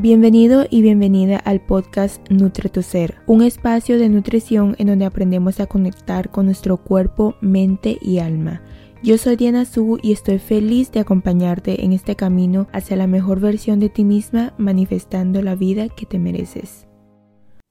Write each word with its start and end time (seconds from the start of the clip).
Bienvenido 0.00 0.64
y 0.70 0.80
bienvenida 0.80 1.38
al 1.38 1.60
podcast 1.60 2.24
Nutre 2.30 2.68
tu 2.68 2.82
Ser, 2.82 3.16
un 3.26 3.42
espacio 3.42 3.98
de 3.98 4.08
nutrición 4.08 4.76
en 4.78 4.86
donde 4.86 5.04
aprendemos 5.04 5.58
a 5.58 5.66
conectar 5.66 6.30
con 6.30 6.46
nuestro 6.46 6.76
cuerpo, 6.76 7.34
mente 7.40 7.98
y 8.00 8.20
alma. 8.20 8.62
Yo 9.02 9.18
soy 9.18 9.34
Diana 9.34 9.64
Su 9.64 9.98
y 10.00 10.12
estoy 10.12 10.38
feliz 10.38 10.92
de 10.92 11.00
acompañarte 11.00 11.84
en 11.84 11.92
este 11.92 12.14
camino 12.14 12.68
hacia 12.72 12.96
la 12.96 13.08
mejor 13.08 13.40
versión 13.40 13.80
de 13.80 13.88
ti 13.88 14.04
misma, 14.04 14.54
manifestando 14.56 15.42
la 15.42 15.56
vida 15.56 15.88
que 15.88 16.06
te 16.06 16.20
mereces. 16.20 16.87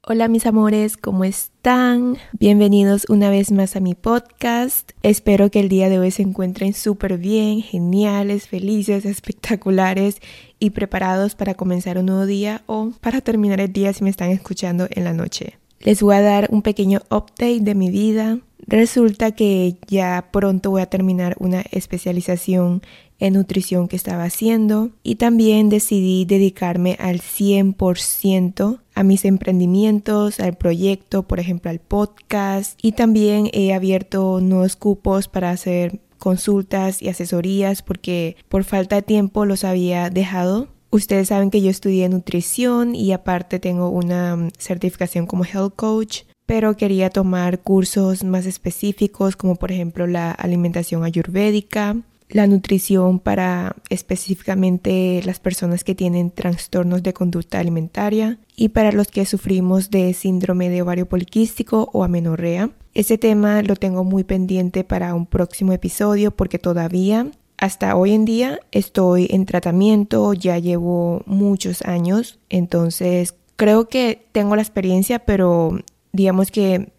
Hola 0.10 0.30
mis 0.30 0.46
amores, 0.46 0.96
¿cómo 0.96 1.26
están? 1.26 2.16
Bienvenidos 2.32 3.06
una 3.10 3.30
vez 3.30 3.52
más 3.52 3.76
a 3.76 3.82
mi 3.82 3.94
podcast. 3.94 4.92
Espero 5.04 5.52
que 5.52 5.60
el 5.60 5.68
día 5.68 5.90
de 5.90 6.00
hoy 6.00 6.12
se 6.12 6.22
encuentren 6.22 6.74
súper 6.74 7.18
bien, 7.18 7.62
geniales, 7.62 8.48
felices, 8.48 9.04
espectaculares 9.04 10.22
y 10.60 10.70
preparados 10.70 11.36
para 11.36 11.56
comenzar 11.56 11.98
un 11.98 12.06
nuevo 12.06 12.26
día 12.26 12.62
o 12.68 12.94
para 13.02 13.20
terminar 13.20 13.60
el 13.60 13.74
día 13.74 13.92
si 13.92 14.06
me 14.06 14.10
están 14.10 14.30
escuchando 14.30 14.88
en 14.92 15.04
la 15.04 15.12
noche. 15.12 15.58
Les 15.82 16.02
voy 16.02 16.16
a 16.16 16.22
dar 16.22 16.48
un 16.52 16.62
pequeño 16.62 17.02
update 17.12 17.60
de 17.60 17.76
mi 17.76 17.90
vida. 17.90 18.40
Resulta 18.66 19.34
que 19.34 19.76
ya 19.88 20.30
pronto 20.32 20.72
voy 20.72 20.84
a 20.84 20.90
terminar 20.90 21.36
una 21.40 21.66
especialización 21.70 22.82
en 23.20 23.34
nutrición 23.34 23.88
que 23.88 23.96
estaba 23.96 24.24
haciendo 24.24 24.92
y 25.04 25.16
también 25.16 25.70
decidí 25.70 26.26
dedicarme 26.26 26.96
al 27.00 27.20
100% 27.20 28.80
a 28.94 29.04
mis 29.04 29.26
emprendimientos, 29.26 30.40
al 30.40 30.56
proyecto, 30.56 31.24
por 31.24 31.40
ejemplo 31.40 31.72
al 31.72 31.80
podcast 31.80 32.78
y 32.82 32.94
también 32.94 33.50
he 33.54 33.74
abierto 33.74 34.40
nuevos 34.42 34.76
cupos 34.76 35.28
para 35.28 35.52
hacer 35.52 36.00
consultas 36.18 37.02
y 37.02 37.10
asesorías 37.10 37.82
porque 37.82 38.36
por 38.50 38.64
falta 38.64 38.98
de 38.98 39.02
tiempo 39.02 39.46
los 39.46 39.64
había 39.64 40.10
dejado. 40.10 40.68
Ustedes 40.90 41.28
saben 41.28 41.52
que 41.52 41.62
yo 41.62 41.70
estudié 41.70 42.08
nutrición 42.10 42.96
y 42.96 43.12
aparte 43.12 43.60
tengo 43.60 43.90
una 43.90 44.36
mm, 44.36 44.52
certificación 44.58 45.28
como 45.28 45.46
health 45.46 45.76
coach 45.76 46.22
pero 46.48 46.78
quería 46.78 47.10
tomar 47.10 47.60
cursos 47.60 48.24
más 48.24 48.46
específicos 48.46 49.36
como 49.36 49.58
por 49.58 49.72
ejemplo 49.72 50.08
la 50.08 50.32
alimentación 50.32 51.04
ayurvédica 51.04 51.98
la 52.30 52.48
nutrición 52.48 53.20
para 53.20 53.76
específicamente 53.90 55.22
las 55.24 55.40
personas 55.40 55.84
que 55.84 55.96
tienen 55.96 56.32
trastornos 56.32 57.04
de 57.04 57.14
conducta 57.14 57.60
alimentaria 57.60 58.38
y 58.56 58.70
para 58.70 58.92
los 58.92 59.08
que 59.08 59.26
sufrimos 59.26 59.90
de 59.90 60.14
síndrome 60.14 60.70
de 60.70 60.82
ovario 60.82 61.08
poliquístico 61.08 61.90
o 61.94 62.04
amenorrea. 62.04 62.72
Ese 62.94 63.18
tema 63.18 63.62
lo 63.62 63.76
tengo 63.76 64.04
muy 64.04 64.24
pendiente 64.24 64.84
para 64.84 65.14
un 65.14 65.26
próximo 65.26 65.72
episodio 65.72 66.32
porque 66.32 66.60
todavía 66.60 67.32
hasta 67.58 67.96
hoy 67.96 68.14
en 68.14 68.26
día 68.26 68.60
estoy 68.72 69.28
en 69.32 69.46
tratamiento, 69.46 70.34
ya 70.34 70.60
llevo 70.60 71.24
muchos 71.26 71.82
años, 71.84 72.40
entonces 72.50 73.36
creo 73.56 73.88
que 73.88 74.28
tengo 74.32 74.56
la 74.56 74.62
experiencia, 74.62 75.20
pero 75.20 75.80
digamos 76.12 76.52
que 76.52 76.92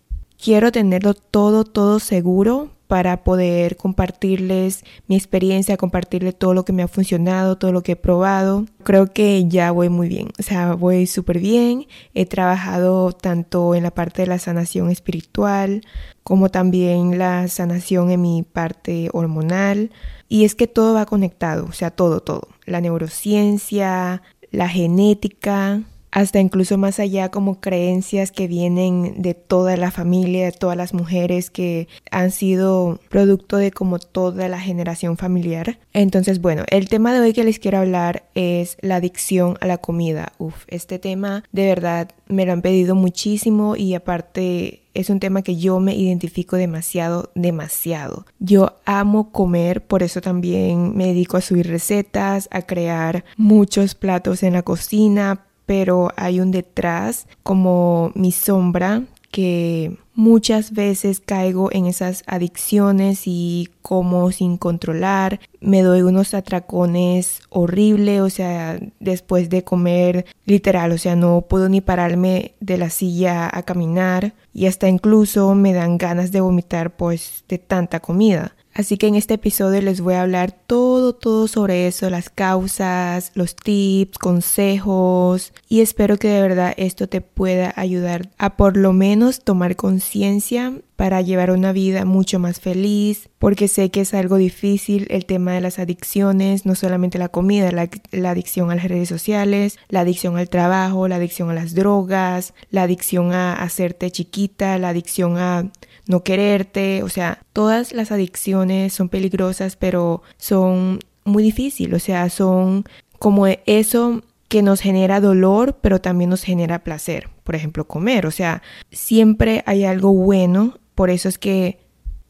quiero 0.43 0.73
tenerlo 0.73 1.15
todo, 1.15 1.65
todo 1.65 2.01
seguro 2.01 2.71
para 2.89 3.23
poder 3.23 3.77
compartirles 3.77 4.83
mi 5.07 5.15
experiencia, 5.15 5.77
compartirles 5.77 6.37
todo 6.37 6.55
lo 6.55 6.65
que 6.65 6.73
me 6.73 6.83
ha 6.83 6.89
funcionado, 6.89 7.59
todo 7.59 7.71
lo 7.71 7.83
que 7.83 7.93
he 7.93 7.97
probado. 7.97 8.65
Creo 8.83 9.13
que 9.13 9.47
ya 9.47 9.71
voy 9.71 9.91
muy 9.91 10.09
bien, 10.09 10.31
o 10.39 10.43
sea, 10.43 10.75
voy 10.75 11.07
súper 11.07 11.39
bien. 11.39 11.87
He 12.15 12.27
trabajado 12.27 13.13
tanto 13.13 13.75
en 13.75 13.83
la 13.85 13.93
parte 13.93 14.23
de 14.23 14.29
la 14.29 14.39
sanación 14.39 14.91
espiritual 14.91 15.83
como 16.23 16.51
también 16.51 17.19
la 17.19 17.47
sanación 17.49 18.11
en 18.11 18.23
mi 18.23 18.43
parte 18.43 19.11
hormonal. 19.13 19.91
Y 20.29 20.45
es 20.45 20.55
que 20.55 20.67
todo 20.67 20.95
va 20.95 21.07
conectado, 21.07 21.67
o 21.67 21.73
sea, 21.73 21.91
todo, 21.91 22.21
todo. 22.21 22.49
La 22.65 22.81
neurociencia, 22.81 24.23
la 24.51 24.69
genética, 24.69 25.83
hasta 26.11 26.41
incluso 26.41 26.79
más 26.79 26.99
allá 27.01 27.31
como 27.31 27.61
creencias 27.61 28.33
que 28.33 28.47
vienen 28.47 29.21
de 29.23 29.35
toda 29.35 29.77
la 29.77 29.91
familia, 29.91 30.47
de 30.47 30.53
todas 30.53 30.77
las 30.77 30.95
mujeres 30.95 31.51
que 31.51 31.89
han 32.11 32.31
sido 32.31 33.01
producto 33.09 33.57
de 33.57 33.71
como 33.71 33.99
toda 33.99 34.49
la 34.49 34.61
generación 34.61 35.17
familiar. 35.17 35.79
Entonces, 35.93 36.41
bueno, 36.41 36.65
el 36.71 36.89
tema 36.89 37.13
de 37.13 37.21
hoy 37.21 37.33
que 37.33 37.45
les 37.45 37.59
quiero 37.59 37.79
hablar 37.79 38.25
es 38.35 38.77
la 38.81 38.97
adicción 38.97 39.57
a 39.61 39.67
la 39.67 39.79
comida. 39.79 40.33
Uf, 40.39 40.65
este 40.69 40.99
tema 40.99 41.45
de 41.53 41.67
verdad 41.67 42.11
me 42.27 42.47
lo 42.47 42.53
han 42.53 42.63
pedido 42.63 42.95
muchísimo 42.95 43.77
y 43.77 43.95
aparte 43.95 44.83
es 44.95 45.11
un 45.11 45.21
tema 45.21 45.43
que 45.43 45.57
yo 45.57 45.79
me 45.79 45.95
identifico 45.95 46.57
demasiado, 46.57 47.31
demasiado. 47.35 48.27
Yo 48.41 48.77
amo 48.85 49.31
comer, 49.31 49.87
por 49.87 50.03
eso 50.03 50.21
también 50.21 50.97
me 50.97 51.07
dedico 51.07 51.37
a 51.37 51.41
subir 51.41 51.69
recetas, 51.69 52.49
a 52.51 52.63
crear 52.63 53.25
muchos 53.37 53.95
platos 53.95 54.43
en 54.43 54.55
la 54.55 54.63
cocina, 54.63 55.45
pero 55.69 56.09
hay 56.17 56.41
un 56.41 56.51
detrás 56.51 57.29
como 57.43 58.11
mi 58.15 58.33
sombra 58.33 59.03
que 59.31 59.99
muchas 60.15 60.73
veces 60.73 61.21
caigo 61.21 61.71
en 61.71 61.85
esas 61.85 62.25
adicciones 62.27 63.25
y 63.27 63.69
como 63.83 64.33
sin 64.33 64.57
controlar, 64.57 65.41
me 65.61 65.83
doy 65.83 66.01
unos 66.01 66.33
atracones 66.33 67.43
horribles, 67.51 68.23
o 68.23 68.31
sea, 68.31 68.81
después 68.99 69.51
de 69.51 69.63
comer 69.63 70.25
literal, 70.47 70.93
o 70.93 70.97
sea, 70.97 71.17
no 71.17 71.43
puedo 71.43 71.69
ni 71.69 71.83
pararme 71.83 72.55
de 72.61 72.79
la 72.79 72.89
silla 72.89 73.51
a 73.53 73.63
caminar 73.63 74.33
y 74.55 74.69
hasta 74.69 74.89
incluso 74.89 75.55
me 75.55 75.75
dan 75.75 75.99
ganas 75.99 76.33
de 76.33 76.41
vomitar 76.41 76.97
pues 76.97 77.45
de 77.47 77.59
tanta 77.59 78.01
comida. 78.01 78.55
Así 78.79 78.97
que 78.97 79.09
en 79.09 79.17
este 79.17 79.35
episodio 79.35 79.83
les 79.83 80.01
voy 80.01 80.15
a 80.15 80.23
hablar 80.23 80.53
todo, 80.53 81.13
todo 81.13 81.49
sobre 81.49 81.89
eso, 81.89 82.11
las 82.11 82.31
causas, 82.31 83.33
los 83.35 83.57
tips, 83.57 84.19
consejos 84.19 85.53
y 85.69 85.81
espero 85.81 86.17
que 86.17 86.29
de 86.29 86.41
verdad 86.41 86.75
esto 86.77 87.09
te 87.09 87.21
pueda 87.21 87.73
ayudar 87.75 88.31
a 88.39 88.57
por 88.57 88.77
lo 88.77 88.93
menos 88.93 89.43
tomar 89.43 89.75
conciencia 89.75 90.75
para 90.95 91.23
llevar 91.23 91.51
una 91.51 91.73
vida 91.73 92.05
mucho 92.05 92.39
más 92.39 92.61
feliz, 92.61 93.31
porque 93.39 93.67
sé 93.67 93.91
que 93.91 94.01
es 94.01 94.15
algo 94.15 94.37
difícil 94.37 95.09
el 95.11 95.27
tema 95.27 95.53
de 95.53 95.61
las 95.61 95.81
adicciones, 95.81 96.65
no 96.65 96.77
solamente 96.77 97.19
la 97.19 97.29
comida, 97.29 97.71
la, 97.73 98.31
adicción 98.31 98.71
a 98.71 98.77
las 98.77 98.89
redes 98.89 99.09
sociales, 99.09 99.77
la 99.89 100.01
adicción 100.01 100.37
al 100.37 100.49
trabajo, 100.49 101.09
la 101.09 101.17
adicción 101.17 101.51
a 101.51 101.55
las 101.55 101.75
drogas, 101.75 102.55
la 102.71 102.83
adicción 102.83 103.33
a 103.33 103.55
hacerte 103.55 104.11
chiquita, 104.13 104.79
la 104.79 104.89
adicción 104.89 105.37
a 105.37 105.71
no 106.09 106.25
quererte, 106.25 107.03
o 107.05 107.09
sea, 107.09 107.43
todas 107.53 107.93
las 107.93 108.11
adicciones 108.11 108.95
son 108.95 109.11
peligrosas, 109.11 109.77
pero 109.77 110.23
son 110.39 111.01
muy 111.25 111.43
difíciles, 111.43 112.03
o 112.03 112.05
sea, 112.05 112.31
son 112.31 112.85
como 113.19 113.47
eso 113.47 114.23
que 114.49 114.63
nos 114.63 114.81
genera 114.81 115.21
dolor, 115.21 115.77
pero 115.83 116.01
también 116.01 116.31
nos 116.31 116.43
genera 116.43 116.83
placer. 116.83 117.29
Por 117.45 117.55
ejemplo, 117.55 117.87
comer, 117.87 118.25
o 118.27 118.31
sea, 118.31 118.63
siempre 118.91 119.63
hay 119.67 119.85
algo 119.85 120.13
bueno, 120.15 120.79
por 120.95 121.11
eso 121.11 121.29
es 121.29 121.37
que 121.37 121.79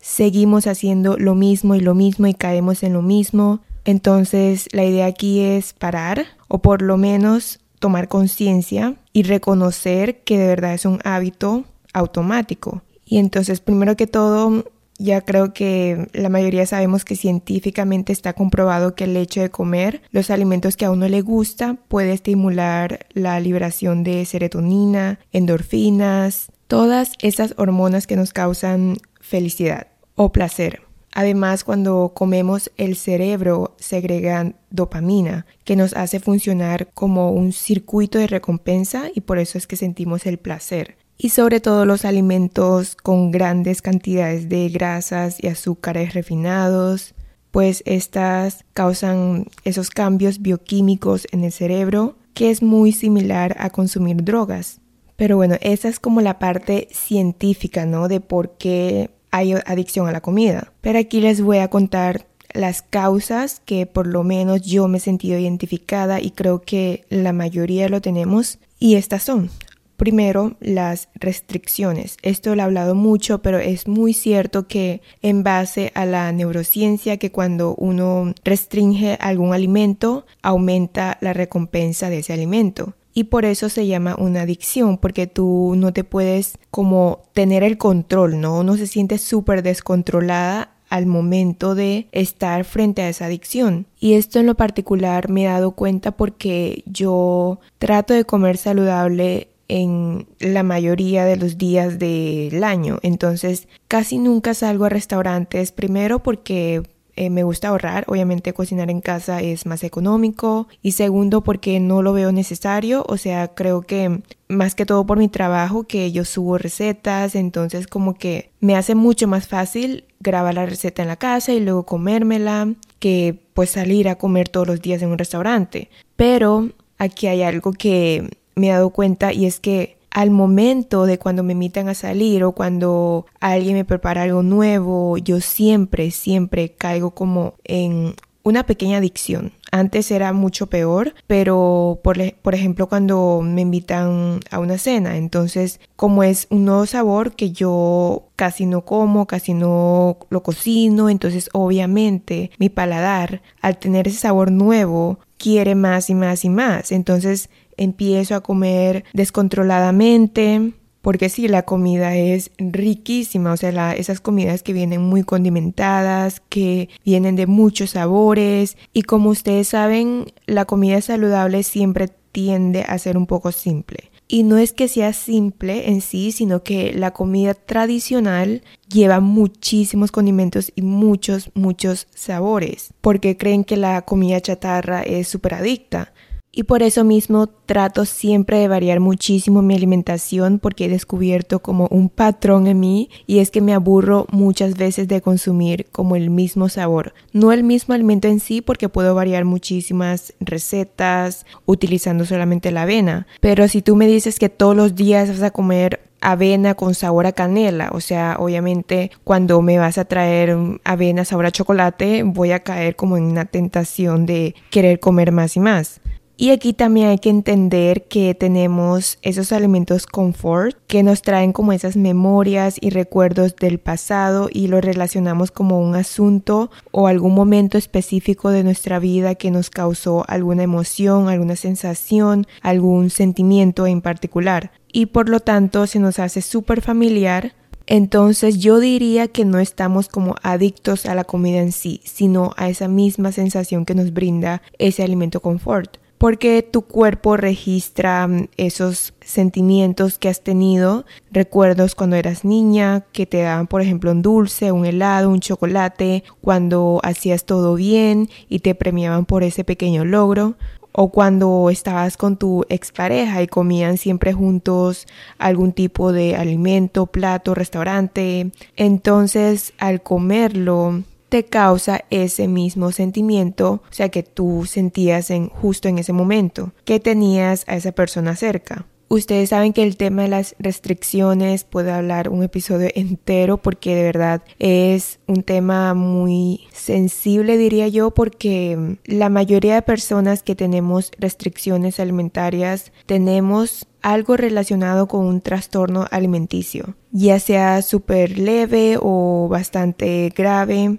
seguimos 0.00 0.66
haciendo 0.66 1.16
lo 1.16 1.36
mismo 1.36 1.76
y 1.76 1.80
lo 1.80 1.94
mismo 1.94 2.26
y 2.26 2.34
caemos 2.34 2.82
en 2.82 2.94
lo 2.94 3.02
mismo. 3.02 3.60
Entonces, 3.84 4.66
la 4.72 4.84
idea 4.84 5.06
aquí 5.06 5.40
es 5.40 5.72
parar 5.72 6.26
o 6.48 6.58
por 6.58 6.82
lo 6.82 6.96
menos 6.96 7.60
tomar 7.78 8.08
conciencia 8.08 8.96
y 9.12 9.22
reconocer 9.22 10.24
que 10.24 10.36
de 10.36 10.48
verdad 10.48 10.74
es 10.74 10.84
un 10.84 10.98
hábito 11.04 11.64
automático 11.92 12.82
y 13.10 13.16
entonces, 13.16 13.60
primero 13.60 13.96
que 13.96 14.06
todo, 14.06 14.64
ya 14.98 15.22
creo 15.22 15.54
que 15.54 16.08
la 16.12 16.28
mayoría 16.28 16.66
sabemos 16.66 17.06
que 17.06 17.16
científicamente 17.16 18.12
está 18.12 18.34
comprobado 18.34 18.94
que 18.94 19.04
el 19.04 19.16
hecho 19.16 19.40
de 19.40 19.48
comer 19.48 20.02
los 20.10 20.30
alimentos 20.30 20.76
que 20.76 20.84
a 20.84 20.90
uno 20.90 21.08
le 21.08 21.22
gusta 21.22 21.78
puede 21.88 22.12
estimular 22.12 23.06
la 23.14 23.40
liberación 23.40 24.04
de 24.04 24.26
serotonina, 24.26 25.20
endorfinas, 25.32 26.52
todas 26.66 27.12
esas 27.20 27.54
hormonas 27.56 28.06
que 28.06 28.16
nos 28.16 28.34
causan 28.34 28.98
felicidad 29.22 29.86
o 30.14 30.30
placer. 30.30 30.82
Además, 31.14 31.64
cuando 31.64 32.12
comemos 32.14 32.70
el 32.76 32.94
cerebro 32.94 33.74
segrega 33.78 34.52
dopamina, 34.68 35.46
que 35.64 35.76
nos 35.76 35.94
hace 35.94 36.20
funcionar 36.20 36.88
como 36.92 37.30
un 37.30 37.52
circuito 37.52 38.18
de 38.18 38.26
recompensa 38.26 39.04
y 39.14 39.22
por 39.22 39.38
eso 39.38 39.56
es 39.56 39.66
que 39.66 39.76
sentimos 39.76 40.26
el 40.26 40.38
placer 40.38 40.98
y 41.18 41.30
sobre 41.30 41.60
todo 41.60 41.84
los 41.84 42.04
alimentos 42.04 42.94
con 42.94 43.32
grandes 43.32 43.82
cantidades 43.82 44.48
de 44.48 44.68
grasas 44.68 45.42
y 45.42 45.48
azúcares 45.48 46.14
refinados, 46.14 47.14
pues 47.50 47.82
estas 47.86 48.64
causan 48.72 49.46
esos 49.64 49.90
cambios 49.90 50.40
bioquímicos 50.40 51.26
en 51.32 51.42
el 51.44 51.52
cerebro 51.52 52.16
que 52.34 52.50
es 52.50 52.62
muy 52.62 52.92
similar 52.92 53.56
a 53.58 53.70
consumir 53.70 54.22
drogas. 54.22 54.80
Pero 55.16 55.36
bueno, 55.36 55.56
esa 55.60 55.88
es 55.88 55.98
como 55.98 56.20
la 56.20 56.38
parte 56.38 56.86
científica, 56.92 57.84
¿no? 57.84 58.06
De 58.06 58.20
por 58.20 58.56
qué 58.56 59.10
hay 59.32 59.54
adicción 59.54 60.06
a 60.06 60.12
la 60.12 60.20
comida. 60.20 60.72
Pero 60.80 61.00
aquí 61.00 61.20
les 61.20 61.40
voy 61.40 61.58
a 61.58 61.68
contar 61.68 62.26
las 62.54 62.82
causas 62.82 63.60
que 63.64 63.86
por 63.86 64.06
lo 64.06 64.22
menos 64.22 64.62
yo 64.62 64.86
me 64.86 64.98
he 64.98 65.00
sentido 65.00 65.36
identificada 65.36 66.20
y 66.20 66.30
creo 66.30 66.62
que 66.62 67.04
la 67.10 67.32
mayoría 67.32 67.88
lo 67.88 68.00
tenemos. 68.00 68.58
Y 68.78 68.94
estas 68.94 69.24
son 69.24 69.50
Primero, 69.98 70.54
las 70.60 71.08
restricciones. 71.16 72.18
Esto 72.22 72.54
lo 72.54 72.62
he 72.62 72.64
hablado 72.64 72.94
mucho, 72.94 73.42
pero 73.42 73.58
es 73.58 73.88
muy 73.88 74.12
cierto 74.12 74.68
que 74.68 75.02
en 75.22 75.42
base 75.42 75.90
a 75.96 76.06
la 76.06 76.30
neurociencia, 76.30 77.16
que 77.16 77.32
cuando 77.32 77.74
uno 77.74 78.32
restringe 78.44 79.18
algún 79.20 79.52
alimento, 79.52 80.24
aumenta 80.40 81.18
la 81.20 81.32
recompensa 81.32 82.10
de 82.10 82.18
ese 82.18 82.32
alimento. 82.32 82.94
Y 83.12 83.24
por 83.24 83.44
eso 83.44 83.68
se 83.68 83.88
llama 83.88 84.14
una 84.16 84.42
adicción, 84.42 84.98
porque 84.98 85.26
tú 85.26 85.74
no 85.76 85.92
te 85.92 86.04
puedes 86.04 86.58
como 86.70 87.22
tener 87.32 87.64
el 87.64 87.76
control, 87.76 88.40
¿no? 88.40 88.60
Uno 88.60 88.76
se 88.76 88.86
siente 88.86 89.18
súper 89.18 89.64
descontrolada 89.64 90.76
al 90.88 91.06
momento 91.06 91.74
de 91.74 92.06
estar 92.12 92.64
frente 92.64 93.02
a 93.02 93.08
esa 93.08 93.24
adicción. 93.26 93.86
Y 93.98 94.12
esto 94.12 94.38
en 94.38 94.46
lo 94.46 94.54
particular 94.54 95.28
me 95.28 95.42
he 95.42 95.48
dado 95.48 95.72
cuenta 95.72 96.12
porque 96.12 96.84
yo 96.86 97.58
trato 97.78 98.14
de 98.14 98.24
comer 98.24 98.56
saludable 98.56 99.48
en 99.68 100.26
la 100.40 100.62
mayoría 100.62 101.24
de 101.24 101.36
los 101.36 101.58
días 101.58 101.98
del 101.98 102.64
año. 102.64 102.98
Entonces 103.02 103.68
casi 103.86 104.18
nunca 104.18 104.54
salgo 104.54 104.86
a 104.86 104.88
restaurantes, 104.88 105.72
primero 105.72 106.22
porque 106.22 106.82
eh, 107.20 107.30
me 107.30 107.42
gusta 107.42 107.68
ahorrar, 107.68 108.04
obviamente 108.06 108.52
cocinar 108.52 108.90
en 108.90 109.00
casa 109.00 109.42
es 109.42 109.66
más 109.66 109.82
económico 109.82 110.68
y 110.82 110.92
segundo 110.92 111.42
porque 111.42 111.80
no 111.80 112.00
lo 112.00 112.12
veo 112.12 112.30
necesario, 112.30 113.04
o 113.08 113.16
sea, 113.16 113.48
creo 113.48 113.82
que 113.82 114.22
más 114.46 114.76
que 114.76 114.86
todo 114.86 115.04
por 115.04 115.18
mi 115.18 115.26
trabajo 115.26 115.82
que 115.82 116.12
yo 116.12 116.24
subo 116.24 116.58
recetas, 116.58 117.34
entonces 117.34 117.88
como 117.88 118.14
que 118.14 118.52
me 118.60 118.76
hace 118.76 118.94
mucho 118.94 119.26
más 119.26 119.48
fácil 119.48 120.04
grabar 120.20 120.54
la 120.54 120.66
receta 120.66 121.02
en 121.02 121.08
la 121.08 121.16
casa 121.16 121.52
y 121.52 121.58
luego 121.58 121.84
comérmela 121.86 122.72
que 123.00 123.36
pues 123.52 123.70
salir 123.70 124.08
a 124.08 124.14
comer 124.14 124.48
todos 124.48 124.68
los 124.68 124.80
días 124.80 125.02
en 125.02 125.08
un 125.08 125.18
restaurante. 125.18 125.90
Pero 126.14 126.70
aquí 126.98 127.26
hay 127.26 127.42
algo 127.42 127.72
que 127.72 128.30
me 128.58 128.68
he 128.68 128.72
dado 128.72 128.90
cuenta 128.90 129.32
y 129.32 129.46
es 129.46 129.60
que 129.60 129.98
al 130.10 130.30
momento 130.30 131.06
de 131.06 131.18
cuando 131.18 131.42
me 131.42 131.52
invitan 131.52 131.88
a 131.88 131.94
salir 131.94 132.42
o 132.44 132.52
cuando 132.52 133.26
alguien 133.40 133.74
me 133.74 133.84
prepara 133.84 134.22
algo 134.22 134.42
nuevo, 134.42 135.18
yo 135.18 135.40
siempre, 135.40 136.10
siempre 136.10 136.72
caigo 136.72 137.12
como 137.12 137.54
en 137.64 138.14
una 138.42 138.64
pequeña 138.64 138.98
adicción. 138.98 139.52
Antes 139.70 140.10
era 140.10 140.32
mucho 140.32 140.68
peor, 140.68 141.14
pero 141.26 142.00
por, 142.02 142.16
por, 142.40 142.54
ejemplo 142.54 142.88
cuando 142.88 143.42
me 143.44 143.60
invitan 143.60 144.40
a 144.50 144.58
una 144.58 144.78
cena, 144.78 145.18
entonces 145.18 145.78
como 145.96 146.22
es 146.22 146.46
un 146.48 146.64
nuevo 146.64 146.86
sabor 146.86 147.36
que 147.36 147.50
yo 147.52 148.28
casi 148.34 148.64
no 148.64 148.86
como, 148.86 149.26
casi 149.26 149.52
no 149.52 150.16
lo 150.30 150.42
cocino, 150.42 151.10
entonces 151.10 151.50
obviamente 151.52 152.50
mi 152.58 152.70
paladar 152.70 153.42
al 153.60 153.78
tener 153.78 154.08
ese 154.08 154.18
sabor 154.18 154.50
nuevo 154.50 155.18
quiere 155.36 155.74
más 155.74 156.08
y 156.08 156.14
más 156.14 156.44
y 156.46 156.48
más. 156.48 156.90
Entonces 156.90 157.50
empiezo 157.78 158.34
a 158.34 158.42
comer 158.42 159.04
descontroladamente, 159.14 160.72
porque 161.00 161.30
sí, 161.30 161.48
la 161.48 161.62
comida 161.62 162.16
es 162.16 162.50
riquísima, 162.58 163.52
o 163.52 163.56
sea, 163.56 163.94
esas 163.94 164.20
comidas 164.20 164.62
que 164.62 164.74
vienen 164.74 165.00
muy 165.00 165.22
condimentadas, 165.22 166.42
que 166.48 166.90
vienen 167.04 167.36
de 167.36 167.46
muchos 167.46 167.90
sabores 167.90 168.76
y 168.92 169.02
como 169.02 169.30
ustedes 169.30 169.68
saben, 169.68 170.26
la 170.46 170.66
comida 170.66 171.00
saludable 171.00 171.62
siempre 171.62 172.10
tiende 172.32 172.82
a 172.82 172.98
ser 172.98 173.16
un 173.16 173.26
poco 173.26 173.52
simple. 173.52 174.10
Y 174.30 174.42
no 174.42 174.58
es 174.58 174.74
que 174.74 174.88
sea 174.88 175.14
simple 175.14 175.88
en 175.88 176.02
sí, 176.02 176.32
sino 176.32 176.62
que 176.62 176.92
la 176.92 177.12
comida 177.12 177.54
tradicional 177.54 178.62
lleva 178.92 179.20
muchísimos 179.20 180.12
condimentos 180.12 180.70
y 180.76 180.82
muchos, 180.82 181.50
muchos 181.54 182.06
sabores, 182.14 182.92
porque 183.00 183.38
creen 183.38 183.64
que 183.64 183.78
la 183.78 184.02
comida 184.02 184.38
chatarra 184.42 185.02
es 185.02 185.28
súper 185.28 185.54
adicta. 185.54 186.12
Y 186.50 186.64
por 186.64 186.82
eso 186.82 187.04
mismo 187.04 187.46
trato 187.46 188.04
siempre 188.04 188.58
de 188.58 188.68
variar 188.68 189.00
muchísimo 189.00 189.62
mi 189.62 189.74
alimentación 189.74 190.58
porque 190.58 190.86
he 190.86 190.88
descubierto 190.88 191.60
como 191.60 191.86
un 191.90 192.08
patrón 192.08 192.66
en 192.66 192.80
mí 192.80 193.10
y 193.26 193.38
es 193.38 193.50
que 193.50 193.60
me 193.60 193.74
aburro 193.74 194.26
muchas 194.30 194.76
veces 194.76 195.08
de 195.08 195.20
consumir 195.20 195.86
como 195.92 196.16
el 196.16 196.30
mismo 196.30 196.68
sabor. 196.68 197.12
No 197.32 197.52
el 197.52 197.64
mismo 197.64 197.94
alimento 197.94 198.28
en 198.28 198.40
sí 198.40 198.60
porque 198.60 198.88
puedo 198.88 199.14
variar 199.14 199.44
muchísimas 199.44 200.32
recetas 200.40 201.44
utilizando 201.66 202.24
solamente 202.24 202.72
la 202.72 202.82
avena. 202.82 203.26
Pero 203.40 203.68
si 203.68 203.82
tú 203.82 203.94
me 203.94 204.06
dices 204.06 204.38
que 204.38 204.48
todos 204.48 204.74
los 204.74 204.94
días 204.94 205.28
vas 205.28 205.42
a 205.42 205.50
comer 205.50 206.08
avena 206.20 206.74
con 206.74 206.94
sabor 206.94 207.26
a 207.26 207.32
canela. 207.32 207.90
O 207.92 208.00
sea, 208.00 208.36
obviamente 208.38 209.10
cuando 209.24 209.62
me 209.62 209.78
vas 209.78 209.98
a 209.98 210.04
traer 210.06 210.56
avena 210.84 211.24
sabor 211.24 211.46
a 211.46 211.52
chocolate, 211.52 212.22
voy 212.24 212.52
a 212.52 212.60
caer 212.60 212.96
como 212.96 213.16
en 213.16 213.24
una 213.24 213.44
tentación 213.44 214.26
de 214.26 214.54
querer 214.70 215.00
comer 215.00 215.32
más 215.32 215.56
y 215.56 215.60
más. 215.60 216.00
Y 216.40 216.50
aquí 216.50 216.72
también 216.72 217.08
hay 217.08 217.18
que 217.18 217.30
entender 217.30 218.04
que 218.04 218.32
tenemos 218.32 219.18
esos 219.22 219.50
alimentos 219.50 220.06
confort 220.06 220.76
que 220.86 221.02
nos 221.02 221.22
traen 221.22 221.52
como 221.52 221.72
esas 221.72 221.96
memorias 221.96 222.76
y 222.80 222.90
recuerdos 222.90 223.56
del 223.56 223.80
pasado 223.80 224.48
y 224.48 224.68
lo 224.68 224.80
relacionamos 224.80 225.50
como 225.50 225.80
un 225.80 225.96
asunto 225.96 226.70
o 226.92 227.08
algún 227.08 227.34
momento 227.34 227.76
específico 227.76 228.50
de 228.50 228.62
nuestra 228.62 229.00
vida 229.00 229.34
que 229.34 229.50
nos 229.50 229.68
causó 229.68 230.24
alguna 230.28 230.62
emoción, 230.62 231.28
alguna 231.28 231.56
sensación, 231.56 232.46
algún 232.62 233.10
sentimiento 233.10 233.88
en 233.88 234.00
particular. 234.00 234.70
Y 234.92 235.06
por 235.06 235.28
lo 235.28 235.40
tanto 235.40 235.88
se 235.88 235.98
nos 235.98 236.20
hace 236.20 236.40
súper 236.40 236.82
familiar 236.82 237.56
entonces 237.88 238.58
yo 238.58 238.78
diría 238.78 239.28
que 239.28 239.46
no 239.46 239.58
estamos 239.58 240.08
como 240.08 240.36
adictos 240.42 241.06
a 241.06 241.14
la 241.14 241.24
comida 241.24 241.58
en 241.60 241.72
sí, 241.72 242.02
sino 242.04 242.52
a 242.58 242.68
esa 242.68 242.86
misma 242.86 243.32
sensación 243.32 243.86
que 243.86 243.94
nos 243.94 244.12
brinda 244.12 244.60
ese 244.78 245.02
alimento 245.02 245.40
confort 245.40 245.96
porque 246.18 246.62
tu 246.62 246.82
cuerpo 246.82 247.36
registra 247.36 248.26
mm, 248.26 248.48
esos 248.56 249.14
sentimientos 249.20 250.18
que 250.18 250.28
has 250.28 250.42
tenido, 250.42 251.06
recuerdos 251.30 251.94
cuando 251.94 252.16
eras 252.16 252.44
niña, 252.44 253.04
que 253.12 253.26
te 253.26 253.42
daban 253.42 253.68
por 253.68 253.80
ejemplo 253.80 254.10
un 254.10 254.22
dulce, 254.22 254.72
un 254.72 254.84
helado, 254.84 255.30
un 255.30 255.40
chocolate, 255.40 256.24
cuando 256.42 257.00
hacías 257.04 257.44
todo 257.44 257.74
bien 257.74 258.28
y 258.48 258.58
te 258.60 258.74
premiaban 258.74 259.24
por 259.24 259.44
ese 259.44 259.64
pequeño 259.64 260.04
logro, 260.04 260.56
o 260.92 261.10
cuando 261.10 261.70
estabas 261.70 262.16
con 262.16 262.36
tu 262.36 262.64
expareja 262.68 263.40
y 263.40 263.46
comían 263.46 263.98
siempre 263.98 264.32
juntos 264.32 265.06
algún 265.38 265.72
tipo 265.72 266.12
de 266.12 266.34
alimento, 266.34 267.06
plato, 267.06 267.54
restaurante. 267.54 268.50
Entonces, 268.74 269.74
al 269.78 270.02
comerlo, 270.02 271.04
te 271.28 271.44
causa 271.44 272.04
ese 272.10 272.48
mismo 272.48 272.92
sentimiento, 272.92 273.82
o 273.88 273.92
sea, 273.92 274.08
que 274.08 274.22
tú 274.22 274.64
sentías 274.66 275.30
en, 275.30 275.48
justo 275.48 275.88
en 275.88 275.98
ese 275.98 276.12
momento, 276.12 276.72
que 276.84 277.00
tenías 277.00 277.64
a 277.66 277.76
esa 277.76 277.92
persona 277.92 278.36
cerca. 278.36 278.86
Ustedes 279.10 279.48
saben 279.48 279.72
que 279.72 279.82
el 279.82 279.96
tema 279.96 280.22
de 280.22 280.28
las 280.28 280.54
restricciones 280.58 281.64
puede 281.64 281.92
hablar 281.92 282.28
un 282.28 282.42
episodio 282.42 282.90
entero 282.94 283.56
porque 283.56 283.94
de 283.94 284.02
verdad 284.02 284.42
es 284.58 285.18
un 285.26 285.42
tema 285.44 285.94
muy 285.94 286.66
sensible 286.72 287.56
diría 287.56 287.88
yo 287.88 288.10
porque 288.10 288.98
la 289.06 289.30
mayoría 289.30 289.76
de 289.76 289.82
personas 289.82 290.42
que 290.42 290.54
tenemos 290.54 291.10
restricciones 291.18 292.00
alimentarias 292.00 292.92
tenemos 293.06 293.86
algo 294.02 294.36
relacionado 294.36 295.08
con 295.08 295.24
un 295.24 295.40
trastorno 295.40 296.06
alimenticio, 296.10 296.94
ya 297.10 297.40
sea 297.40 297.80
súper 297.80 298.38
leve 298.38 298.98
o 299.00 299.48
bastante 299.50 300.30
grave 300.36 300.98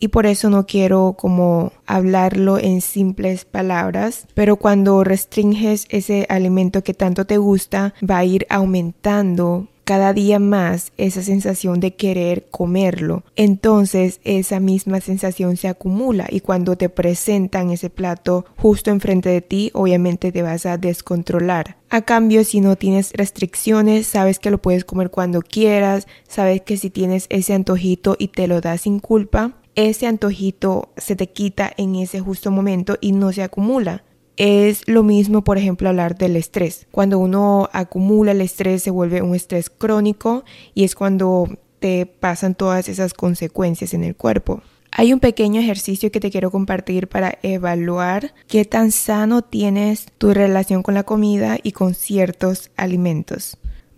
y 0.00 0.08
por 0.08 0.26
eso 0.26 0.50
no 0.50 0.66
quiero 0.66 1.14
como 1.16 1.72
hablarlo 1.86 2.58
en 2.58 2.80
simples 2.80 3.44
palabras, 3.44 4.26
pero 4.34 4.56
cuando 4.56 5.04
restringes 5.04 5.86
ese 5.90 6.26
alimento 6.28 6.82
que 6.82 6.94
tanto 6.94 7.26
te 7.26 7.36
gusta, 7.36 7.94
va 8.02 8.18
a 8.18 8.24
ir 8.24 8.46
aumentando 8.48 9.68
cada 9.90 10.12
día 10.12 10.38
más 10.38 10.92
esa 10.98 11.20
sensación 11.20 11.80
de 11.80 11.96
querer 11.96 12.46
comerlo. 12.52 13.24
Entonces 13.34 14.20
esa 14.22 14.60
misma 14.60 15.00
sensación 15.00 15.56
se 15.56 15.66
acumula 15.66 16.28
y 16.30 16.38
cuando 16.40 16.76
te 16.76 16.88
presentan 16.88 17.70
ese 17.70 17.90
plato 17.90 18.44
justo 18.56 18.92
enfrente 18.92 19.30
de 19.30 19.40
ti, 19.40 19.72
obviamente 19.74 20.30
te 20.30 20.42
vas 20.42 20.64
a 20.64 20.78
descontrolar. 20.78 21.76
A 21.88 22.02
cambio, 22.02 22.44
si 22.44 22.60
no 22.60 22.76
tienes 22.76 23.12
restricciones, 23.14 24.06
sabes 24.06 24.38
que 24.38 24.52
lo 24.52 24.62
puedes 24.62 24.84
comer 24.84 25.10
cuando 25.10 25.42
quieras, 25.42 26.06
sabes 26.28 26.60
que 26.60 26.76
si 26.76 26.88
tienes 26.88 27.26
ese 27.28 27.52
antojito 27.52 28.14
y 28.16 28.28
te 28.28 28.46
lo 28.46 28.60
das 28.60 28.82
sin 28.82 29.00
culpa, 29.00 29.56
ese 29.88 30.06
antojito 30.06 30.90
se 30.96 31.16
te 31.16 31.28
quita 31.28 31.72
en 31.76 31.94
ese 31.96 32.20
justo 32.20 32.50
momento 32.50 32.96
y 33.00 33.12
no 33.12 33.32
se 33.32 33.42
acumula. 33.42 34.04
Es 34.36 34.82
lo 34.86 35.02
mismo, 35.02 35.44
por 35.44 35.58
ejemplo, 35.58 35.88
hablar 35.88 36.16
del 36.16 36.36
estrés. 36.36 36.86
Cuando 36.90 37.18
uno 37.18 37.68
acumula 37.72 38.32
el 38.32 38.40
estrés 38.40 38.82
se 38.82 38.90
vuelve 38.90 39.22
un 39.22 39.34
estrés 39.34 39.70
crónico 39.70 40.44
y 40.74 40.84
es 40.84 40.94
cuando 40.94 41.48
te 41.78 42.06
pasan 42.06 42.54
todas 42.54 42.88
esas 42.88 43.14
consecuencias 43.14 43.94
en 43.94 44.04
el 44.04 44.16
cuerpo. 44.16 44.62
Hay 44.92 45.12
un 45.12 45.20
pequeño 45.20 45.60
ejercicio 45.60 46.10
que 46.10 46.20
te 46.20 46.30
quiero 46.30 46.50
compartir 46.50 47.08
para 47.08 47.38
evaluar 47.42 48.34
qué 48.48 48.64
tan 48.64 48.90
sano 48.90 49.42
tienes 49.42 50.06
tu 50.18 50.34
relación 50.34 50.82
con 50.82 50.94
la 50.94 51.04
comida 51.04 51.58
y 51.62 51.72
con 51.72 51.94
ciertos 51.94 52.70
alimentos. 52.76 53.56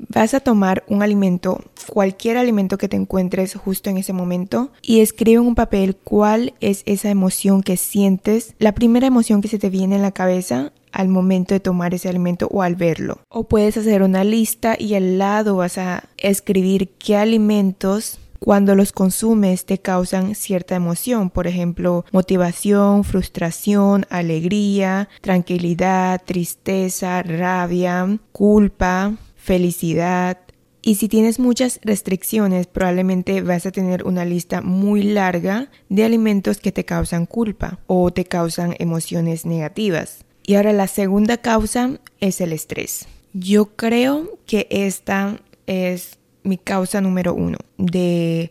Vas 0.08 0.34
a 0.34 0.40
tomar 0.40 0.84
un 0.88 1.02
alimento, 1.02 1.60
cualquier 1.86 2.36
alimento 2.36 2.76
que 2.76 2.88
te 2.88 2.96
encuentres 2.96 3.54
justo 3.54 3.88
en 3.88 3.98
ese 3.98 4.12
momento 4.12 4.70
y 4.82 5.00
escribe 5.00 5.40
en 5.40 5.46
un 5.46 5.54
papel 5.54 5.96
cuál 5.96 6.54
es 6.60 6.82
esa 6.86 7.08
emoción 7.08 7.62
que 7.62 7.76
sientes, 7.76 8.54
la 8.58 8.72
primera 8.72 9.06
emoción 9.06 9.40
que 9.40 9.48
se 9.48 9.58
te 9.58 9.70
viene 9.70 9.96
en 9.96 10.02
la 10.02 10.12
cabeza 10.12 10.72
al 10.90 11.08
momento 11.08 11.54
de 11.54 11.60
tomar 11.60 11.94
ese 11.94 12.08
alimento 12.08 12.48
o 12.50 12.62
al 12.62 12.76
verlo. 12.76 13.20
O 13.28 13.44
puedes 13.44 13.76
hacer 13.76 14.02
una 14.02 14.24
lista 14.24 14.76
y 14.78 14.94
al 14.94 15.18
lado 15.18 15.56
vas 15.56 15.78
a 15.78 16.04
escribir 16.18 16.90
qué 16.98 17.16
alimentos 17.16 18.18
cuando 18.38 18.74
los 18.74 18.90
consumes 18.90 19.66
te 19.66 19.78
causan 19.78 20.34
cierta 20.34 20.74
emoción, 20.74 21.30
por 21.30 21.46
ejemplo, 21.46 22.04
motivación, 22.10 23.04
frustración, 23.04 24.04
alegría, 24.10 25.08
tranquilidad, 25.20 26.20
tristeza, 26.24 27.22
rabia, 27.22 28.18
culpa, 28.32 29.12
felicidad. 29.42 30.38
Y 30.82 30.96
si 30.96 31.08
tienes 31.08 31.38
muchas 31.38 31.80
restricciones, 31.82 32.66
probablemente 32.66 33.42
vas 33.42 33.66
a 33.66 33.72
tener 33.72 34.04
una 34.04 34.24
lista 34.24 34.62
muy 34.62 35.02
larga 35.02 35.70
de 35.88 36.04
alimentos 36.04 36.58
que 36.58 36.72
te 36.72 36.84
causan 36.84 37.26
culpa 37.26 37.78
o 37.86 38.12
te 38.12 38.24
causan 38.24 38.74
emociones 38.78 39.44
negativas. 39.46 40.24
Y 40.44 40.54
ahora 40.54 40.72
la 40.72 40.86
segunda 40.86 41.36
causa 41.38 42.00
es 42.20 42.40
el 42.40 42.52
estrés. 42.52 43.06
Yo 43.32 43.76
creo 43.76 44.38
que 44.46 44.66
esta 44.70 45.40
es 45.66 46.18
mi 46.42 46.58
causa 46.58 47.00
número 47.00 47.34
uno 47.34 47.58
de 47.78 48.50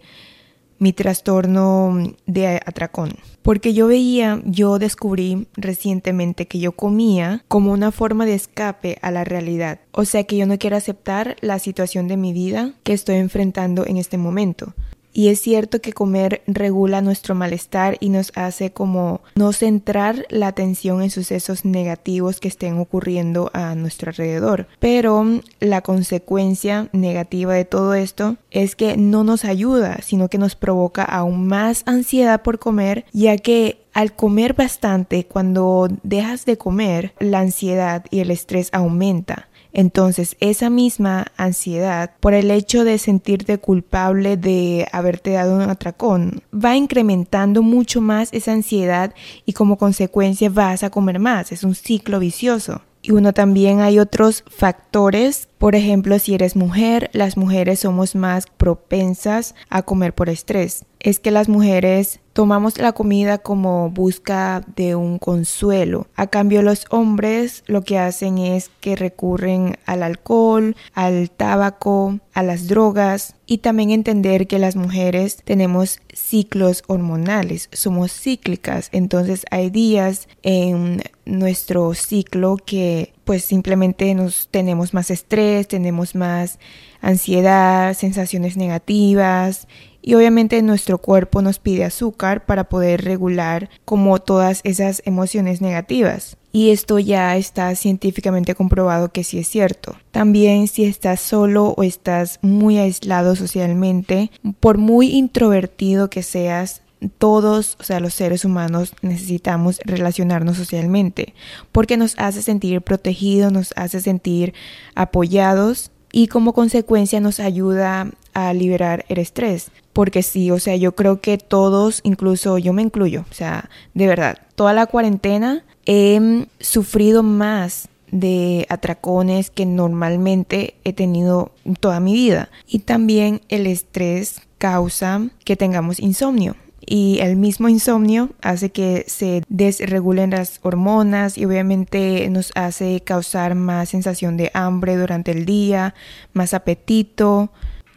mi 0.82 0.94
trastorno 0.94 1.96
de 2.26 2.60
atracón. 2.66 3.12
Porque 3.44 3.74
yo 3.74 3.86
veía, 3.86 4.42
yo 4.46 4.80
descubrí 4.80 5.48
recientemente 5.54 6.48
que 6.48 6.58
yo 6.58 6.72
comía 6.72 7.46
como 7.48 7.72
una 7.72 7.92
forma 7.92 8.26
de 8.26 8.34
escape 8.34 8.98
a 9.04 9.12
la 9.12 9.24
realidad. 9.24 9.80
O 9.92 10.06
sea 10.06 10.24
que 10.24 10.38
yo 10.38 10.48
no 10.48 10.58
quiero 10.58 10.76
aceptar 10.76 11.36
la 11.42 11.60
situación 11.60 12.08
de 12.08 12.18
mi 12.18 12.34
vida 12.34 12.74
que 12.82 12.94
estoy 12.94 13.18
enfrentando 13.18 13.86
en 13.86 13.98
este 13.98 14.18
momento. 14.18 14.74
Y 15.14 15.28
es 15.30 15.42
cierto 15.42 15.82
que 15.82 15.94
comer 15.94 16.42
regula 16.48 17.02
nuestro 17.02 17.36
malestar 17.36 17.98
y 18.00 18.10
nos 18.10 18.32
hace 18.36 18.72
como 18.72 19.22
no 19.36 19.54
centrar 19.54 20.26
la 20.30 20.48
atención 20.48 21.02
en 21.02 21.10
sucesos 21.10 21.66
negativos 21.66 22.40
que 22.40 22.48
estén 22.48 22.78
ocurriendo 22.78 23.52
a 23.54 23.76
nuestro 23.76 24.10
alrededor. 24.10 24.68
Pero 24.80 25.26
la 25.60 25.82
consecuencia 25.82 26.90
negativa 26.94 27.54
de 27.54 27.66
todo 27.66 27.94
esto 27.94 28.38
es 28.52 28.76
que 28.76 28.98
no 28.98 29.24
nos 29.24 29.46
ayuda, 29.46 30.00
sino 30.02 30.30
que 30.30 30.38
nos 30.38 30.56
provoca 30.56 31.04
aún 31.04 31.48
más 31.48 31.84
ansiedad 31.86 32.42
por 32.42 32.60
comer, 32.60 33.06
ya 33.12 33.38
que 33.38 33.82
al 33.94 34.16
comer 34.16 34.54
bastante, 34.54 35.26
cuando 35.26 35.90
dejas 36.04 36.46
de 36.46 36.58
comer, 36.58 37.14
la 37.20 37.40
ansiedad 37.40 38.06
y 38.10 38.20
el 38.20 38.32
estrés 38.32 38.70
aumenta. 38.72 39.50
Entonces, 39.74 40.36
esa 40.40 40.70
misma 40.70 41.28
ansiedad 41.38 42.12
por 42.20 42.34
el 42.34 42.52
hecho 42.52 42.84
de 42.84 42.98
sentirte 42.98 43.58
culpable 43.58 44.38
de 44.38 44.88
haberte 44.92 45.32
dado 45.32 45.56
un 45.56 45.62
atracón 45.62 46.42
va 46.54 46.76
incrementando 46.76 47.62
mucho 47.62 48.02
más 48.02 48.30
esa 48.34 48.52
ansiedad 48.52 49.14
y 49.46 49.54
como 49.54 49.78
consecuencia 49.78 50.50
vas 50.50 50.84
a 50.84 50.90
comer 50.90 51.20
más. 51.20 51.52
Es 51.52 51.64
un 51.64 51.76
ciclo 51.76 52.20
vicioso. 52.20 52.82
Y 53.04 53.12
uno 53.12 53.34
también 53.34 53.80
hay 53.80 53.98
otros 53.98 54.44
factores, 54.48 55.50
por 55.58 55.76
ejemplo, 55.76 56.20
si 56.20 56.36
eres 56.36 56.56
mujer, 56.56 57.10
las 57.14 57.36
mujeres 57.36 57.80
somos 57.80 58.14
más 58.14 58.46
propensas 58.46 59.56
a 59.70 59.82
comer 59.82 60.14
por 60.14 60.30
estrés. 60.30 60.86
Es 61.04 61.18
que 61.20 61.32
las 61.32 61.50
mujeres 61.50 62.20
tomamos 62.34 62.78
la 62.78 62.92
comida 62.92 63.40
como 63.40 63.90
busca 63.90 64.64
de 64.76 64.96
un 64.96 65.18
consuelo. 65.18 66.08
A 66.16 66.28
cambio 66.28 66.62
los 66.62 66.86
hombres 66.92 67.64
lo 67.66 67.84
que 67.84 67.98
hacen 67.98 68.38
es 68.38 68.70
que 68.80 68.96
recurren 68.96 69.78
al 69.86 70.04
alcohol, 70.04 70.76
al 70.94 71.32
tabaco, 71.32 72.20
a 72.34 72.44
las 72.44 72.68
drogas 72.68 73.36
y 73.48 73.58
también 73.58 73.90
entender 73.90 74.48
que 74.48 74.60
las 74.60 74.76
mujeres 74.76 75.38
tenemos 75.44 76.00
ciclos 76.14 76.84
hormonales, 76.88 77.68
somos 77.74 78.14
cíclicas, 78.14 78.90
entonces 78.94 79.46
hay 79.52 79.70
días 79.70 80.30
en 80.44 81.02
nuestro 81.26 81.94
ciclo 81.94 82.58
que 82.58 83.14
pues 83.26 83.44
simplemente 83.44 84.14
nos 84.14 84.48
tenemos 84.50 84.94
más 84.94 85.12
estrés, 85.12 85.68
tenemos 85.68 86.16
más 86.16 86.60
ansiedad, 87.02 87.94
sensaciones 87.94 88.56
negativas 88.56 89.68
y 90.02 90.16
obviamente 90.16 90.62
nuestro 90.62 90.98
cuerpo 90.98 91.42
nos 91.42 91.60
pide 91.60 91.86
azúcar 91.86 92.46
para 92.46 92.66
poder 92.66 93.04
regular 93.04 93.70
como 93.86 94.20
todas 94.20 94.62
esas 94.64 95.02
emociones 95.06 95.62
negativas. 95.62 96.38
Y 96.54 96.72
esto 96.72 97.00
ya 97.00 97.38
está 97.38 97.74
científicamente 97.76 98.56
comprobado 98.56 99.10
que 99.10 99.24
sí 99.24 99.40
es 99.40 99.48
cierto. 99.48 99.96
También 100.12 100.68
si 100.68 100.84
estás 100.84 101.22
solo 101.22 101.74
o 101.78 101.84
estás 101.84 102.40
muy 102.42 102.78
aislado 102.78 103.36
socialmente, 103.36 104.32
por 104.60 104.78
muy 104.78 105.16
introvertido 105.16 106.10
que 106.10 106.24
seas, 106.24 106.82
todos, 107.18 107.78
o 107.80 107.84
sea, 107.84 108.00
los 108.00 108.14
seres 108.14 108.46
humanos 108.46 108.94
necesitamos 109.02 109.80
relacionarnos 109.86 110.58
socialmente 110.58 111.34
porque 111.72 111.98
nos 111.98 112.14
hace 112.18 112.42
sentir 112.44 112.82
protegidos, 112.82 113.52
nos 113.52 113.74
hace 113.76 114.02
sentir 114.02 114.54
apoyados 114.94 115.92
y 116.12 116.28
como 116.28 116.54
consecuencia 116.54 117.20
nos 117.20 117.40
ayuda 117.40 118.12
a 118.34 118.54
liberar 118.54 119.06
el 119.10 119.18
estrés. 119.18 119.72
Porque 119.94 120.24
sí, 120.24 120.52
o 120.52 120.60
sea, 120.60 120.76
yo 120.76 120.96
creo 120.96 121.20
que 121.20 121.38
todos, 121.38 122.00
incluso 122.04 122.58
yo 122.58 122.74
me 122.74 122.82
incluyo, 122.82 123.26
o 123.30 123.34
sea, 123.34 123.70
de 123.94 124.08
verdad, 124.08 124.38
toda 124.56 124.74
la 124.74 124.86
cuarentena 124.86 125.64
he 125.86 126.46
sufrido 126.60 127.24
más 127.24 127.90
de 128.12 128.66
atracones 128.70 129.50
que 129.50 129.66
normalmente 129.66 130.76
he 130.84 130.94
tenido 130.94 131.52
toda 131.80 132.00
mi 132.00 132.14
vida. 132.14 132.50
Y 132.68 132.80
también 132.80 133.42
el 133.50 133.68
estrés 133.68 134.42
causa 134.58 135.30
que 135.44 135.56
tengamos 135.56 136.00
insomnio 136.00 136.56
y 136.86 137.20
el 137.22 137.36
mismo 137.38 137.70
insomnio 137.70 138.32
hace 138.42 138.72
que 138.72 139.06
se 139.08 139.44
desregulen 139.48 140.32
las 140.32 140.60
hormonas 140.62 141.38
y 141.38 141.46
obviamente 141.46 142.28
nos 142.30 142.52
hace 142.56 143.02
causar 143.02 143.56
más 143.56 143.90
sensación 143.90 144.36
de 144.36 144.52
hambre 144.54 144.98
durante 144.98 145.32
el 145.32 145.46
día, 145.46 145.94
más 146.34 146.54
apetito. 146.54 147.52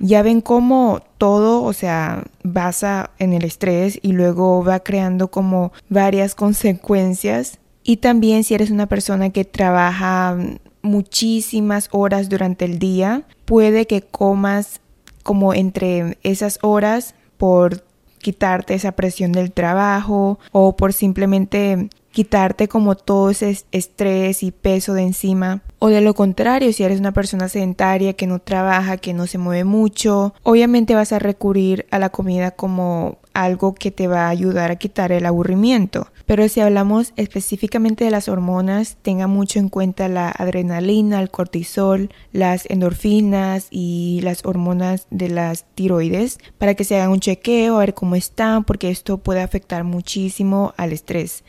Ya 0.04 0.22
ven 0.22 0.42
cómo 0.42 1.00
todo, 1.16 1.62
o 1.62 1.72
sea, 1.72 2.24
basa 2.42 3.12
en 3.18 3.32
el 3.32 3.42
estrés 3.42 3.98
y 4.02 4.12
luego 4.12 4.62
va 4.62 4.80
creando 4.80 5.28
como 5.28 5.72
varias 5.88 6.34
consecuencias. 6.34 7.58
Y 7.82 7.96
también 7.96 8.44
si 8.44 8.52
eres 8.52 8.70
una 8.70 8.86
persona 8.86 9.30
que 9.30 9.46
trabaja 9.46 10.36
muchísimas 10.82 11.88
horas 11.90 12.28
durante 12.28 12.66
el 12.66 12.78
día, 12.78 13.22
puede 13.46 13.86
que 13.86 14.02
comas 14.02 14.82
como 15.22 15.54
entre 15.54 16.18
esas 16.22 16.58
horas 16.60 17.14
por 17.38 17.82
quitarte 18.18 18.74
esa 18.74 18.92
presión 18.92 19.32
del 19.32 19.52
trabajo 19.52 20.38
o 20.52 20.76
por 20.76 20.92
simplemente 20.92 21.88
quitarte 22.14 22.68
como 22.68 22.94
todo 22.94 23.28
ese 23.28 23.58
estrés 23.72 24.42
y 24.42 24.52
peso 24.52 24.94
de 24.94 25.02
encima. 25.02 25.62
O 25.80 25.88
de 25.88 26.00
lo 26.00 26.14
contrario, 26.14 26.72
si 26.72 26.84
eres 26.84 27.00
una 27.00 27.12
persona 27.12 27.48
sedentaria 27.48 28.14
que 28.14 28.26
no 28.26 28.38
trabaja, 28.38 28.96
que 28.96 29.12
no 29.12 29.26
se 29.26 29.36
mueve 29.36 29.64
mucho, 29.64 30.32
obviamente 30.42 30.94
vas 30.94 31.12
a 31.12 31.18
recurrir 31.18 31.86
a 31.90 31.98
la 31.98 32.08
comida 32.08 32.52
como 32.52 33.18
algo 33.34 33.74
que 33.74 33.90
te 33.90 34.06
va 34.06 34.26
a 34.26 34.30
ayudar 34.30 34.70
a 34.70 34.76
quitar 34.76 35.10
el 35.12 35.26
aburrimiento. 35.26 36.06
Pero 36.24 36.48
si 36.48 36.60
hablamos 36.60 37.12
específicamente 37.16 38.04
de 38.04 38.10
las 38.10 38.28
hormonas, 38.28 38.96
tenga 39.02 39.26
mucho 39.26 39.58
en 39.58 39.68
cuenta 39.68 40.08
la 40.08 40.30
adrenalina, 40.30 41.20
el 41.20 41.30
cortisol, 41.30 42.10
las 42.32 42.64
endorfinas 42.70 43.66
y 43.70 44.20
las 44.22 44.46
hormonas 44.46 45.06
de 45.10 45.28
las 45.28 45.66
tiroides 45.74 46.38
para 46.58 46.74
que 46.74 46.84
se 46.84 46.96
hagan 46.96 47.10
un 47.10 47.20
chequeo, 47.20 47.76
a 47.76 47.80
ver 47.80 47.94
cómo 47.94 48.14
están, 48.14 48.64
porque 48.64 48.90
esto 48.90 49.18
puede 49.18 49.42
afectar 49.42 49.84
muchísimo 49.84 50.72
al 50.76 50.92
estrés. 50.92 51.42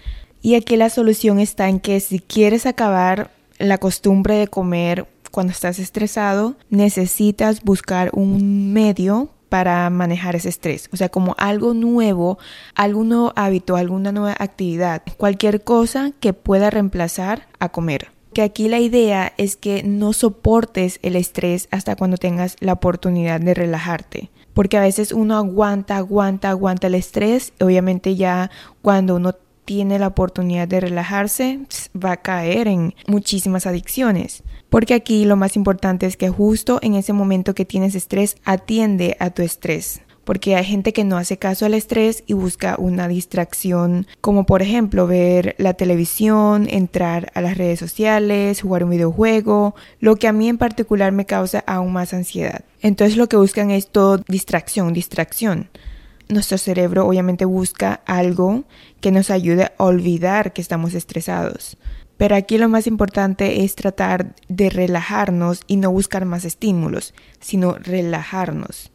Y 0.45 0.53
aquí 0.53 0.77
la 0.77 0.91
solución 0.91 1.39
está 1.39 1.69
en 1.69 1.79
que 1.79 1.99
si 1.99 2.19
quieres 2.19 2.67
acabar 2.67 3.31
la 3.57 3.79
costumbre 3.79 4.35
de 4.35 4.47
comer 4.47 5.07
cuando 5.31 5.51
estás 5.51 5.79
estresado, 5.79 6.53
necesitas 6.69 7.63
buscar 7.63 8.11
un 8.13 8.71
medio 8.71 9.29
para 9.49 9.89
manejar 9.89 10.35
ese 10.35 10.49
estrés. 10.49 10.87
O 10.93 10.97
sea, 10.97 11.09
como 11.09 11.33
algo 11.39 11.73
nuevo, 11.73 12.37
algún 12.75 13.09
nuevo 13.09 13.33
hábito, 13.35 13.75
alguna 13.75 14.11
nueva 14.11 14.35
actividad, 14.37 15.01
cualquier 15.17 15.63
cosa 15.63 16.11
que 16.19 16.33
pueda 16.33 16.69
reemplazar 16.69 17.47
a 17.57 17.69
comer. 17.69 18.11
Que 18.31 18.43
aquí 18.43 18.67
la 18.67 18.77
idea 18.77 19.33
es 19.37 19.55
que 19.55 19.81
no 19.81 20.13
soportes 20.13 20.99
el 21.01 21.15
estrés 21.15 21.67
hasta 21.71 21.95
cuando 21.95 22.17
tengas 22.17 22.55
la 22.59 22.73
oportunidad 22.73 23.41
de 23.41 23.55
relajarte. 23.55 24.29
Porque 24.53 24.77
a 24.77 24.81
veces 24.81 25.11
uno 25.11 25.37
aguanta, 25.37 25.97
aguanta, 25.97 26.51
aguanta 26.51 26.85
el 26.85 26.93
estrés. 26.93 27.51
Obviamente 27.59 28.15
ya 28.15 28.51
cuando 28.83 29.15
uno 29.15 29.33
tiene 29.65 29.99
la 29.99 30.07
oportunidad 30.07 30.67
de 30.67 30.79
relajarse, 30.79 31.59
va 31.93 32.13
a 32.13 32.21
caer 32.21 32.67
en 32.67 32.93
muchísimas 33.07 33.65
adicciones. 33.65 34.43
Porque 34.69 34.93
aquí 34.93 35.25
lo 35.25 35.35
más 35.35 35.55
importante 35.55 36.05
es 36.05 36.17
que 36.17 36.29
justo 36.29 36.79
en 36.81 36.95
ese 36.95 37.13
momento 37.13 37.55
que 37.55 37.65
tienes 37.65 37.95
estrés, 37.95 38.37
atiende 38.45 39.17
a 39.19 39.31
tu 39.31 39.41
estrés. 39.41 40.01
Porque 40.23 40.55
hay 40.55 40.65
gente 40.65 40.91
que 40.91 41.03
no 41.03 41.17
hace 41.17 41.37
caso 41.37 41.67
al 41.67 41.75
estrés 41.75 42.23
y 42.25 42.33
busca 42.33 42.75
una 42.79 43.07
distracción, 43.07 44.07
como 44.21 44.47
por 44.47 44.63
ejemplo 44.63 45.05
ver 45.05 45.55
la 45.59 45.75
televisión, 45.75 46.67
entrar 46.69 47.31
a 47.35 47.41
las 47.41 47.57
redes 47.57 47.79
sociales, 47.79 48.61
jugar 48.61 48.83
un 48.83 48.89
videojuego, 48.89 49.75
lo 49.99 50.15
que 50.15 50.27
a 50.27 50.33
mí 50.33 50.49
en 50.49 50.57
particular 50.57 51.11
me 51.11 51.27
causa 51.27 51.63
aún 51.67 51.93
más 51.93 52.13
ansiedad. 52.13 52.65
Entonces 52.81 53.17
lo 53.17 53.29
que 53.29 53.37
buscan 53.37 53.69
es 53.69 53.87
todo 53.87 54.17
distracción, 54.27 54.93
distracción 54.93 55.69
nuestro 56.29 56.57
cerebro 56.57 57.07
obviamente 57.07 57.45
busca 57.45 58.01
algo 58.05 58.63
que 59.01 59.11
nos 59.11 59.29
ayude 59.29 59.65
a 59.65 59.83
olvidar 59.83 60.53
que 60.53 60.61
estamos 60.61 60.93
estresados. 60.93 61.77
Pero 62.17 62.35
aquí 62.35 62.57
lo 62.57 62.69
más 62.69 62.87
importante 62.87 63.63
es 63.63 63.75
tratar 63.75 64.35
de 64.47 64.69
relajarnos 64.69 65.61
y 65.67 65.75
no 65.75 65.91
buscar 65.91 66.25
más 66.25 66.45
estímulos, 66.45 67.13
sino 67.39 67.73
relajarnos 67.73 68.91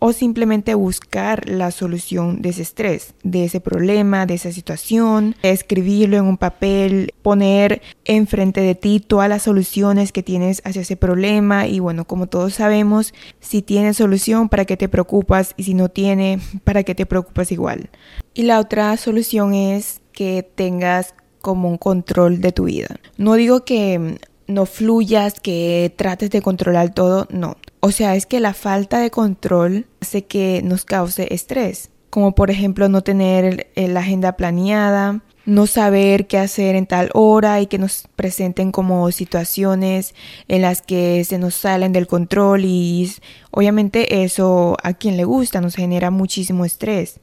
o 0.00 0.12
simplemente 0.12 0.74
buscar 0.74 1.48
la 1.48 1.70
solución 1.70 2.42
de 2.42 2.48
ese 2.48 2.62
estrés, 2.62 3.14
de 3.22 3.44
ese 3.44 3.60
problema, 3.60 4.26
de 4.26 4.34
esa 4.34 4.50
situación, 4.50 5.36
escribirlo 5.42 6.16
en 6.16 6.24
un 6.24 6.38
papel, 6.38 7.14
poner 7.22 7.82
enfrente 8.04 8.62
de 8.62 8.74
ti 8.74 8.98
todas 8.98 9.28
las 9.28 9.42
soluciones 9.42 10.10
que 10.10 10.22
tienes 10.22 10.62
hacia 10.64 10.82
ese 10.82 10.96
problema 10.96 11.68
y 11.68 11.78
bueno, 11.78 12.06
como 12.06 12.26
todos 12.26 12.54
sabemos, 12.54 13.14
si 13.40 13.62
tiene 13.62 13.94
solución, 13.94 14.48
¿para 14.48 14.64
qué 14.64 14.76
te 14.76 14.88
preocupas? 14.88 15.54
Y 15.56 15.64
si 15.64 15.74
no 15.74 15.90
tiene, 15.90 16.40
¿para 16.64 16.82
qué 16.82 16.94
te 16.94 17.06
preocupas 17.06 17.52
igual? 17.52 17.90
Y 18.34 18.42
la 18.42 18.58
otra 18.58 18.96
solución 18.96 19.54
es 19.54 20.00
que 20.12 20.42
tengas 20.54 21.14
como 21.40 21.68
un 21.68 21.76
control 21.76 22.40
de 22.40 22.52
tu 22.52 22.64
vida. 22.64 22.96
No 23.16 23.34
digo 23.34 23.64
que 23.64 24.18
no 24.46 24.66
fluyas, 24.66 25.40
que 25.40 25.92
trates 25.96 26.30
de 26.30 26.42
controlar 26.42 26.92
todo, 26.92 27.26
no. 27.30 27.56
O 27.80 27.92
sea, 27.92 28.14
es 28.14 28.26
que 28.26 28.40
la 28.40 28.52
falta 28.52 28.98
de 28.98 29.10
control 29.10 29.86
hace 30.00 30.26
que 30.26 30.60
nos 30.62 30.84
cause 30.84 31.28
estrés, 31.30 31.90
como 32.10 32.34
por 32.34 32.50
ejemplo 32.50 32.88
no 32.88 33.02
tener 33.02 33.70
la 33.74 34.00
agenda 34.00 34.36
planeada, 34.36 35.22
no 35.46 35.66
saber 35.66 36.26
qué 36.26 36.36
hacer 36.36 36.76
en 36.76 36.86
tal 36.86 37.10
hora 37.14 37.60
y 37.60 37.66
que 37.66 37.78
nos 37.78 38.06
presenten 38.16 38.70
como 38.70 39.10
situaciones 39.10 40.14
en 40.46 40.62
las 40.62 40.82
que 40.82 41.24
se 41.24 41.38
nos 41.38 41.54
salen 41.54 41.92
del 41.92 42.06
control 42.06 42.64
y 42.64 43.10
obviamente 43.50 44.24
eso 44.24 44.76
a 44.82 44.92
quien 44.92 45.16
le 45.16 45.24
gusta 45.24 45.62
nos 45.62 45.74
genera 45.74 46.10
muchísimo 46.10 46.66
estrés. 46.66 47.20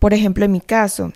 Por 0.00 0.12
ejemplo, 0.12 0.44
en 0.44 0.52
mi 0.52 0.60
caso, 0.60 1.12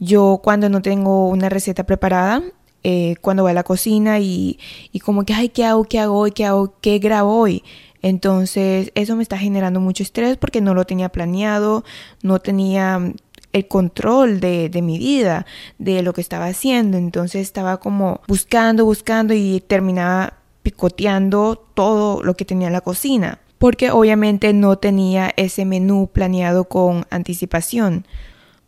yo 0.00 0.40
cuando 0.42 0.68
no 0.68 0.82
tengo 0.82 1.28
una 1.28 1.48
receta 1.48 1.84
preparada, 1.84 2.42
eh, 2.82 3.14
cuando 3.20 3.44
voy 3.44 3.52
a 3.52 3.54
la 3.54 3.62
cocina 3.62 4.18
y, 4.18 4.58
y 4.90 4.98
como 4.98 5.24
que, 5.24 5.32
ay, 5.32 5.50
¿qué 5.50 5.64
hago? 5.64 5.84
¿Qué 5.84 6.00
hago 6.00 6.18
hoy? 6.18 6.32
¿Qué 6.32 6.44
hago? 6.44 6.74
¿Qué 6.80 6.98
grabo 6.98 7.38
hoy? 7.38 7.62
Entonces 8.02 8.90
eso 8.94 9.16
me 9.16 9.22
está 9.22 9.38
generando 9.38 9.80
mucho 9.80 10.02
estrés 10.02 10.36
porque 10.36 10.60
no 10.60 10.74
lo 10.74 10.84
tenía 10.84 11.08
planeado, 11.08 11.84
no 12.22 12.40
tenía 12.40 12.98
mm, 12.98 13.14
el 13.52 13.68
control 13.68 14.40
de, 14.40 14.68
de, 14.68 14.82
mi 14.82 14.98
vida, 14.98 15.46
de 15.78 16.02
lo 16.02 16.12
que 16.12 16.20
estaba 16.20 16.46
haciendo. 16.46 16.98
Entonces 16.98 17.42
estaba 17.42 17.78
como 17.78 18.20
buscando, 18.26 18.84
buscando 18.84 19.34
y 19.34 19.62
terminaba 19.66 20.34
picoteando 20.62 21.64
todo 21.74 22.22
lo 22.22 22.34
que 22.34 22.44
tenía 22.44 22.68
en 22.68 22.72
la 22.72 22.80
cocina. 22.80 23.38
Porque 23.58 23.90
obviamente 23.92 24.52
no 24.52 24.76
tenía 24.76 25.32
ese 25.36 25.64
menú 25.64 26.10
planeado 26.12 26.64
con 26.64 27.06
anticipación. 27.10 28.04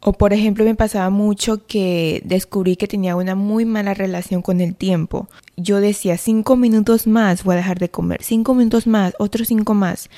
O 0.06 0.12
por 0.12 0.34
ejemplo 0.34 0.66
me 0.66 0.74
pasaba 0.74 1.08
mucho 1.08 1.66
que 1.66 2.20
descubrí 2.26 2.76
que 2.76 2.86
tenía 2.86 3.16
una 3.16 3.34
muy 3.34 3.64
mala 3.64 3.94
relación 3.94 4.42
con 4.42 4.60
el 4.60 4.74
tiempo. 4.74 5.28
Yo 5.56 5.80
decía 5.80 6.18
cinco 6.18 6.56
minutos 6.56 7.06
más 7.06 7.42
voy 7.42 7.54
a 7.54 7.56
dejar 7.56 7.78
de 7.78 7.88
comer, 7.88 8.22
cinco 8.22 8.52
minutos 8.52 8.86
más, 8.86 9.14
otros 9.18 9.48
cinco 9.48 9.72
más 9.72 10.10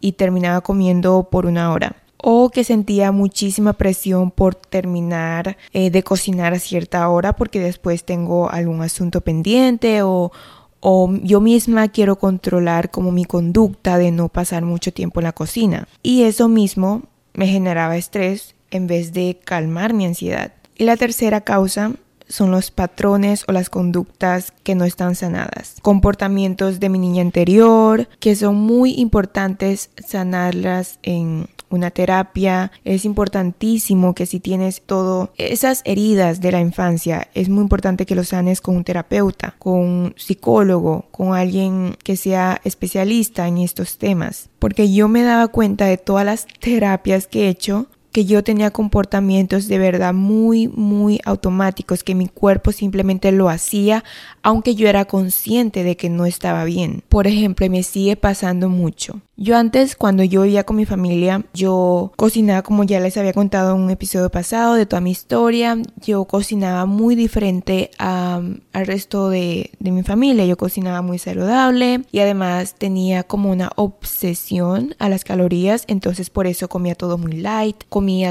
y 0.00 0.12
terminaba 0.12 0.62
comiendo 0.62 1.28
por 1.30 1.44
una 1.44 1.70
hora. 1.72 1.96
O 2.16 2.48
que 2.48 2.64
sentía 2.64 3.12
muchísima 3.12 3.74
presión 3.74 4.30
por 4.30 4.54
terminar 4.54 5.58
eh, 5.74 5.90
de 5.90 6.02
cocinar 6.02 6.54
a 6.54 6.58
cierta 6.58 7.06
hora 7.10 7.36
porque 7.36 7.60
después 7.60 8.04
tengo 8.04 8.48
algún 8.48 8.80
asunto 8.80 9.20
pendiente 9.20 10.00
o, 10.00 10.32
o 10.80 11.14
yo 11.22 11.42
misma 11.42 11.88
quiero 11.88 12.16
controlar 12.16 12.90
como 12.90 13.12
mi 13.12 13.26
conducta 13.26 13.98
de 13.98 14.10
no 14.10 14.30
pasar 14.30 14.64
mucho 14.64 14.90
tiempo 14.90 15.20
en 15.20 15.24
la 15.24 15.32
cocina. 15.32 15.86
Y 16.02 16.22
eso 16.22 16.48
mismo 16.48 17.02
me 17.34 17.46
generaba 17.46 17.98
estrés 17.98 18.53
en 18.74 18.86
vez 18.86 19.12
de 19.12 19.38
calmar 19.44 19.94
mi 19.94 20.06
ansiedad. 20.06 20.52
Y 20.76 20.84
la 20.84 20.96
tercera 20.96 21.42
causa 21.42 21.92
son 22.28 22.50
los 22.50 22.70
patrones 22.70 23.44
o 23.48 23.52
las 23.52 23.70
conductas 23.70 24.52
que 24.62 24.74
no 24.74 24.84
están 24.84 25.14
sanadas. 25.14 25.76
Comportamientos 25.82 26.80
de 26.80 26.88
mi 26.88 26.98
niña 26.98 27.22
anterior 27.22 28.08
que 28.18 28.34
son 28.34 28.56
muy 28.56 28.94
importantes 28.94 29.90
sanarlas 30.04 30.98
en 31.02 31.48
una 31.70 31.90
terapia. 31.90 32.72
Es 32.84 33.04
importantísimo 33.04 34.14
que 34.14 34.26
si 34.26 34.40
tienes 34.40 34.82
todo 34.82 35.32
esas 35.36 35.82
heridas 35.84 36.40
de 36.40 36.52
la 36.52 36.60
infancia, 36.60 37.28
es 37.34 37.48
muy 37.48 37.62
importante 37.62 38.06
que 38.06 38.14
lo 38.14 38.24
sanes 38.24 38.60
con 38.60 38.76
un 38.76 38.84
terapeuta, 38.84 39.54
con 39.58 39.74
un 39.74 40.14
psicólogo, 40.16 41.06
con 41.10 41.34
alguien 41.34 41.96
que 42.02 42.16
sea 42.16 42.60
especialista 42.64 43.48
en 43.48 43.58
estos 43.58 43.98
temas. 43.98 44.48
Porque 44.58 44.92
yo 44.92 45.08
me 45.08 45.22
daba 45.22 45.48
cuenta 45.48 45.86
de 45.86 45.98
todas 45.98 46.24
las 46.24 46.46
terapias 46.60 47.26
que 47.26 47.46
he 47.46 47.48
hecho 47.48 47.86
que 48.14 48.26
yo 48.26 48.44
tenía 48.44 48.70
comportamientos 48.70 49.66
de 49.66 49.76
verdad 49.80 50.14
muy, 50.14 50.68
muy 50.68 51.20
automáticos, 51.24 52.04
que 52.04 52.14
mi 52.14 52.28
cuerpo 52.28 52.70
simplemente 52.70 53.32
lo 53.32 53.48
hacía, 53.48 54.04
aunque 54.40 54.76
yo 54.76 54.88
era 54.88 55.04
consciente 55.04 55.82
de 55.82 55.96
que 55.96 56.08
no 56.10 56.24
estaba 56.24 56.62
bien. 56.62 57.02
Por 57.08 57.26
ejemplo, 57.26 57.68
me 57.68 57.82
sigue 57.82 58.14
pasando 58.14 58.68
mucho. 58.68 59.20
Yo 59.36 59.56
antes, 59.56 59.96
cuando 59.96 60.22
yo 60.22 60.42
vivía 60.42 60.62
con 60.62 60.76
mi 60.76 60.84
familia, 60.84 61.44
yo 61.54 62.12
cocinaba 62.14 62.62
como 62.62 62.84
ya 62.84 63.00
les 63.00 63.16
había 63.16 63.32
contado 63.32 63.74
en 63.74 63.82
un 63.82 63.90
episodio 63.90 64.30
pasado 64.30 64.74
de 64.74 64.86
toda 64.86 65.00
mi 65.00 65.10
historia. 65.10 65.76
Yo 66.06 66.24
cocinaba 66.26 66.86
muy 66.86 67.16
diferente 67.16 67.90
al 67.98 68.60
resto 68.72 69.28
de, 69.28 69.72
de 69.80 69.90
mi 69.90 70.04
familia. 70.04 70.46
Yo 70.46 70.56
cocinaba 70.56 71.02
muy 71.02 71.18
saludable 71.18 72.02
y 72.12 72.20
además 72.20 72.76
tenía 72.78 73.24
como 73.24 73.50
una 73.50 73.72
obsesión 73.74 74.94
a 75.00 75.08
las 75.08 75.24
calorías. 75.24 75.82
Entonces 75.88 76.30
por 76.30 76.46
eso 76.46 76.68
comía 76.68 76.94
todo 76.94 77.18
muy 77.18 77.32
light. 77.32 77.82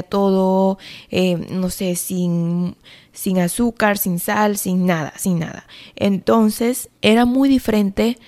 Todo, 0.02 0.78
eh, 1.10 1.36
no 1.50 1.70
sé, 1.70 1.96
sin 1.96 2.76
sin 3.12 3.38
azúcar, 3.38 3.96
sin 3.96 4.18
sal, 4.18 4.56
sin 4.56 4.86
nada, 4.86 5.12
sin 5.16 5.38
nada. 5.38 5.66
Entonces 5.96 6.90
era 7.00 7.24
muy 7.24 7.48
diferente 7.48 8.18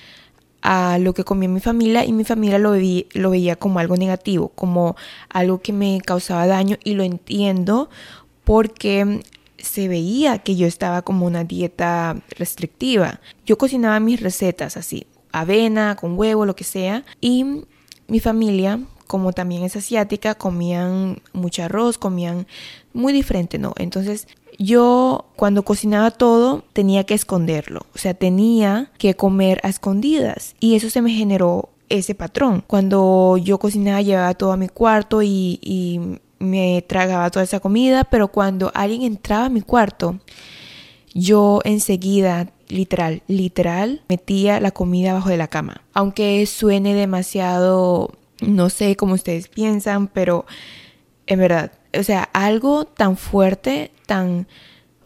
a 0.63 0.99
lo 0.99 1.13
que 1.13 1.25
comía 1.25 1.49
mi 1.49 1.61
familia 1.61 2.05
y 2.05 2.13
mi 2.13 2.25
familia 2.25 2.59
lo, 2.59 2.75
lo 2.75 3.31
veía 3.31 3.57
como 3.57 3.79
algo 3.79 3.97
negativo, 3.97 4.49
como 4.51 4.97
algo 5.29 5.61
que 5.61 5.73
me 5.73 6.01
causaba 6.01 6.47
daño 6.47 6.77
y 6.83 6.95
lo 6.95 7.03
entiendo 7.03 7.91
porque 8.45 9.21
se 9.59 9.89
veía 9.89 10.39
que 10.39 10.57
yo 10.57 10.67
estaba 10.67 11.03
como 11.03 11.27
una 11.27 11.45
dieta 11.45 12.17
restrictiva. 12.31 13.21
Yo 13.45 13.59
cocinaba 13.59 14.01
mis 14.01 14.21
recetas 14.21 14.77
así, 14.77 15.07
avena, 15.33 15.97
con 15.97 16.19
huevo, 16.19 16.47
lo 16.47 16.57
que 16.57 16.65
sea, 16.65 17.05
y 17.21 17.63
mi 18.09 18.21
familia, 18.21 18.81
como 19.07 19.33
también 19.33 19.63
es 19.63 19.77
asiática, 19.77 20.35
comían 20.35 21.21
mucho 21.33 21.63
arroz, 21.63 21.99
comían 21.99 22.47
muy 22.93 23.13
diferente, 23.13 23.59
¿no? 23.59 23.73
Entonces 23.77 24.27
yo 24.59 25.27
cuando 25.37 25.65
cocinaba 25.65 26.11
todo 26.11 26.65
tenía 26.73 27.05
que 27.05 27.15
esconderlo, 27.15 27.87
o 27.95 27.99
sea, 27.99 28.15
tenía 28.15 28.91
que 28.99 29.15
comer 29.15 29.61
a 29.63 29.69
escondidas 29.69 30.55
y 30.61 30.77
eso 30.77 30.91
se 30.91 31.03
me 31.03 31.11
generó 31.11 31.71
ese 31.89 32.15
patrón. 32.15 32.65
Cuando 32.67 33.37
yo 33.37 33.59
cocinaba 33.59 34.03
llevaba 34.03 34.35
todo 34.35 34.53
a 34.53 34.57
mi 34.57 34.69
cuarto 34.69 35.23
y, 35.23 36.21
me 36.39 36.85
tragaba 36.87 37.31
toda 37.31 37.45
esa 37.47 37.61
comida, 37.61 38.05
pero 38.05 38.29
cuando 38.29 38.71
alguien 38.75 39.01
entraba 39.01 39.47
a 39.47 39.49
mi 39.49 39.63
cuarto, 39.63 40.19
yo 41.15 41.61
enseguida, 41.65 42.51
literal, 42.69 43.23
literal, 43.27 44.03
metía 44.07 44.61
la 44.61 44.71
comida 44.71 45.13
abajo 45.13 45.31
de 45.31 45.39
la 45.39 45.49
cama. 45.49 45.81
Aunque 45.95 46.45
suene 46.45 46.93
demasiado, 46.93 48.11
no 48.41 48.71
sé 48.71 48.97
cómo 48.97 49.15
ustedes 49.15 49.49
piensan, 49.49 50.09
pero 50.09 50.47
en 51.27 51.39
verdad, 51.39 51.73
o 51.99 52.03
sea, 52.03 52.29
algo 52.33 52.85
tan 52.85 53.17
fuerte, 53.17 53.91
tan 54.07 54.47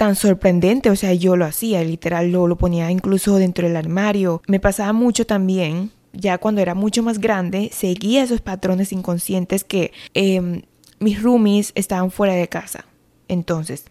tan 0.00 0.16
sorprendente, 0.16 0.88
o 0.88 0.96
sea, 0.96 1.12
yo 1.12 1.36
lo 1.36 1.44
hacía, 1.44 1.84
literal, 1.84 2.32
lo, 2.32 2.46
lo 2.46 2.56
ponía 2.56 2.90
incluso 2.90 3.36
dentro 3.36 3.68
del 3.68 3.76
armario. 3.76 4.40
Me 4.46 4.58
pasaba 4.58 4.94
mucho 4.94 5.26
también, 5.26 5.90
ya 6.14 6.38
cuando 6.38 6.62
era 6.62 6.74
mucho 6.74 7.02
más 7.02 7.18
grande, 7.18 7.68
seguía 7.70 8.22
esos 8.22 8.40
patrones 8.40 8.92
inconscientes 8.92 9.62
que 9.62 9.92
em, 10.14 10.62
mis 11.00 11.22
roomies 11.22 11.72
estaban 11.74 12.10
fuera 12.10 12.32
de 12.32 12.48
casa. 12.48 12.86
Entonces, 13.28 13.84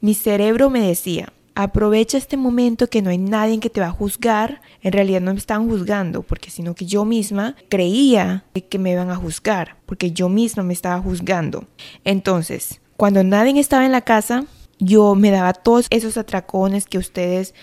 mi 0.00 0.14
cerebro 0.14 0.70
me 0.70 0.80
decía, 0.80 1.30
aprovecha 1.62 2.18
este 2.18 2.36
momento 2.36 2.88
que 2.88 3.02
no 3.02 3.10
hay 3.10 3.18
nadie 3.18 3.60
que 3.60 3.70
te 3.70 3.80
va 3.80 3.88
a 3.88 3.92
juzgar. 3.92 4.60
En 4.82 4.92
realidad 4.92 5.20
no 5.20 5.32
me 5.32 5.38
estaban 5.38 5.68
juzgando, 5.68 6.22
porque 6.22 6.50
sino 6.50 6.74
que 6.74 6.86
yo 6.86 7.04
misma 7.04 7.56
creía 7.68 8.44
que 8.68 8.78
me 8.78 8.92
iban 8.92 9.10
a 9.10 9.16
juzgar, 9.16 9.76
porque 9.86 10.12
yo 10.12 10.28
misma 10.28 10.62
me 10.62 10.72
estaba 10.72 11.00
juzgando. 11.00 11.66
Entonces, 12.04 12.80
cuando 12.96 13.24
nadie 13.24 13.58
estaba 13.58 13.86
en 13.86 13.92
la 13.92 14.02
casa, 14.02 14.44
yo 14.78 15.14
me 15.14 15.30
daba 15.30 15.52
todos 15.52 15.86
esos 15.90 16.16
atracones 16.16 16.86
que 16.86 16.98
ustedes 16.98 17.54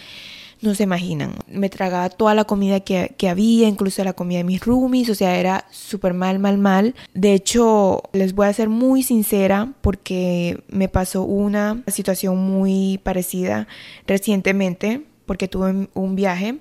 no 0.61 0.75
se 0.75 0.83
imaginan. 0.83 1.35
Me 1.47 1.69
tragaba 1.69 2.09
toda 2.09 2.33
la 2.33 2.45
comida 2.45 2.79
que, 2.79 3.29
había, 3.29 3.67
incluso 3.67 4.03
la 4.03 4.13
comida 4.13 4.39
de 4.39 4.43
mis 4.43 4.63
roomies, 4.63 5.09
o 5.09 5.15
sea, 5.15 5.37
era 5.37 5.65
súper 5.71 6.13
mal, 6.13 6.39
mal, 6.39 6.57
mal. 6.57 6.95
De 7.13 7.33
hecho, 7.33 8.03
les 8.13 8.33
voy 8.33 8.47
a 8.47 8.53
ser 8.53 8.69
muy 8.69 9.03
sincera 9.03 9.73
porque 9.81 10.63
me 10.69 10.87
pasó 10.87 11.23
una 11.23 11.83
situación 11.87 12.37
muy 12.37 12.99
parecida 13.03 13.67
recientemente, 14.05 15.03
porque 15.25 15.47
tuve 15.47 15.89
un 15.93 16.15
viaje 16.15 16.59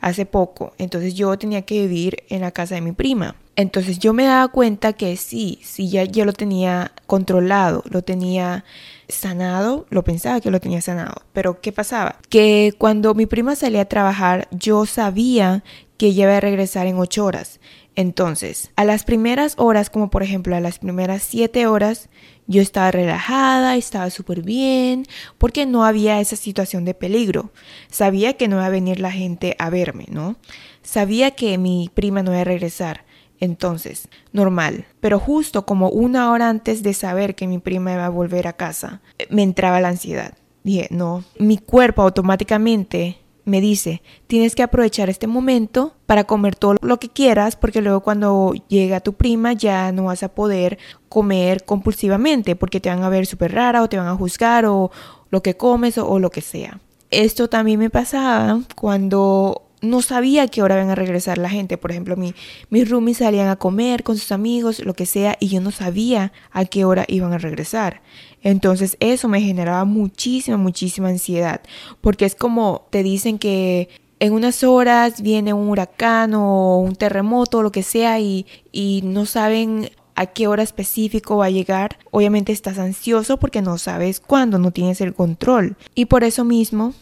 hace 0.00 0.26
poco, 0.26 0.72
entonces 0.78 1.14
yo 1.14 1.36
tenía 1.38 1.62
que 1.62 1.82
vivir 1.82 2.24
en 2.28 2.42
la 2.42 2.52
casa 2.52 2.76
de 2.76 2.80
mi 2.80 2.92
prima. 2.92 3.34
Entonces 3.58 3.98
yo 3.98 4.12
me 4.12 4.24
daba 4.24 4.46
cuenta 4.46 4.92
que 4.92 5.16
sí, 5.16 5.58
sí, 5.64 5.90
ya 5.90 6.04
yo 6.04 6.24
lo 6.24 6.32
tenía 6.32 6.92
controlado, 7.08 7.82
lo 7.90 8.02
tenía 8.02 8.64
sanado, 9.08 9.84
lo 9.90 10.04
pensaba 10.04 10.40
que 10.40 10.52
lo 10.52 10.60
tenía 10.60 10.80
sanado, 10.80 11.22
pero 11.32 11.60
¿qué 11.60 11.72
pasaba? 11.72 12.20
Que 12.28 12.72
cuando 12.78 13.14
mi 13.14 13.26
prima 13.26 13.56
salía 13.56 13.80
a 13.80 13.88
trabajar, 13.88 14.46
yo 14.52 14.86
sabía 14.86 15.64
que 15.96 16.06
ella 16.06 16.22
iba 16.26 16.36
a 16.36 16.40
regresar 16.40 16.86
en 16.86 16.98
ocho 16.98 17.24
horas. 17.24 17.58
Entonces, 17.96 18.70
a 18.76 18.84
las 18.84 19.02
primeras 19.02 19.54
horas, 19.56 19.90
como 19.90 20.08
por 20.08 20.22
ejemplo 20.22 20.54
a 20.54 20.60
las 20.60 20.78
primeras 20.78 21.24
siete 21.24 21.66
horas, 21.66 22.10
yo 22.46 22.62
estaba 22.62 22.92
relajada, 22.92 23.74
estaba 23.74 24.08
súper 24.10 24.42
bien, 24.42 25.04
porque 25.36 25.66
no 25.66 25.84
había 25.84 26.20
esa 26.20 26.36
situación 26.36 26.84
de 26.84 26.94
peligro. 26.94 27.50
Sabía 27.90 28.34
que 28.34 28.46
no 28.46 28.58
iba 28.58 28.66
a 28.66 28.70
venir 28.70 29.00
la 29.00 29.10
gente 29.10 29.56
a 29.58 29.68
verme, 29.68 30.06
¿no? 30.10 30.36
Sabía 30.84 31.32
que 31.32 31.58
mi 31.58 31.90
prima 31.92 32.22
no 32.22 32.30
iba 32.30 32.42
a 32.42 32.44
regresar. 32.44 33.07
Entonces, 33.40 34.08
normal. 34.32 34.86
Pero 35.00 35.18
justo 35.18 35.64
como 35.64 35.90
una 35.90 36.30
hora 36.30 36.48
antes 36.48 36.82
de 36.82 36.94
saber 36.94 37.34
que 37.34 37.46
mi 37.46 37.58
prima 37.58 37.92
iba 37.92 38.06
a 38.06 38.10
volver 38.10 38.48
a 38.48 38.54
casa, 38.54 39.00
me 39.30 39.42
entraba 39.42 39.80
la 39.80 39.88
ansiedad. 39.88 40.34
Dije, 40.64 40.88
no, 40.90 41.24
mi 41.38 41.58
cuerpo 41.58 42.02
automáticamente 42.02 43.18
me 43.44 43.60
dice, 43.60 44.02
tienes 44.26 44.54
que 44.54 44.62
aprovechar 44.62 45.08
este 45.08 45.26
momento 45.26 45.94
para 46.04 46.24
comer 46.24 46.54
todo 46.54 46.76
lo 46.82 47.00
que 47.00 47.08
quieras, 47.08 47.56
porque 47.56 47.80
luego 47.80 48.02
cuando 48.02 48.52
llega 48.68 49.00
tu 49.00 49.14
prima 49.14 49.54
ya 49.54 49.90
no 49.90 50.04
vas 50.04 50.22
a 50.22 50.34
poder 50.34 50.78
comer 51.08 51.64
compulsivamente, 51.64 52.56
porque 52.56 52.80
te 52.80 52.90
van 52.90 53.02
a 53.02 53.08
ver 53.08 53.24
súper 53.24 53.54
rara 53.54 53.82
o 53.82 53.88
te 53.88 53.96
van 53.96 54.08
a 54.08 54.16
juzgar 54.16 54.66
o 54.66 54.90
lo 55.30 55.42
que 55.42 55.56
comes 55.56 55.96
o, 55.96 56.06
o 56.06 56.18
lo 56.18 56.30
que 56.30 56.42
sea. 56.42 56.80
Esto 57.10 57.48
también 57.48 57.78
me 57.78 57.88
pasaba 57.88 58.60
cuando 58.76 59.67
no 59.80 60.02
sabía 60.02 60.48
qué 60.48 60.62
hora 60.62 60.76
iban 60.76 60.90
a 60.90 60.94
regresar 60.94 61.38
la 61.38 61.50
gente. 61.50 61.78
Por 61.78 61.90
ejemplo, 61.90 62.16
mi, 62.16 62.34
mis 62.70 62.88
roomies 62.88 63.18
salían 63.18 63.48
a 63.48 63.56
comer 63.56 64.02
con 64.02 64.16
sus 64.16 64.32
amigos, 64.32 64.84
lo 64.84 64.94
que 64.94 65.06
sea, 65.06 65.36
y 65.40 65.48
yo 65.48 65.60
no 65.60 65.70
sabía 65.70 66.32
a 66.50 66.64
qué 66.64 66.84
hora 66.84 67.04
iban 67.08 67.32
a 67.32 67.38
regresar. 67.38 68.02
Entonces 68.42 68.96
eso 69.00 69.28
me 69.28 69.40
generaba 69.40 69.84
muchísima, 69.84 70.56
muchísima 70.56 71.08
ansiedad, 71.08 71.60
porque 72.00 72.24
es 72.24 72.34
como 72.34 72.86
te 72.90 73.02
dicen 73.02 73.38
que 73.38 73.88
en 74.20 74.32
unas 74.32 74.64
horas 74.64 75.22
viene 75.22 75.52
un 75.52 75.68
huracán 75.68 76.34
o 76.34 76.78
un 76.78 76.96
terremoto 76.96 77.62
lo 77.62 77.72
que 77.72 77.82
sea 77.82 78.18
y, 78.20 78.46
y 78.72 79.02
no 79.04 79.26
saben 79.26 79.90
a 80.16 80.26
qué 80.26 80.48
hora 80.48 80.64
específico 80.64 81.36
va 81.36 81.46
a 81.46 81.50
llegar. 81.50 81.98
Obviamente 82.10 82.50
estás 82.52 82.78
ansioso 82.78 83.38
porque 83.38 83.62
no 83.62 83.78
sabes 83.78 84.18
cuándo, 84.18 84.58
no 84.58 84.72
tienes 84.72 85.00
el 85.00 85.14
control. 85.14 85.76
Y 85.94 86.06
por 86.06 86.24
eso 86.24 86.44
mismo 86.44 86.94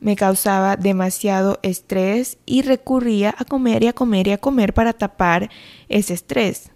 me 0.00 0.16
causaba 0.16 0.76
demasiado 0.76 1.58
estrés 1.62 2.38
y 2.46 2.62
recurría 2.62 3.34
a 3.38 3.44
comer 3.44 3.84
y 3.84 3.88
a 3.88 3.92
comer 3.92 4.28
y 4.28 4.32
a 4.32 4.38
comer 4.38 4.74
para 4.74 4.92
tapar 4.92 5.50
ese 5.88 6.14
estrés. 6.14 6.70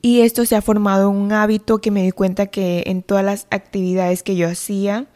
Y 0.00 0.20
esto 0.20 0.44
se 0.44 0.54
ha 0.54 0.62
formado 0.62 1.10
un 1.10 1.32
hábito 1.32 1.78
que 1.78 1.90
me 1.90 2.02
di 2.02 2.12
cuenta 2.12 2.46
que 2.46 2.84
en 2.86 3.02
todas 3.02 3.24
las 3.24 3.46
actividades 3.50 4.22
que 4.22 4.36
yo 4.36 4.48
hacía, 4.48 5.06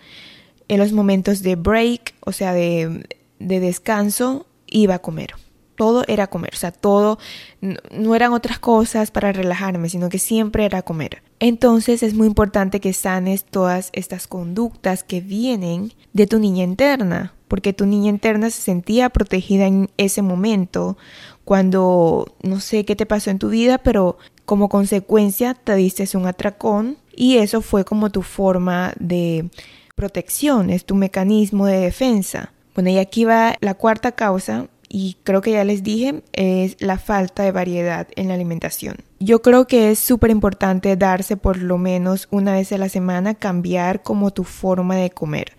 en 0.68 0.78
los 0.78 0.92
momentos 0.92 1.42
de 1.42 1.57
break, 1.57 2.14
o 2.20 2.33
sea, 2.33 2.52
de, 2.52 3.07
de 3.38 3.61
descanso, 3.61 4.46
iba 4.66 4.96
a 4.96 4.98
comer. 4.98 5.35
Todo 5.82 6.04
era 6.06 6.28
comer, 6.28 6.52
o 6.54 6.56
sea, 6.56 6.70
todo 6.70 7.18
no 7.60 8.14
eran 8.14 8.32
otras 8.32 8.60
cosas 8.60 9.10
para 9.10 9.32
relajarme, 9.32 9.88
sino 9.88 10.10
que 10.10 10.20
siempre 10.20 10.64
era 10.64 10.82
comer. 10.82 11.24
Entonces 11.40 12.04
es 12.04 12.14
muy 12.14 12.28
importante 12.28 12.78
que 12.78 12.92
sanes 12.92 13.44
todas 13.44 13.90
estas 13.92 14.28
conductas 14.28 15.02
que 15.02 15.20
vienen 15.20 15.92
de 16.12 16.28
tu 16.28 16.38
niña 16.38 16.62
interna, 16.62 17.34
porque 17.48 17.72
tu 17.72 17.84
niña 17.84 18.10
interna 18.10 18.48
se 18.50 18.62
sentía 18.62 19.08
protegida 19.08 19.66
en 19.66 19.90
ese 19.96 20.22
momento, 20.22 20.96
cuando 21.44 22.32
no 22.44 22.60
sé 22.60 22.84
qué 22.84 22.94
te 22.94 23.04
pasó 23.04 23.30
en 23.30 23.40
tu 23.40 23.48
vida, 23.48 23.78
pero 23.78 24.18
como 24.44 24.68
consecuencia 24.68 25.54
te 25.54 25.74
diste 25.74 26.16
un 26.16 26.28
atracón 26.28 26.96
y 27.12 27.38
eso 27.38 27.60
fue 27.60 27.84
como 27.84 28.10
tu 28.10 28.22
forma 28.22 28.92
de 29.00 29.50
protección, 29.96 30.70
es 30.70 30.84
tu 30.84 30.94
mecanismo 30.94 31.66
de 31.66 31.80
defensa. 31.80 32.52
Bueno, 32.76 32.90
y 32.90 32.98
aquí 32.98 33.24
va 33.24 33.56
la 33.60 33.74
cuarta 33.74 34.12
causa 34.12 34.68
y 34.94 35.16
creo 35.24 35.40
que 35.40 35.52
ya 35.52 35.64
les 35.64 35.83
dije, 35.83 36.22
es 36.35 36.76
la 36.78 36.98
falta 36.98 37.44
de 37.44 37.50
variedad 37.50 38.09
en 38.14 38.28
la 38.28 38.35
alimentación. 38.35 38.96
Yo 39.20 39.40
creo 39.40 39.66
que 39.66 39.90
es 39.90 39.98
súper 39.98 40.31
importante 40.31 40.94
darse 40.96 41.38
por 41.38 41.57
lo 41.57 41.78
menos 41.78 42.28
una 42.31 42.52
vez 42.52 42.72
a 42.72 42.78
la 42.78 42.90
semana, 42.90 43.33
cambiar 43.33 44.02
como 44.02 44.33
tu 44.33 44.44
forma 44.44 44.96
de 44.96 45.09
comer 45.09 45.57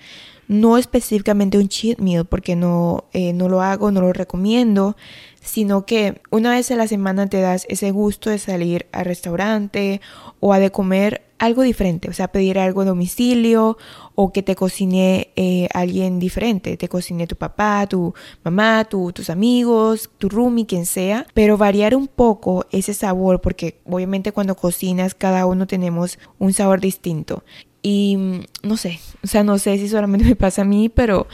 no 0.48 0.78
específicamente 0.78 1.58
un 1.58 1.70
cheat 1.70 2.00
meal 2.00 2.26
porque 2.26 2.56
no, 2.56 3.06
eh, 3.14 3.34
no 3.34 3.50
lo 3.50 3.62
hago, 3.62 3.92
no 3.92 4.02
lo 4.02 4.14
recomiendo, 4.14 4.96
sino 5.44 5.86
que 5.86 6.22
una 6.32 6.52
vez 6.52 6.72
a 6.72 6.76
la 6.76 6.88
semana 6.88 7.28
te 7.28 7.42
das 7.42 7.66
ese 7.70 7.92
gusto 7.92 8.30
de 8.30 8.40
salir 8.40 8.88
al 8.92 9.06
restaurante 9.06 10.02
o 10.40 10.54
a 10.54 10.60
de 10.60 10.72
comer 10.72 11.22
algo 11.38 11.64
diferente, 11.64 12.10
o 12.10 12.14
sea, 12.14 12.30
pedir 12.30 12.58
algo 12.58 12.82
a 12.82 12.86
domicilio 12.86 13.78
o 14.16 14.32
que 14.32 14.44
te 14.44 14.56
cocine 14.56 15.32
eh, 15.36 15.68
alguien 15.74 16.18
diferente, 16.18 16.78
te 16.78 16.88
cocine 16.88 17.28
tu 17.28 17.36
papá, 17.36 17.86
tu 17.88 18.14
mamá, 18.46 18.86
tus 18.86 19.30
amigos, 19.30 20.10
tu 20.18 20.30
roomie, 20.30 20.66
quien 20.66 20.86
sea, 20.86 21.28
pero 21.34 21.58
variar 21.58 21.96
un 21.96 22.08
poco 22.08 22.66
ese 22.72 22.94
sabor 22.94 23.42
porque 23.42 23.82
obviamente 23.86 24.32
cuando 24.32 24.56
cocinas 24.56 25.16
cada 25.16 25.46
uno 25.46 25.68
tenemos 25.68 26.18
un 26.40 26.54
sabor 26.54 26.80
distinto. 26.80 27.44
Y 27.82 28.16
mm, 28.16 28.40
no 28.64 28.78
sé, 28.78 29.02
o 29.22 29.28
sea, 29.28 29.44
no 29.44 29.58
sé 29.58 29.78
si 29.78 29.90
solamente 29.90 30.26
me 30.26 30.38
pasa 30.38 30.62
a 30.62 30.66
mí, 30.66 30.88
pero 30.88 31.28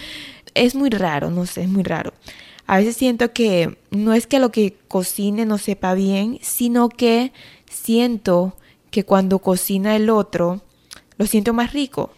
es 0.56 0.74
muy 0.74 0.89
raro, 0.89 1.30
no 1.30 1.45
sé, 1.45 1.62
es 1.62 1.69
muy 1.69 1.84
raro. 1.84 2.13
A 2.70 2.78
veces 2.78 2.98
siento 2.98 3.34
que 3.34 3.80
no 3.90 4.14
es 4.14 4.28
que 4.28 4.38
lo 4.38 4.52
que 4.52 4.76
cocine 4.88 5.44
no 5.44 5.58
sepa 5.58 5.96
bien, 5.96 6.38
sino 6.44 6.88
que 6.88 7.34
siento 7.68 8.54
que 8.92 9.04
cuando 9.04 9.40
cocina 9.40 9.96
el 9.96 10.12
otro, 10.12 10.62
lo 11.18 11.26
siento 11.26 11.52
más 11.52 11.74
rico. 11.74 12.12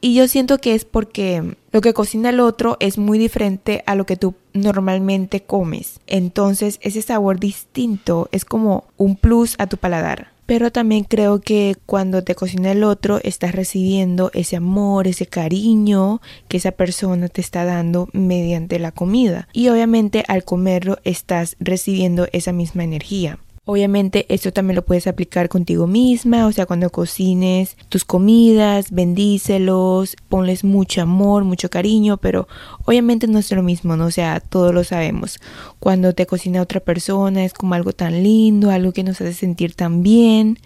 Y 0.00 0.16
yo 0.16 0.26
siento 0.26 0.58
que 0.58 0.74
es 0.74 0.84
porque 0.84 1.54
lo 1.70 1.80
que 1.82 1.94
cocina 1.94 2.30
el 2.30 2.40
otro 2.40 2.76
es 2.80 2.98
muy 2.98 3.16
diferente 3.16 3.84
a 3.86 3.94
lo 3.94 4.06
que 4.06 4.16
tú 4.16 4.34
normalmente 4.54 5.44
comes. 5.44 6.00
Entonces 6.08 6.80
ese 6.82 7.00
sabor 7.00 7.38
distinto 7.38 8.28
es 8.32 8.44
como 8.44 8.88
un 8.96 9.14
plus 9.14 9.54
a 9.58 9.68
tu 9.68 9.76
paladar 9.76 10.35
pero 10.46 10.70
también 10.70 11.04
creo 11.04 11.40
que 11.40 11.76
cuando 11.86 12.24
te 12.24 12.34
cocina 12.34 12.70
el 12.72 12.84
otro 12.84 13.20
estás 13.22 13.52
recibiendo 13.52 14.30
ese 14.32 14.56
amor, 14.56 15.08
ese 15.08 15.26
cariño 15.26 16.20
que 16.48 16.56
esa 16.56 16.72
persona 16.72 17.28
te 17.28 17.40
está 17.40 17.64
dando 17.64 18.08
mediante 18.12 18.78
la 18.78 18.92
comida. 18.92 19.48
Y 19.52 19.68
obviamente 19.68 20.24
al 20.28 20.44
comerlo 20.44 20.98
estás 21.04 21.56
recibiendo 21.58 22.28
esa 22.32 22.52
misma 22.52 22.84
energía. 22.84 23.38
Obviamente 23.68 24.32
esto 24.32 24.52
también 24.52 24.76
lo 24.76 24.84
puedes 24.84 25.08
aplicar 25.08 25.48
contigo 25.48 25.88
misma, 25.88 26.46
o 26.46 26.52
sea, 26.52 26.66
cuando 26.66 26.88
cocines 26.90 27.76
tus 27.88 28.04
comidas, 28.04 28.92
bendícelos, 28.92 30.14
ponles 30.28 30.62
mucho 30.62 31.02
amor, 31.02 31.42
mucho 31.42 31.68
cariño, 31.68 32.16
pero 32.16 32.46
obviamente 32.84 33.26
no 33.26 33.40
es 33.40 33.50
lo 33.50 33.64
mismo, 33.64 33.96
¿no? 33.96 34.06
O 34.06 34.10
sea, 34.12 34.38
todos 34.38 34.72
lo 34.72 34.84
sabemos. 34.84 35.40
Cuando 35.80 36.14
te 36.14 36.26
cocina 36.26 36.62
otra 36.62 36.78
persona 36.78 37.44
es 37.44 37.54
como 37.54 37.74
algo 37.74 37.92
tan 37.92 38.22
lindo, 38.22 38.70
algo 38.70 38.92
que 38.92 39.02
nos 39.02 39.20
hace 39.20 39.34
sentir 39.34 39.74
tan 39.74 40.04
bien. 40.04 40.60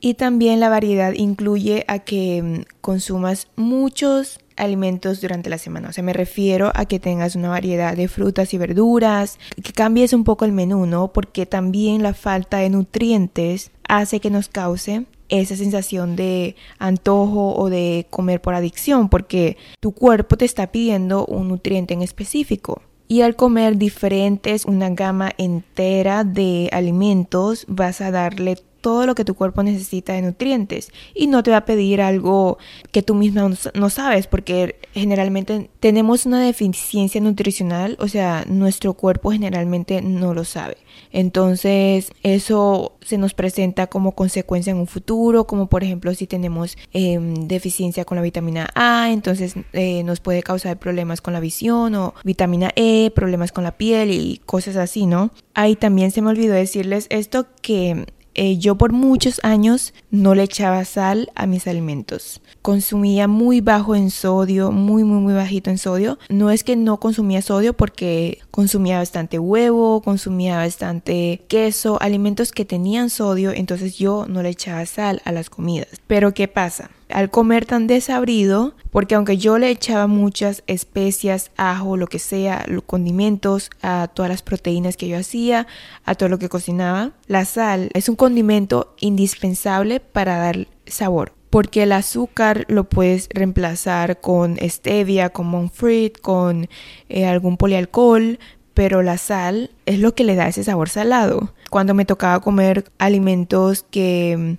Y 0.00 0.14
también 0.14 0.58
la 0.58 0.70
variedad 0.70 1.12
incluye 1.12 1.84
a 1.88 1.98
que 1.98 2.42
mm, 2.42 2.80
consumas 2.80 3.48
muchos 3.56 4.38
alimentos 4.56 5.20
durante 5.20 5.50
la 5.50 5.58
semana. 5.58 5.88
O 5.88 5.92
sea, 5.92 6.04
me 6.04 6.12
refiero 6.12 6.72
a 6.74 6.84
que 6.86 6.98
tengas 6.98 7.36
una 7.36 7.48
variedad 7.48 7.96
de 7.96 8.08
frutas 8.08 8.52
y 8.54 8.58
verduras, 8.58 9.38
que 9.62 9.72
cambies 9.72 10.12
un 10.12 10.24
poco 10.24 10.44
el 10.44 10.52
menú, 10.52 10.86
¿no? 10.86 11.12
Porque 11.12 11.46
también 11.46 12.02
la 12.02 12.14
falta 12.14 12.58
de 12.58 12.70
nutrientes 12.70 13.70
hace 13.88 14.20
que 14.20 14.30
nos 14.30 14.48
cause 14.48 15.06
esa 15.28 15.56
sensación 15.56 16.16
de 16.16 16.56
antojo 16.78 17.54
o 17.56 17.68
de 17.68 18.06
comer 18.10 18.40
por 18.40 18.54
adicción, 18.54 19.08
porque 19.08 19.56
tu 19.80 19.92
cuerpo 19.92 20.36
te 20.36 20.44
está 20.44 20.68
pidiendo 20.68 21.26
un 21.26 21.48
nutriente 21.48 21.94
en 21.94 22.02
específico. 22.02 22.82
Y 23.08 23.20
al 23.20 23.36
comer 23.36 23.76
diferentes, 23.76 24.64
una 24.64 24.90
gama 24.90 25.30
entera 25.38 26.24
de 26.24 26.68
alimentos, 26.72 27.64
vas 27.68 28.00
a 28.00 28.10
darle 28.10 28.56
todo 28.86 29.04
lo 29.04 29.16
que 29.16 29.24
tu 29.24 29.34
cuerpo 29.34 29.64
necesita 29.64 30.12
de 30.12 30.22
nutrientes 30.22 30.92
y 31.12 31.26
no 31.26 31.42
te 31.42 31.50
va 31.50 31.56
a 31.56 31.64
pedir 31.64 32.00
algo 32.00 32.56
que 32.92 33.02
tú 33.02 33.16
misma 33.16 33.50
no 33.74 33.90
sabes 33.90 34.28
porque 34.28 34.78
generalmente 34.94 35.70
tenemos 35.80 36.24
una 36.24 36.40
deficiencia 36.40 37.20
nutricional, 37.20 37.96
o 37.98 38.06
sea, 38.06 38.44
nuestro 38.46 38.94
cuerpo 38.94 39.32
generalmente 39.32 40.02
no 40.02 40.34
lo 40.34 40.44
sabe. 40.44 40.76
Entonces, 41.10 42.12
eso 42.22 42.92
se 43.00 43.18
nos 43.18 43.34
presenta 43.34 43.88
como 43.88 44.12
consecuencia 44.12 44.70
en 44.70 44.78
un 44.78 44.86
futuro, 44.86 45.48
como 45.48 45.66
por 45.66 45.82
ejemplo 45.82 46.14
si 46.14 46.28
tenemos 46.28 46.78
em, 46.92 47.48
deficiencia 47.48 48.04
con 48.04 48.14
la 48.14 48.22
vitamina 48.22 48.68
A, 48.76 49.10
entonces 49.10 49.54
eh, 49.72 50.04
nos 50.04 50.20
puede 50.20 50.44
causar 50.44 50.78
problemas 50.78 51.20
con 51.20 51.32
la 51.32 51.40
visión 51.40 51.96
o 51.96 52.14
vitamina 52.22 52.70
E, 52.76 53.10
problemas 53.16 53.50
con 53.50 53.64
la 53.64 53.72
piel 53.72 54.12
y 54.12 54.40
cosas 54.46 54.76
así, 54.76 55.06
¿no? 55.06 55.32
Ahí 55.54 55.74
también 55.74 56.12
se 56.12 56.22
me 56.22 56.30
olvidó 56.30 56.54
decirles 56.54 57.06
esto 57.10 57.46
que 57.62 58.06
eh, 58.38 58.58
yo 58.58 58.76
por 58.76 58.92
muchos 58.92 59.40
años 59.42 59.94
no 60.10 60.34
le 60.34 60.42
echaba 60.42 60.84
sal 60.84 61.32
a 61.34 61.46
mis 61.46 61.66
alimentos. 61.66 62.42
Consumía 62.60 63.28
muy 63.28 63.62
bajo 63.62 63.94
en 63.94 64.10
sodio, 64.10 64.70
muy, 64.72 65.04
muy, 65.04 65.20
muy 65.20 65.32
bajito 65.32 65.70
en 65.70 65.78
sodio. 65.78 66.18
No 66.28 66.50
es 66.50 66.62
que 66.62 66.76
no 66.76 67.00
consumía 67.00 67.40
sodio 67.40 67.72
porque 67.72 68.40
consumía 68.50 68.98
bastante 68.98 69.38
huevo, 69.38 70.02
consumía 70.02 70.56
bastante 70.56 71.40
queso, 71.48 72.00
alimentos 72.02 72.52
que 72.52 72.66
tenían 72.66 73.08
sodio, 73.08 73.52
entonces 73.52 73.96
yo 73.96 74.26
no 74.28 74.42
le 74.42 74.50
echaba 74.50 74.84
sal 74.84 75.22
a 75.24 75.32
las 75.32 75.48
comidas. 75.48 75.88
Pero 76.06 76.34
¿qué 76.34 76.46
pasa? 76.46 76.90
Al 77.08 77.30
comer 77.30 77.66
tan 77.66 77.86
desabrido, 77.86 78.74
porque 78.90 79.14
aunque 79.14 79.38
yo 79.38 79.58
le 79.58 79.70
echaba 79.70 80.06
muchas 80.06 80.62
especias, 80.66 81.50
ajo, 81.56 81.96
lo 81.96 82.06
que 82.06 82.18
sea, 82.18 82.64
los 82.68 82.82
condimentos, 82.82 83.70
a 83.82 84.08
todas 84.12 84.30
las 84.30 84.42
proteínas 84.42 84.96
que 84.96 85.08
yo 85.08 85.18
hacía, 85.18 85.66
a 86.04 86.14
todo 86.14 86.28
lo 86.28 86.38
que 86.38 86.48
cocinaba, 86.48 87.12
la 87.26 87.44
sal 87.44 87.90
es 87.94 88.08
un 88.08 88.16
condimento 88.16 88.94
indispensable 89.00 90.00
para 90.00 90.38
dar 90.38 90.66
sabor. 90.86 91.32
Porque 91.50 91.84
el 91.84 91.92
azúcar 91.92 92.66
lo 92.68 92.84
puedes 92.84 93.28
reemplazar 93.32 94.20
con 94.20 94.56
stevia, 94.68 95.30
con 95.30 95.46
monfruit, 95.46 96.20
con 96.20 96.68
eh, 97.08 97.24
algún 97.24 97.56
polialcohol, 97.56 98.38
pero 98.74 99.00
la 99.02 99.16
sal 99.16 99.70
es 99.86 100.00
lo 100.00 100.14
que 100.14 100.24
le 100.24 100.34
da 100.34 100.48
ese 100.48 100.64
sabor 100.64 100.90
salado. 100.90 101.54
Cuando 101.70 101.94
me 101.94 102.04
tocaba 102.04 102.40
comer 102.40 102.90
alimentos 102.98 103.86
que 103.90 104.56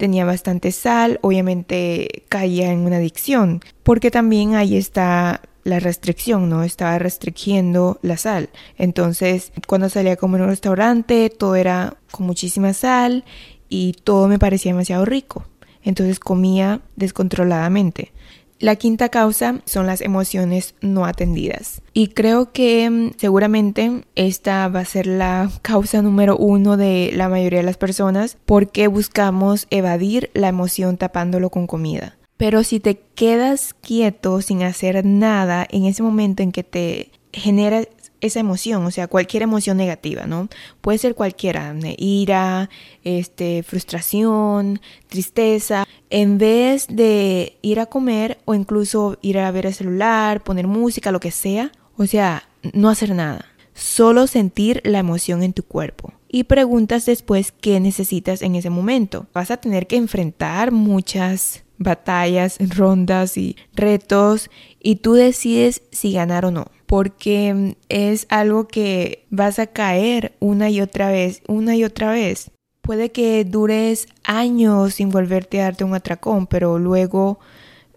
tenía 0.00 0.24
bastante 0.24 0.72
sal, 0.72 1.20
obviamente 1.22 2.24
caía 2.28 2.72
en 2.72 2.80
una 2.80 2.96
adicción, 2.96 3.60
porque 3.84 4.10
también 4.10 4.56
ahí 4.56 4.76
está 4.76 5.42
la 5.62 5.78
restricción, 5.78 6.48
¿no? 6.48 6.64
Estaba 6.64 6.98
restringiendo 6.98 7.98
la 8.02 8.16
sal. 8.16 8.48
Entonces, 8.78 9.52
cuando 9.68 9.88
salía 9.88 10.14
a 10.14 10.16
comer 10.16 10.40
en 10.40 10.44
un 10.44 10.50
restaurante, 10.50 11.30
todo 11.30 11.54
era 11.54 11.98
con 12.10 12.26
muchísima 12.26 12.72
sal 12.72 13.24
y 13.68 13.92
todo 14.02 14.26
me 14.26 14.38
parecía 14.38 14.72
demasiado 14.72 15.04
rico. 15.04 15.44
Entonces 15.82 16.18
comía 16.18 16.80
descontroladamente. 16.96 18.12
La 18.60 18.76
quinta 18.76 19.08
causa 19.08 19.62
son 19.64 19.86
las 19.86 20.02
emociones 20.02 20.74
no 20.82 21.06
atendidas. 21.06 21.80
Y 21.94 22.08
creo 22.08 22.52
que 22.52 22.90
mm, 22.90 23.12
seguramente 23.16 24.02
esta 24.16 24.68
va 24.68 24.80
a 24.80 24.84
ser 24.84 25.06
la 25.06 25.50
causa 25.62 26.02
número 26.02 26.36
uno 26.36 26.76
de 26.76 27.10
la 27.14 27.30
mayoría 27.30 27.60
de 27.60 27.64
las 27.64 27.78
personas 27.78 28.36
porque 28.44 28.86
buscamos 28.86 29.66
evadir 29.70 30.30
la 30.34 30.48
emoción 30.48 30.98
tapándolo 30.98 31.48
con 31.48 31.66
comida. 31.66 32.18
Pero 32.36 32.62
si 32.62 32.80
te 32.80 33.00
quedas 33.14 33.74
quieto 33.80 34.42
sin 34.42 34.62
hacer 34.62 35.06
nada 35.06 35.66
en 35.70 35.86
ese 35.86 36.02
momento 36.02 36.42
en 36.42 36.52
que 36.52 36.62
te 36.62 37.10
genera 37.32 37.84
esa 38.20 38.40
emoción, 38.40 38.84
o 38.84 38.90
sea, 38.90 39.08
cualquier 39.08 39.42
emoción 39.42 39.76
negativa, 39.76 40.26
¿no? 40.26 40.48
Puede 40.80 40.98
ser 40.98 41.14
cualquiera, 41.14 41.74
ira, 41.96 42.70
este, 43.04 43.62
frustración, 43.62 44.80
tristeza. 45.08 45.86
En 46.10 46.38
vez 46.38 46.86
de 46.88 47.56
ir 47.62 47.80
a 47.80 47.86
comer 47.86 48.38
o 48.44 48.54
incluso 48.54 49.18
ir 49.22 49.38
a 49.38 49.50
ver 49.50 49.66
el 49.66 49.74
celular, 49.74 50.42
poner 50.42 50.66
música, 50.66 51.12
lo 51.12 51.20
que 51.20 51.30
sea, 51.30 51.72
o 51.96 52.06
sea, 52.06 52.44
no 52.72 52.88
hacer 52.88 53.14
nada, 53.14 53.46
solo 53.74 54.26
sentir 54.26 54.80
la 54.84 54.98
emoción 54.98 55.42
en 55.42 55.52
tu 55.52 55.62
cuerpo. 55.62 56.12
Y 56.28 56.44
preguntas 56.44 57.06
después 57.06 57.52
qué 57.52 57.80
necesitas 57.80 58.42
en 58.42 58.54
ese 58.54 58.70
momento. 58.70 59.26
Vas 59.34 59.50
a 59.50 59.56
tener 59.56 59.86
que 59.86 59.96
enfrentar 59.96 60.70
muchas 60.70 61.64
batallas, 61.76 62.58
rondas 62.60 63.36
y 63.36 63.56
retos 63.74 64.50
y 64.80 64.96
tú 64.96 65.14
decides 65.14 65.82
si 65.90 66.12
ganar 66.12 66.44
o 66.44 66.50
no 66.50 66.70
porque 66.90 67.76
es 67.88 68.26
algo 68.30 68.66
que 68.66 69.24
vas 69.30 69.60
a 69.60 69.68
caer 69.68 70.34
una 70.40 70.70
y 70.70 70.80
otra 70.80 71.08
vez, 71.08 71.40
una 71.46 71.76
y 71.76 71.84
otra 71.84 72.10
vez. 72.10 72.50
Puede 72.82 73.12
que 73.12 73.44
dures 73.44 74.08
años 74.24 74.94
sin 74.94 75.10
volverte 75.10 75.60
a 75.60 75.66
darte 75.66 75.84
un 75.84 75.94
atracón, 75.94 76.48
pero 76.48 76.80
luego 76.80 77.38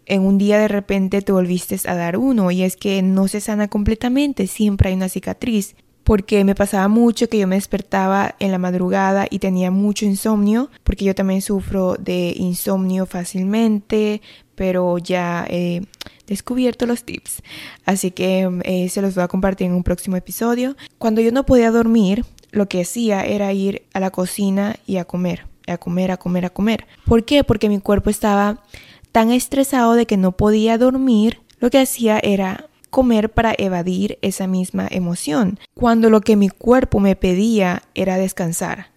en 0.06 0.22
un 0.22 0.38
día 0.38 0.60
de 0.60 0.68
repente 0.68 1.24
te 1.24 1.32
volviste 1.32 1.76
a 1.90 1.96
dar 1.96 2.18
uno 2.18 2.52
y 2.52 2.62
es 2.62 2.78
que 2.78 3.02
no 3.02 3.28
se 3.28 3.42
sana 3.42 3.68
completamente, 3.68 4.46
siempre 4.46 4.90
hay 4.90 4.96
una 4.96 5.10
cicatriz. 5.10 5.76
Porque 6.04 6.44
me 6.44 6.54
pasaba 6.54 6.88
mucho 6.88 7.28
que 7.30 7.40
yo 7.40 7.48
me 7.48 7.56
despertaba 7.56 8.36
en 8.38 8.52
la 8.52 8.60
madrugada 8.60 9.26
y 9.28 9.40
tenía 9.40 9.72
mucho 9.72 10.06
insomnio, 10.06 10.70
porque 10.84 11.06
yo 11.06 11.16
también 11.16 11.42
sufro 11.42 11.96
de 11.96 12.36
insomnio 12.38 13.08
fácilmente, 13.08 14.22
pero 14.54 15.00
ya 15.00 15.48
he 15.50 15.82
descubierto 16.28 16.86
los 16.86 17.04
tips, 17.04 17.42
así 17.86 18.12
que 18.12 18.50
eh, 18.64 18.90
se 18.90 19.02
los 19.02 19.16
voy 19.16 19.24
a 19.24 19.28
compartir 19.28 19.68
en 19.68 19.74
un 19.74 19.84
próximo 19.84 20.16
episodio. 20.16 20.76
Cuando 20.98 21.22
yo 21.22 21.32
no 21.32 21.46
podía 21.46 21.72
dormir, 21.72 22.26
lo 22.52 22.68
que 22.68 22.82
hacía 22.82 23.24
era 23.26 23.52
ir 23.54 23.84
a 23.94 24.00
la 24.00 24.12
cocina 24.12 24.78
y 24.86 24.98
a 24.98 25.06
comer, 25.06 25.48
a 25.68 25.78
comer, 25.78 26.12
a 26.12 26.18
comer, 26.18 26.46
a 26.46 26.50
comer. 26.50 26.88
¿Por 27.06 27.26
qué? 27.26 27.44
Porque 27.44 27.70
mi 27.70 27.80
cuerpo 27.80 28.10
estaba 28.10 28.64
tan 29.12 29.32
estresado 29.32 29.94
de 29.94 30.06
que 30.06 30.18
no 30.18 30.32
podía 30.32 30.78
dormir, 30.78 31.42
lo 31.60 31.70
que 31.70 31.80
hacía 31.80 32.20
era 32.20 32.68
comer 32.90 33.32
para 33.32 33.56
evadir 33.58 34.20
esa 34.22 34.46
misma 34.48 34.88
emoción, 34.90 35.60
cuando 35.74 36.10
lo 36.10 36.22
que 36.22 36.36
mi 36.36 36.50
cuerpo 36.50 37.00
me 37.00 37.16
pedía 37.16 37.82
era 37.96 38.18
descansar 38.18 38.93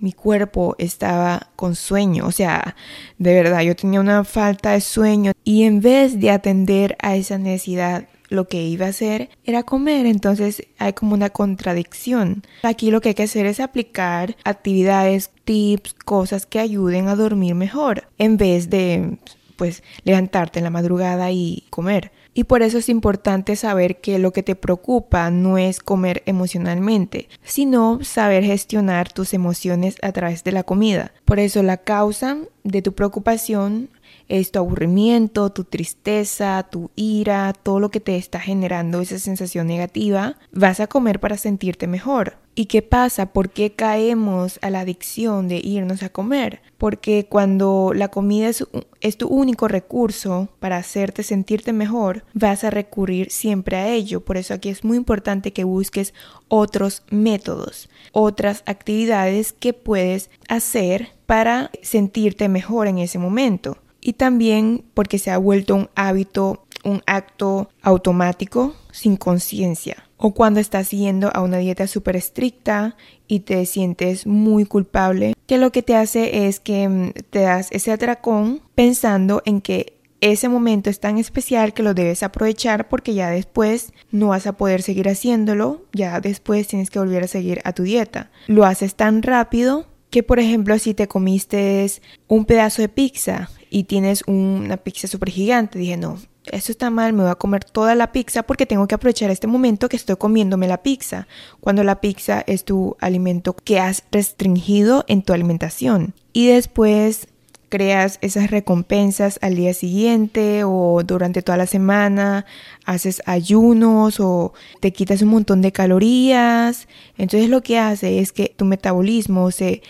mi 0.00 0.12
cuerpo 0.12 0.74
estaba 0.78 1.50
con 1.56 1.74
sueño, 1.74 2.26
o 2.26 2.32
sea, 2.32 2.74
de 3.18 3.34
verdad, 3.34 3.60
yo 3.60 3.76
tenía 3.76 4.00
una 4.00 4.24
falta 4.24 4.72
de 4.72 4.80
sueño 4.80 5.32
y 5.44 5.64
en 5.64 5.80
vez 5.80 6.18
de 6.18 6.30
atender 6.30 6.96
a 7.00 7.16
esa 7.16 7.38
necesidad, 7.38 8.08
lo 8.30 8.46
que 8.46 8.62
iba 8.62 8.86
a 8.86 8.90
hacer 8.90 9.28
era 9.44 9.64
comer, 9.64 10.06
entonces 10.06 10.62
hay 10.78 10.92
como 10.92 11.14
una 11.14 11.30
contradicción. 11.30 12.44
Aquí 12.62 12.90
lo 12.90 13.00
que 13.00 13.10
hay 13.10 13.14
que 13.14 13.24
hacer 13.24 13.44
es 13.44 13.60
aplicar 13.60 14.36
actividades, 14.44 15.30
tips, 15.44 15.94
cosas 15.94 16.46
que 16.46 16.60
ayuden 16.60 17.08
a 17.08 17.16
dormir 17.16 17.54
mejor, 17.56 18.08
en 18.18 18.36
vez 18.36 18.70
de 18.70 19.18
pues 19.56 19.82
levantarte 20.04 20.60
en 20.60 20.64
la 20.64 20.70
madrugada 20.70 21.30
y 21.32 21.64
comer. 21.68 22.12
Y 22.32 22.44
por 22.44 22.62
eso 22.62 22.78
es 22.78 22.88
importante 22.88 23.56
saber 23.56 24.00
que 24.00 24.18
lo 24.18 24.32
que 24.32 24.42
te 24.42 24.54
preocupa 24.54 25.30
no 25.30 25.58
es 25.58 25.80
comer 25.80 26.22
emocionalmente, 26.26 27.28
sino 27.42 28.02
saber 28.02 28.44
gestionar 28.44 29.12
tus 29.12 29.34
emociones 29.34 29.96
a 30.02 30.12
través 30.12 30.44
de 30.44 30.52
la 30.52 30.62
comida. 30.62 31.12
Por 31.24 31.40
eso 31.40 31.62
la 31.62 31.78
causa 31.78 32.38
de 32.62 32.82
tu 32.82 32.94
preocupación 32.94 33.90
es 34.28 34.52
tu 34.52 34.60
aburrimiento, 34.60 35.50
tu 35.50 35.64
tristeza, 35.64 36.66
tu 36.70 36.90
ira, 36.94 37.52
todo 37.52 37.80
lo 37.80 37.90
que 37.90 38.00
te 38.00 38.16
está 38.16 38.38
generando 38.38 39.00
esa 39.00 39.18
sensación 39.18 39.66
negativa, 39.66 40.36
vas 40.52 40.78
a 40.78 40.86
comer 40.86 41.18
para 41.18 41.36
sentirte 41.36 41.88
mejor. 41.88 42.36
¿Y 42.60 42.66
qué 42.66 42.82
pasa? 42.82 43.32
¿Por 43.32 43.48
qué 43.48 43.72
caemos 43.72 44.58
a 44.60 44.68
la 44.68 44.80
adicción 44.80 45.48
de 45.48 45.62
irnos 45.64 46.02
a 46.02 46.10
comer? 46.10 46.60
Porque 46.76 47.24
cuando 47.26 47.92
la 47.94 48.08
comida 48.08 48.50
es, 48.50 49.16
tu 49.16 49.28
único 49.28 49.66
recurso 49.66 50.50
para 50.58 50.76
hacerte 50.76 51.22
sentirte 51.22 51.72
mejor, 51.72 52.22
vas 52.34 52.62
a 52.62 52.68
recurrir 52.68 53.30
siempre 53.30 53.78
a 53.78 53.88
ello. 53.88 54.20
Por 54.22 54.36
eso 54.36 54.52
aquí 54.52 54.68
es 54.68 54.84
muy 54.84 54.98
importante 54.98 55.54
que 55.54 55.64
busques 55.64 56.12
otros 56.48 57.02
métodos, 57.08 57.88
otras 58.12 58.62
actividades 58.66 59.54
que 59.54 59.72
puedes 59.72 60.28
hacer 60.46 61.12
para 61.24 61.70
sentirte 61.80 62.50
mejor 62.50 62.88
en 62.88 62.98
ese 62.98 63.18
momento. 63.18 63.78
Y 64.00 64.14
también 64.14 64.84
porque 64.94 65.18
se 65.18 65.30
ha 65.30 65.38
vuelto 65.38 65.74
un 65.74 65.90
hábito, 65.94 66.64
un 66.84 67.02
acto 67.06 67.70
automático 67.82 68.74
sin 68.92 69.16
conciencia 69.16 70.04
o 70.22 70.34
cuando 70.34 70.60
estás 70.60 70.88
siguiendo 70.88 71.30
a 71.32 71.40
una 71.40 71.56
dieta 71.56 71.86
súper 71.86 72.14
estricta 72.14 72.94
y 73.26 73.40
te 73.40 73.64
sientes 73.64 74.26
muy 74.26 74.66
culpable, 74.66 75.34
que 75.46 75.56
lo 75.56 75.72
que 75.72 75.82
te 75.82 75.96
hace 75.96 76.46
es 76.46 76.60
que 76.60 76.88
mm, 76.88 77.12
te 77.30 77.40
das 77.40 77.68
ese 77.70 77.90
atracón 77.90 78.60
pensando 78.74 79.40
en 79.46 79.62
que 79.62 79.98
ese 80.20 80.50
momento 80.50 80.90
es 80.90 81.00
tan 81.00 81.16
especial 81.16 81.72
que 81.72 81.82
lo 81.82 81.94
debes 81.94 82.22
aprovechar 82.22 82.88
porque 82.90 83.14
ya 83.14 83.30
después 83.30 83.94
no 84.10 84.28
vas 84.28 84.46
a 84.46 84.52
poder 84.52 84.82
seguir 84.82 85.08
haciéndolo, 85.08 85.86
ya 85.94 86.20
después 86.20 86.68
tienes 86.68 86.90
que 86.90 86.98
volver 86.98 87.24
a 87.24 87.28
seguir 87.28 87.62
a 87.64 87.72
tu 87.72 87.84
dieta. 87.84 88.30
Lo 88.46 88.66
haces 88.66 88.96
tan 88.96 89.22
rápido 89.22 89.86
que 90.10 90.22
por 90.22 90.38
ejemplo 90.38 90.78
si 90.78 90.94
te 90.94 91.08
comiste 91.08 91.90
un 92.28 92.44
pedazo 92.44 92.82
de 92.82 92.88
pizza 92.88 93.50
y 93.70 93.84
tienes 93.84 94.22
una 94.26 94.76
pizza 94.76 95.06
súper 95.06 95.30
gigante, 95.30 95.78
dije 95.78 95.96
no, 95.96 96.18
esto 96.46 96.72
está 96.72 96.90
mal, 96.90 97.12
me 97.12 97.22
voy 97.22 97.30
a 97.30 97.36
comer 97.36 97.64
toda 97.64 97.94
la 97.94 98.12
pizza 98.12 98.42
porque 98.42 98.66
tengo 98.66 98.86
que 98.88 98.94
aprovechar 98.94 99.30
este 99.30 99.46
momento 99.46 99.88
que 99.88 99.96
estoy 99.96 100.16
comiéndome 100.16 100.66
la 100.66 100.82
pizza, 100.82 101.28
cuando 101.60 101.84
la 101.84 102.00
pizza 102.00 102.42
es 102.46 102.64
tu 102.64 102.96
alimento 103.00 103.54
que 103.54 103.78
has 103.78 104.04
restringido 104.10 105.04
en 105.06 105.22
tu 105.22 105.32
alimentación. 105.32 106.14
Y 106.32 106.48
después 106.48 107.28
creas 107.70 108.18
esas 108.20 108.50
recompensas 108.50 109.38
al 109.40 109.56
día 109.56 109.72
siguiente 109.72 110.64
o 110.64 111.02
durante 111.02 111.40
toda 111.40 111.56
la 111.56 111.66
semana, 111.66 112.44
haces 112.84 113.22
ayunos 113.24 114.20
o 114.20 114.52
te 114.80 114.92
quitas 114.92 115.22
un 115.22 115.30
montón 115.30 115.62
de 115.62 115.72
calorías. 115.72 116.88
Entonces 117.16 117.48
lo 117.48 117.62
que 117.62 117.78
hace 117.78 118.18
es 118.18 118.32
que 118.32 118.52
tu 118.54 118.66
metabolismo 118.66 119.50
se 119.50 119.82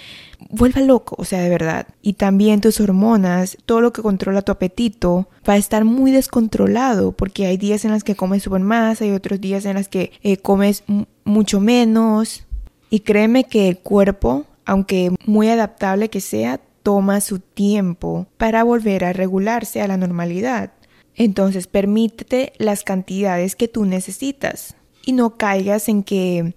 vuelva 0.50 0.80
loco, 0.82 1.16
o 1.18 1.24
sea, 1.24 1.40
de 1.40 1.48
verdad. 1.48 1.88
Y 2.02 2.12
también 2.12 2.60
tus 2.60 2.80
hormonas, 2.80 3.58
todo 3.66 3.80
lo 3.80 3.92
que 3.92 4.02
controla 4.02 4.42
tu 4.42 4.52
apetito, 4.52 5.28
va 5.48 5.54
a 5.54 5.58
estar 5.58 5.84
muy 5.84 6.12
descontrolado 6.12 7.12
porque 7.12 7.46
hay 7.46 7.56
días 7.56 7.84
en 7.84 7.90
los 7.90 8.04
que 8.04 8.14
comes 8.14 8.44
súper 8.44 8.60
más, 8.60 9.02
hay 9.02 9.10
otros 9.10 9.40
días 9.40 9.64
en 9.64 9.74
los 9.74 9.88
que 9.88 10.12
eh, 10.22 10.36
comes 10.36 10.84
mucho 11.24 11.60
menos. 11.60 12.44
Y 12.92 13.00
créeme 13.00 13.44
que 13.44 13.68
el 13.68 13.78
cuerpo 13.78 14.46
aunque 14.70 15.10
muy 15.26 15.48
adaptable 15.48 16.10
que 16.10 16.20
sea, 16.20 16.60
toma 16.82 17.20
su 17.20 17.38
tiempo 17.38 18.26
para 18.36 18.64
volver 18.64 19.04
a 19.04 19.12
regularse 19.12 19.82
a 19.82 19.88
la 19.88 19.96
normalidad. 19.96 20.72
Entonces 21.14 21.66
permítete 21.66 22.52
las 22.58 22.82
cantidades 22.82 23.56
que 23.56 23.68
tú 23.68 23.84
necesitas 23.84 24.76
y 25.04 25.12
no 25.12 25.36
caigas 25.36 25.88
en 25.88 26.02
que 26.02 26.54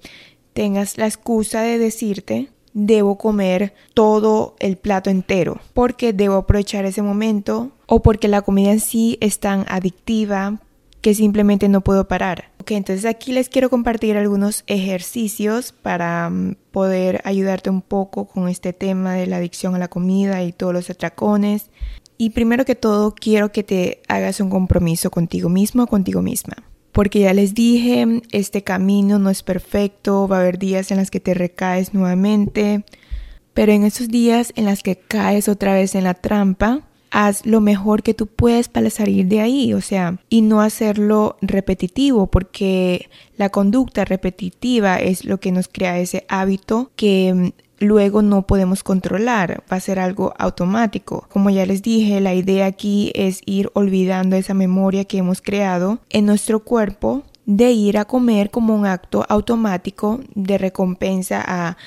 tengas 0.53 0.97
la 0.97 1.07
excusa 1.07 1.61
de 1.61 1.77
decirte 1.77 2.49
debo 2.73 3.17
comer 3.17 3.73
todo 3.93 4.55
el 4.59 4.77
plato 4.77 5.09
entero 5.09 5.59
porque 5.73 6.13
debo 6.13 6.35
aprovechar 6.35 6.85
ese 6.85 7.01
momento 7.01 7.71
o 7.85 8.01
porque 8.01 8.27
la 8.27 8.41
comida 8.41 8.71
en 8.71 8.79
sí 8.79 9.17
es 9.21 9.39
tan 9.39 9.65
adictiva 9.67 10.59
que 11.01 11.13
simplemente 11.13 11.67
no 11.67 11.81
puedo 11.81 12.07
parar. 12.07 12.52
Ok, 12.63 12.71
entonces 12.71 13.03
aquí 13.03 13.33
les 13.33 13.49
quiero 13.49 13.69
compartir 13.69 14.15
algunos 14.15 14.63
ejercicios 14.67 15.73
para 15.73 16.29
mm, 16.29 16.55
poder 16.71 17.19
ayudarte 17.25 17.69
un 17.69 17.81
poco 17.81 18.25
con 18.25 18.47
este 18.47 18.71
tema 18.71 19.15
de 19.15 19.27
la 19.27 19.35
adicción 19.35 19.75
a 19.75 19.79
la 19.79 19.89
comida 19.89 20.41
y 20.43 20.53
todos 20.53 20.73
los 20.73 20.89
atracones. 20.89 21.71
Y 22.17 22.29
primero 22.29 22.63
que 22.63 22.75
todo, 22.75 23.13
quiero 23.15 23.51
que 23.51 23.63
te 23.63 24.01
hagas 24.07 24.39
un 24.39 24.49
compromiso 24.49 25.11
contigo 25.11 25.49
mismo 25.49 25.83
o 25.83 25.87
contigo 25.87 26.21
misma. 26.21 26.55
Porque 26.93 27.19
ya 27.19 27.33
les 27.33 27.53
dije, 27.53 28.21
este 28.31 28.63
camino 28.63 29.19
no 29.19 29.29
es 29.29 29.43
perfecto, 29.43 30.29
va 30.29 30.37
a 30.37 30.39
haber 30.39 30.57
días 30.57 30.89
en 30.89 30.99
los 30.99 31.11
que 31.11 31.19
te 31.19 31.33
recaes 31.33 31.93
nuevamente, 31.93 32.85
pero 33.53 33.73
en 33.73 33.83
esos 33.83 34.07
días 34.07 34.53
en 34.55 34.63
los 34.63 34.83
que 34.83 34.95
caes 34.95 35.49
otra 35.49 35.73
vez 35.73 35.95
en 35.95 36.05
la 36.05 36.13
trampa, 36.13 36.87
haz 37.13 37.45
lo 37.45 37.61
mejor 37.61 38.01
que 38.01 38.15
tú 38.15 38.27
puedes 38.27 38.67
para 38.67 38.89
salir 38.89 39.27
de 39.27 39.39
ahí, 39.39 39.73
o 39.73 39.81
sea, 39.81 40.17
y 40.29 40.41
no 40.41 40.61
hacerlo 40.61 41.37
repetitivo, 41.41 42.27
porque 42.27 43.09
la 43.37 43.49
conducta 43.49 44.03
repetitiva 44.03 44.97
es 44.97 45.23
lo 45.23 45.39
que 45.39 45.51
nos 45.51 45.67
crea 45.67 45.99
ese 45.99 46.25
hábito 46.27 46.91
que 46.95 47.33
mm, 47.33 47.85
luego 47.85 48.23
no 48.23 48.47
podemos 48.47 48.83
controlar, 48.83 49.63
va 49.71 49.77
a 49.77 49.79
ser 49.79 49.99
algo 49.99 50.33
automático. 50.39 51.27
Como 51.29 51.51
ya 51.51 51.67
les 51.67 51.83
dije, 51.83 52.19
la 52.19 52.33
idea 52.33 52.65
aquí 52.65 53.11
es 53.13 53.41
ir 53.45 53.69
olvidando 53.73 54.35
esa 54.35 54.55
memoria 54.55 55.05
que 55.05 55.19
hemos 55.19 55.41
creado 55.41 55.99
en 56.09 56.25
nuestro 56.25 56.63
cuerpo 56.63 57.23
de 57.45 57.71
ir 57.71 57.97
a 57.97 58.05
comer 58.05 58.49
como 58.49 58.73
un 58.75 58.85
acto 58.85 59.25
automático 59.27 60.21
de 60.33 60.57
recompensa 60.57 61.43
a 61.45 61.77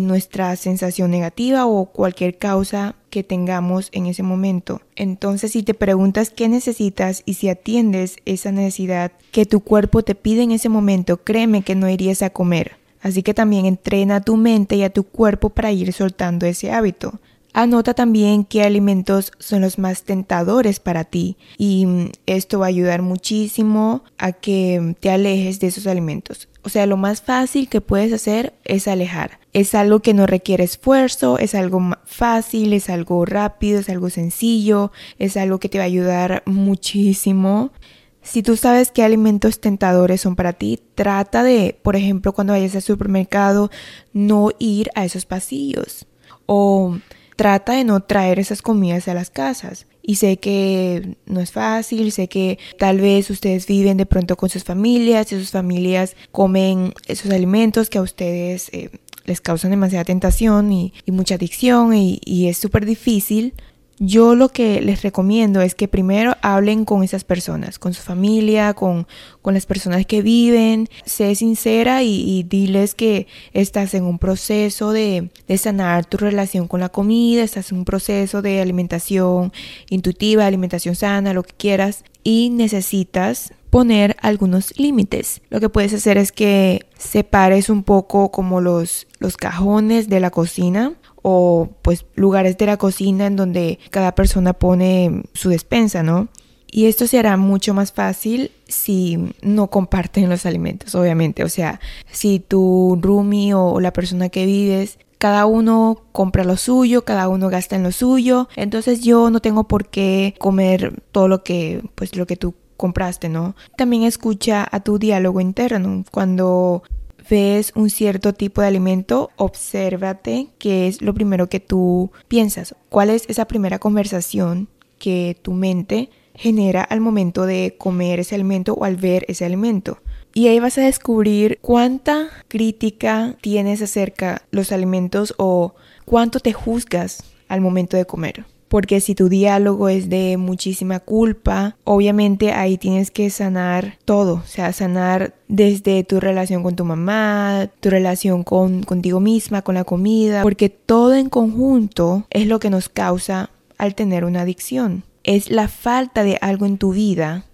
nuestra 0.00 0.54
sensación 0.56 1.10
negativa 1.10 1.66
o 1.66 1.86
cualquier 1.86 2.36
causa 2.36 2.94
que 3.08 3.24
tengamos 3.24 3.88
en 3.92 4.06
ese 4.06 4.22
momento. 4.22 4.82
Entonces, 4.96 5.52
si 5.52 5.62
te 5.62 5.72
preguntas 5.74 6.30
qué 6.30 6.48
necesitas 6.48 7.22
y 7.24 7.34
si 7.34 7.48
atiendes 7.48 8.16
esa 8.26 8.52
necesidad 8.52 9.12
que 9.32 9.46
tu 9.46 9.60
cuerpo 9.60 10.02
te 10.02 10.14
pide 10.14 10.42
en 10.42 10.50
ese 10.50 10.68
momento, 10.68 11.16
créeme 11.18 11.62
que 11.62 11.74
no 11.74 11.88
irías 11.88 12.22
a 12.22 12.30
comer. 12.30 12.76
Así 13.00 13.22
que 13.22 13.32
también 13.32 13.64
entrena 13.64 14.16
a 14.16 14.20
tu 14.20 14.36
mente 14.36 14.76
y 14.76 14.82
a 14.82 14.90
tu 14.90 15.04
cuerpo 15.04 15.50
para 15.50 15.72
ir 15.72 15.92
soltando 15.92 16.46
ese 16.46 16.70
hábito. 16.72 17.18
Anota 17.54 17.94
también 17.94 18.44
qué 18.44 18.62
alimentos 18.62 19.32
son 19.38 19.62
los 19.62 19.78
más 19.78 20.04
tentadores 20.04 20.80
para 20.80 21.04
ti 21.04 21.36
y 21.56 21.86
mm, 21.86 22.10
esto 22.26 22.58
va 22.58 22.66
a 22.66 22.68
ayudar 22.68 23.02
muchísimo 23.02 24.04
a 24.18 24.32
que 24.32 24.94
te 25.00 25.10
alejes 25.10 25.58
de 25.58 25.68
esos 25.68 25.86
alimentos. 25.86 26.48
O 26.62 26.68
sea, 26.68 26.86
lo 26.86 26.96
más 26.96 27.22
fácil 27.22 27.68
que 27.68 27.80
puedes 27.80 28.12
hacer 28.12 28.52
es 28.64 28.88
alejar. 28.88 29.40
Es 29.54 29.74
algo 29.74 30.00
que 30.00 30.12
no 30.12 30.26
requiere 30.26 30.64
esfuerzo, 30.64 31.38
es 31.38 31.54
algo 31.54 31.80
fácil, 32.04 32.74
es 32.74 32.90
algo 32.90 33.24
rápido, 33.24 33.80
es 33.80 33.88
algo 33.88 34.10
sencillo, 34.10 34.92
es 35.18 35.36
algo 35.36 35.58
que 35.58 35.70
te 35.70 35.78
va 35.78 35.84
a 35.84 35.86
ayudar 35.86 36.42
muchísimo. 36.44 37.72
Si 38.20 38.42
tú 38.42 38.56
sabes 38.56 38.90
qué 38.90 39.02
alimentos 39.02 39.60
tentadores 39.60 40.20
son 40.20 40.36
para 40.36 40.52
ti, 40.52 40.80
trata 40.94 41.42
de, 41.42 41.78
por 41.82 41.96
ejemplo, 41.96 42.34
cuando 42.34 42.52
vayas 42.52 42.74
al 42.74 42.82
supermercado, 42.82 43.70
no 44.12 44.50
ir 44.58 44.90
a 44.94 45.06
esos 45.06 45.24
pasillos. 45.24 46.06
O 46.44 46.98
trata 47.38 47.74
de 47.74 47.84
no 47.84 48.00
traer 48.00 48.40
esas 48.40 48.62
comidas 48.62 49.06
a 49.06 49.14
las 49.14 49.30
casas. 49.30 49.86
Y 50.02 50.16
sé 50.16 50.38
que 50.38 51.16
no 51.24 51.40
es 51.40 51.52
fácil, 51.52 52.10
sé 52.10 52.28
que 52.28 52.58
tal 52.78 53.00
vez 53.00 53.30
ustedes 53.30 53.66
viven 53.66 53.96
de 53.96 54.06
pronto 54.06 54.36
con 54.36 54.48
sus 54.48 54.64
familias 54.64 55.30
y 55.30 55.38
sus 55.38 55.52
familias 55.52 56.16
comen 56.32 56.94
esos 57.06 57.30
alimentos 57.30 57.90
que 57.90 57.98
a 57.98 58.02
ustedes 58.02 58.70
eh, 58.72 58.90
les 59.24 59.40
causan 59.40 59.70
demasiada 59.70 60.04
tentación 60.04 60.72
y, 60.72 60.92
mucha 61.06 61.36
adicción 61.36 61.94
y, 61.94 62.20
y 62.24 62.48
es 62.48 62.58
súper 62.58 62.84
difícil. 62.84 63.54
Yo 64.00 64.36
lo 64.36 64.48
que 64.48 64.80
les 64.80 65.02
recomiendo 65.02 65.60
es 65.60 65.74
que 65.74 65.88
primero 65.88 66.36
hablen 66.40 66.84
con 66.84 67.02
esas 67.02 67.24
personas, 67.24 67.78
con 67.80 67.94
su 67.94 68.02
familia, 68.02 68.74
con, 68.74 69.08
con 69.42 69.54
las 69.54 69.66
personas 69.66 70.06
que 70.06 70.22
viven. 70.22 70.88
Sé 71.04 71.34
sincera 71.34 72.02
y, 72.04 72.44
diles 72.44 72.94
que 72.94 73.26
estás 73.52 73.94
en 73.94 74.04
un 74.04 74.18
proceso 74.18 74.92
de, 74.92 75.30
de, 75.48 75.58
sanar 75.58 76.06
tu 76.06 76.16
relación 76.16 76.68
con 76.68 76.80
la 76.80 76.88
comida, 76.88 77.42
estás 77.42 77.72
en 77.72 77.78
un 77.78 77.84
proceso 77.84 78.40
de 78.40 78.60
alimentación 78.60 79.52
intuitiva, 79.90 80.46
alimentación 80.46 80.94
sana, 80.94 81.34
lo 81.34 81.42
que 81.42 81.54
quieras, 81.54 82.04
y 82.22 82.50
necesitas 82.50 83.52
poner 83.70 84.16
algunos 84.22 84.78
límites. 84.78 85.40
Lo 85.50 85.60
que 85.60 85.68
puedes 85.68 85.92
hacer 85.92 86.18
es 86.18 86.32
que 86.32 86.86
separes 86.96 87.68
un 87.68 87.82
poco 87.82 88.30
como 88.30 88.60
los, 88.60 89.06
los 89.18 89.36
cajones 89.36 90.08
de 90.08 90.20
la 90.20 90.30
cocina 90.30 90.94
o 91.28 91.68
pues 91.82 92.06
lugares 92.14 92.56
de 92.56 92.66
la 92.66 92.76
cocina 92.78 93.26
en 93.26 93.36
donde 93.36 93.78
cada 93.90 94.14
persona 94.14 94.54
pone 94.54 95.22
su 95.34 95.50
despensa, 95.50 96.02
¿no? 96.02 96.28
Y 96.70 96.86
esto 96.86 97.06
se 97.06 97.18
hará 97.18 97.36
mucho 97.36 97.72
más 97.74 97.92
fácil 97.92 98.50
si 98.66 99.34
no 99.42 99.68
comparten 99.68 100.28
los 100.28 100.44
alimentos, 100.44 100.94
obviamente. 100.94 101.44
O 101.44 101.48
sea, 101.48 101.80
si 102.10 102.40
tu 102.40 102.98
roomie 103.00 103.54
o 103.54 103.80
la 103.80 103.92
persona 103.92 104.28
que 104.28 104.44
vives, 104.44 104.98
cada 105.18 105.46
uno 105.46 106.02
compra 106.12 106.44
lo 106.44 106.56
suyo, 106.56 107.04
cada 107.04 107.28
uno 107.28 107.48
gasta 107.48 107.76
en 107.76 107.82
lo 107.82 107.92
suyo. 107.92 108.48
Entonces 108.54 109.00
yo 109.00 109.30
no 109.30 109.40
tengo 109.40 109.64
por 109.64 109.88
qué 109.88 110.34
comer 110.38 111.02
todo 111.10 111.26
lo 111.28 111.42
que, 111.42 111.82
pues 111.94 112.14
lo 112.16 112.26
que 112.26 112.36
tú 112.36 112.54
compraste, 112.76 113.28
¿no? 113.28 113.56
También 113.76 114.04
escucha 114.04 114.66
a 114.70 114.80
tu 114.80 114.98
diálogo 114.98 115.40
interno. 115.40 116.04
Cuando 116.10 116.82
ves 117.28 117.72
un 117.74 117.90
cierto 117.90 118.32
tipo 118.32 118.60
de 118.60 118.68
alimento, 118.68 119.30
obsérvate 119.36 120.48
qué 120.58 120.88
es 120.88 121.02
lo 121.02 121.14
primero 121.14 121.48
que 121.48 121.60
tú 121.60 122.10
piensas. 122.28 122.74
¿Cuál 122.88 123.10
es 123.10 123.24
esa 123.28 123.46
primera 123.46 123.78
conversación 123.78 124.68
que 124.98 125.36
tu 125.42 125.52
mente 125.52 126.10
genera 126.34 126.82
al 126.82 127.00
momento 127.00 127.46
de 127.46 127.74
comer 127.78 128.20
ese 128.20 128.34
alimento 128.34 128.74
o 128.74 128.84
al 128.84 128.96
ver 128.96 129.24
ese 129.28 129.44
alimento? 129.44 129.98
Y 130.34 130.48
ahí 130.48 130.60
vas 130.60 130.78
a 130.78 130.82
descubrir 130.82 131.58
cuánta 131.60 132.28
crítica 132.48 133.36
tienes 133.40 133.82
acerca 133.82 134.42
los 134.50 134.72
alimentos 134.72 135.34
o 135.38 135.74
cuánto 136.04 136.40
te 136.40 136.52
juzgas 136.52 137.24
al 137.48 137.60
momento 137.60 137.96
de 137.96 138.04
comer 138.04 138.44
porque 138.68 139.00
si 139.00 139.14
tu 139.14 139.28
diálogo 139.28 139.88
es 139.88 140.08
de 140.08 140.36
muchísima 140.36 141.00
culpa, 141.00 141.76
obviamente 141.84 142.52
ahí 142.52 142.78
tienes 142.78 143.10
que 143.10 143.30
sanar 143.30 143.98
todo, 144.04 144.34
o 144.34 144.46
sea, 144.46 144.72
sanar 144.72 145.34
desde 145.48 146.04
tu 146.04 146.20
relación 146.20 146.62
con 146.62 146.76
tu 146.76 146.84
mamá, 146.84 147.68
tu 147.80 147.90
relación 147.90 148.44
con 148.44 148.82
contigo 148.82 149.20
misma, 149.20 149.62
con 149.62 149.74
la 149.74 149.84
comida, 149.84 150.42
porque 150.42 150.68
todo 150.68 151.14
en 151.14 151.28
conjunto 151.28 152.26
es 152.30 152.46
lo 152.46 152.60
que 152.60 152.70
nos 152.70 152.88
causa 152.88 153.50
al 153.78 153.94
tener 153.94 154.24
una 154.24 154.42
adicción. 154.42 155.04
Es 155.24 155.50
la 155.50 155.68
falta 155.68 156.24
de 156.24 156.38
algo 156.40 156.66
en 156.66 156.78
tu 156.78 156.92
vida, 156.92 157.44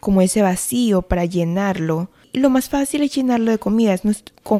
como 0.00 0.22
ese 0.22 0.42
vacío 0.42 1.02
para 1.02 1.24
llenarlo. 1.24 2.10
Lo 2.32 2.48
más 2.48 2.68
fácil 2.68 3.02
es 3.02 3.14
llenarlo 3.14 3.50
de 3.50 3.58
comida. 3.58 3.96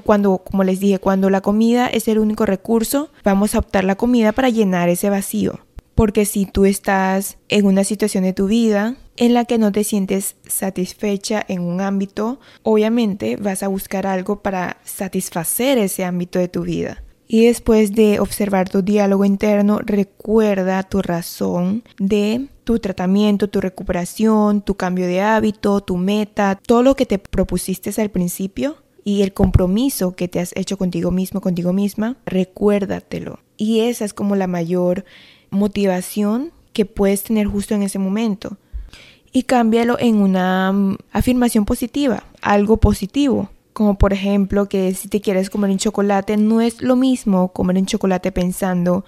cuando, 0.04 0.38
como 0.38 0.64
les 0.64 0.80
dije, 0.80 0.98
cuando 0.98 1.30
la 1.30 1.40
comida 1.40 1.86
es 1.86 2.08
el 2.08 2.18
único 2.18 2.46
recurso, 2.46 3.10
vamos 3.24 3.54
a 3.54 3.60
optar 3.60 3.84
la 3.84 3.96
comida 3.96 4.32
para 4.32 4.50
llenar 4.50 4.88
ese 4.88 5.08
vacío. 5.08 5.60
Porque 6.00 6.24
si 6.24 6.46
tú 6.46 6.64
estás 6.64 7.36
en 7.50 7.66
una 7.66 7.84
situación 7.84 8.24
de 8.24 8.32
tu 8.32 8.46
vida 8.46 8.96
en 9.18 9.34
la 9.34 9.44
que 9.44 9.58
no 9.58 9.70
te 9.70 9.84
sientes 9.84 10.36
satisfecha 10.46 11.44
en 11.46 11.60
un 11.60 11.82
ámbito, 11.82 12.40
obviamente 12.62 13.36
vas 13.36 13.62
a 13.62 13.68
buscar 13.68 14.06
algo 14.06 14.40
para 14.40 14.78
satisfacer 14.82 15.76
ese 15.76 16.06
ámbito 16.06 16.38
de 16.38 16.48
tu 16.48 16.62
vida. 16.62 17.04
Y 17.28 17.44
después 17.44 17.92
de 17.92 18.18
observar 18.18 18.70
tu 18.70 18.80
diálogo 18.80 19.26
interno, 19.26 19.78
recuerda 19.84 20.84
tu 20.84 21.02
razón 21.02 21.84
de 21.98 22.48
tu 22.64 22.78
tratamiento, 22.78 23.50
tu 23.50 23.60
recuperación, 23.60 24.62
tu 24.62 24.76
cambio 24.76 25.06
de 25.06 25.20
hábito, 25.20 25.82
tu 25.82 25.98
meta, 25.98 26.58
todo 26.66 26.82
lo 26.82 26.96
que 26.96 27.04
te 27.04 27.18
propusiste 27.18 27.92
al 28.00 28.08
principio 28.08 28.76
y 29.04 29.20
el 29.20 29.34
compromiso 29.34 30.12
que 30.16 30.28
te 30.28 30.40
has 30.40 30.52
hecho 30.56 30.78
contigo 30.78 31.10
mismo, 31.10 31.42
contigo 31.42 31.74
misma, 31.74 32.16
recuérdatelo. 32.24 33.40
Y 33.58 33.80
esa 33.80 34.06
es 34.06 34.14
como 34.14 34.36
la 34.36 34.46
mayor 34.46 35.04
motivación 35.50 36.52
que 36.72 36.86
puedes 36.86 37.22
tener 37.22 37.46
justo 37.46 37.74
en 37.74 37.82
ese 37.82 37.98
momento 37.98 38.56
y 39.32 39.44
cámbialo 39.44 39.96
en 39.98 40.16
una 40.16 40.72
mm, 40.72 40.96
afirmación 41.12 41.64
positiva, 41.64 42.24
algo 42.42 42.78
positivo. 42.78 43.50
Como 43.72 43.96
por 43.96 44.12
ejemplo 44.12 44.66
que 44.66 44.94
si 44.94 45.08
te 45.08 45.20
quieres 45.20 45.48
comer 45.48 45.70
un 45.70 45.78
chocolate, 45.78 46.36
no 46.36 46.60
es 46.60 46.82
lo 46.82 46.96
mismo 46.96 47.52
comer 47.52 47.76
un 47.76 47.86
chocolate 47.86 48.32
pensando 48.32 49.04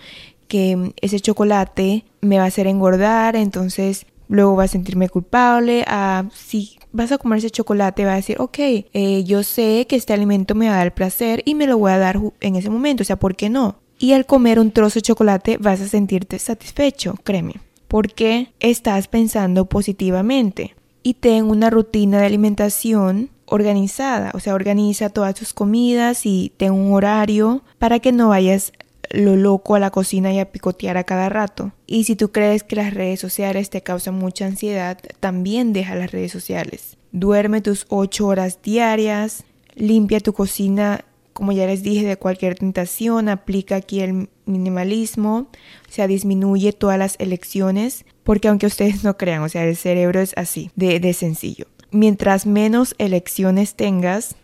que 0.48 0.76
mm, 0.76 0.90
ese 1.00 1.20
chocolate 1.20 2.04
me 2.20 2.38
va 2.38 2.44
a 2.44 2.48
hacer 2.48 2.66
engordar, 2.66 3.36
entonces 3.36 4.06
luego 4.28 4.56
va 4.56 4.64
a 4.64 4.68
sentirme 4.68 5.08
culpable. 5.08 5.84
A, 5.88 6.24
si 6.32 6.78
vas 6.92 7.10
a 7.12 7.18
comer 7.18 7.38
ese 7.38 7.50
chocolate, 7.50 8.04
va 8.04 8.12
a 8.12 8.16
decir, 8.16 8.36
ok, 8.40 8.58
eh, 8.58 9.24
yo 9.24 9.42
sé 9.42 9.86
que 9.88 9.96
este 9.96 10.12
alimento 10.12 10.54
me 10.54 10.68
va 10.68 10.74
a 10.74 10.78
dar 10.78 10.94
placer 10.94 11.42
y 11.44 11.54
me 11.54 11.66
lo 11.66 11.78
voy 11.78 11.92
a 11.92 11.98
dar 11.98 12.20
en 12.40 12.56
ese 12.56 12.70
momento, 12.70 13.02
o 13.02 13.04
sea, 13.04 13.16
¿por 13.16 13.34
qué 13.34 13.50
no? 13.50 13.81
Y 14.02 14.14
al 14.14 14.26
comer 14.26 14.58
un 14.58 14.72
trozo 14.72 14.96
de 14.96 15.02
chocolate 15.02 15.58
vas 15.58 15.80
a 15.80 15.86
sentirte 15.86 16.40
satisfecho, 16.40 17.14
créeme, 17.22 17.60
porque 17.86 18.48
estás 18.58 19.06
pensando 19.06 19.66
positivamente 19.66 20.74
y 21.04 21.14
ten 21.14 21.44
una 21.44 21.70
rutina 21.70 22.18
de 22.18 22.26
alimentación 22.26 23.30
organizada, 23.46 24.32
o 24.34 24.40
sea, 24.40 24.56
organiza 24.56 25.08
todas 25.08 25.36
tus 25.36 25.54
comidas 25.54 26.26
y 26.26 26.52
ten 26.56 26.72
un 26.72 26.92
horario 26.92 27.62
para 27.78 28.00
que 28.00 28.10
no 28.10 28.30
vayas 28.30 28.72
lo 29.10 29.36
loco 29.36 29.76
a 29.76 29.78
la 29.78 29.92
cocina 29.92 30.32
y 30.32 30.40
a 30.40 30.50
picotear 30.50 30.96
a 30.96 31.04
cada 31.04 31.28
rato. 31.28 31.70
Y 31.86 32.02
si 32.02 32.16
tú 32.16 32.32
crees 32.32 32.64
que 32.64 32.74
las 32.74 32.94
redes 32.94 33.20
sociales 33.20 33.70
te 33.70 33.82
causan 33.82 34.16
mucha 34.16 34.46
ansiedad, 34.46 34.98
también 35.20 35.72
deja 35.72 35.94
las 35.94 36.10
redes 36.10 36.32
sociales. 36.32 36.96
Duerme 37.12 37.60
tus 37.60 37.86
8 37.88 38.26
horas 38.26 38.58
diarias, 38.64 39.44
limpia 39.76 40.18
tu 40.18 40.32
cocina, 40.32 41.04
como 41.32 41.52
ya 41.52 41.66
les 41.66 41.82
dije, 41.82 42.06
de 42.06 42.16
cualquier 42.16 42.56
tentación, 42.56 43.28
aplica 43.28 43.76
aquí 43.76 44.00
el 44.00 44.28
minimalismo, 44.46 45.48
o 45.88 45.92
sea, 45.92 46.06
disminuye 46.06 46.72
todas 46.72 46.98
las 46.98 47.16
elecciones, 47.18 48.04
porque 48.24 48.48
aunque 48.48 48.66
ustedes 48.66 49.04
no 49.04 49.16
crean, 49.16 49.42
o 49.42 49.48
sea, 49.48 49.64
el 49.64 49.76
cerebro 49.76 50.20
es 50.20 50.32
así, 50.36 50.70
de, 50.76 51.00
de 51.00 51.12
sencillo. 51.12 51.66
Mientras 51.90 52.46
menos 52.46 52.94
elecciones 52.98 53.74
tengas, 53.74 54.36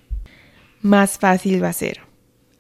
más 0.83 1.19
fácil 1.19 1.63
va 1.63 1.71
a 1.71 1.73
ser. 1.73 2.08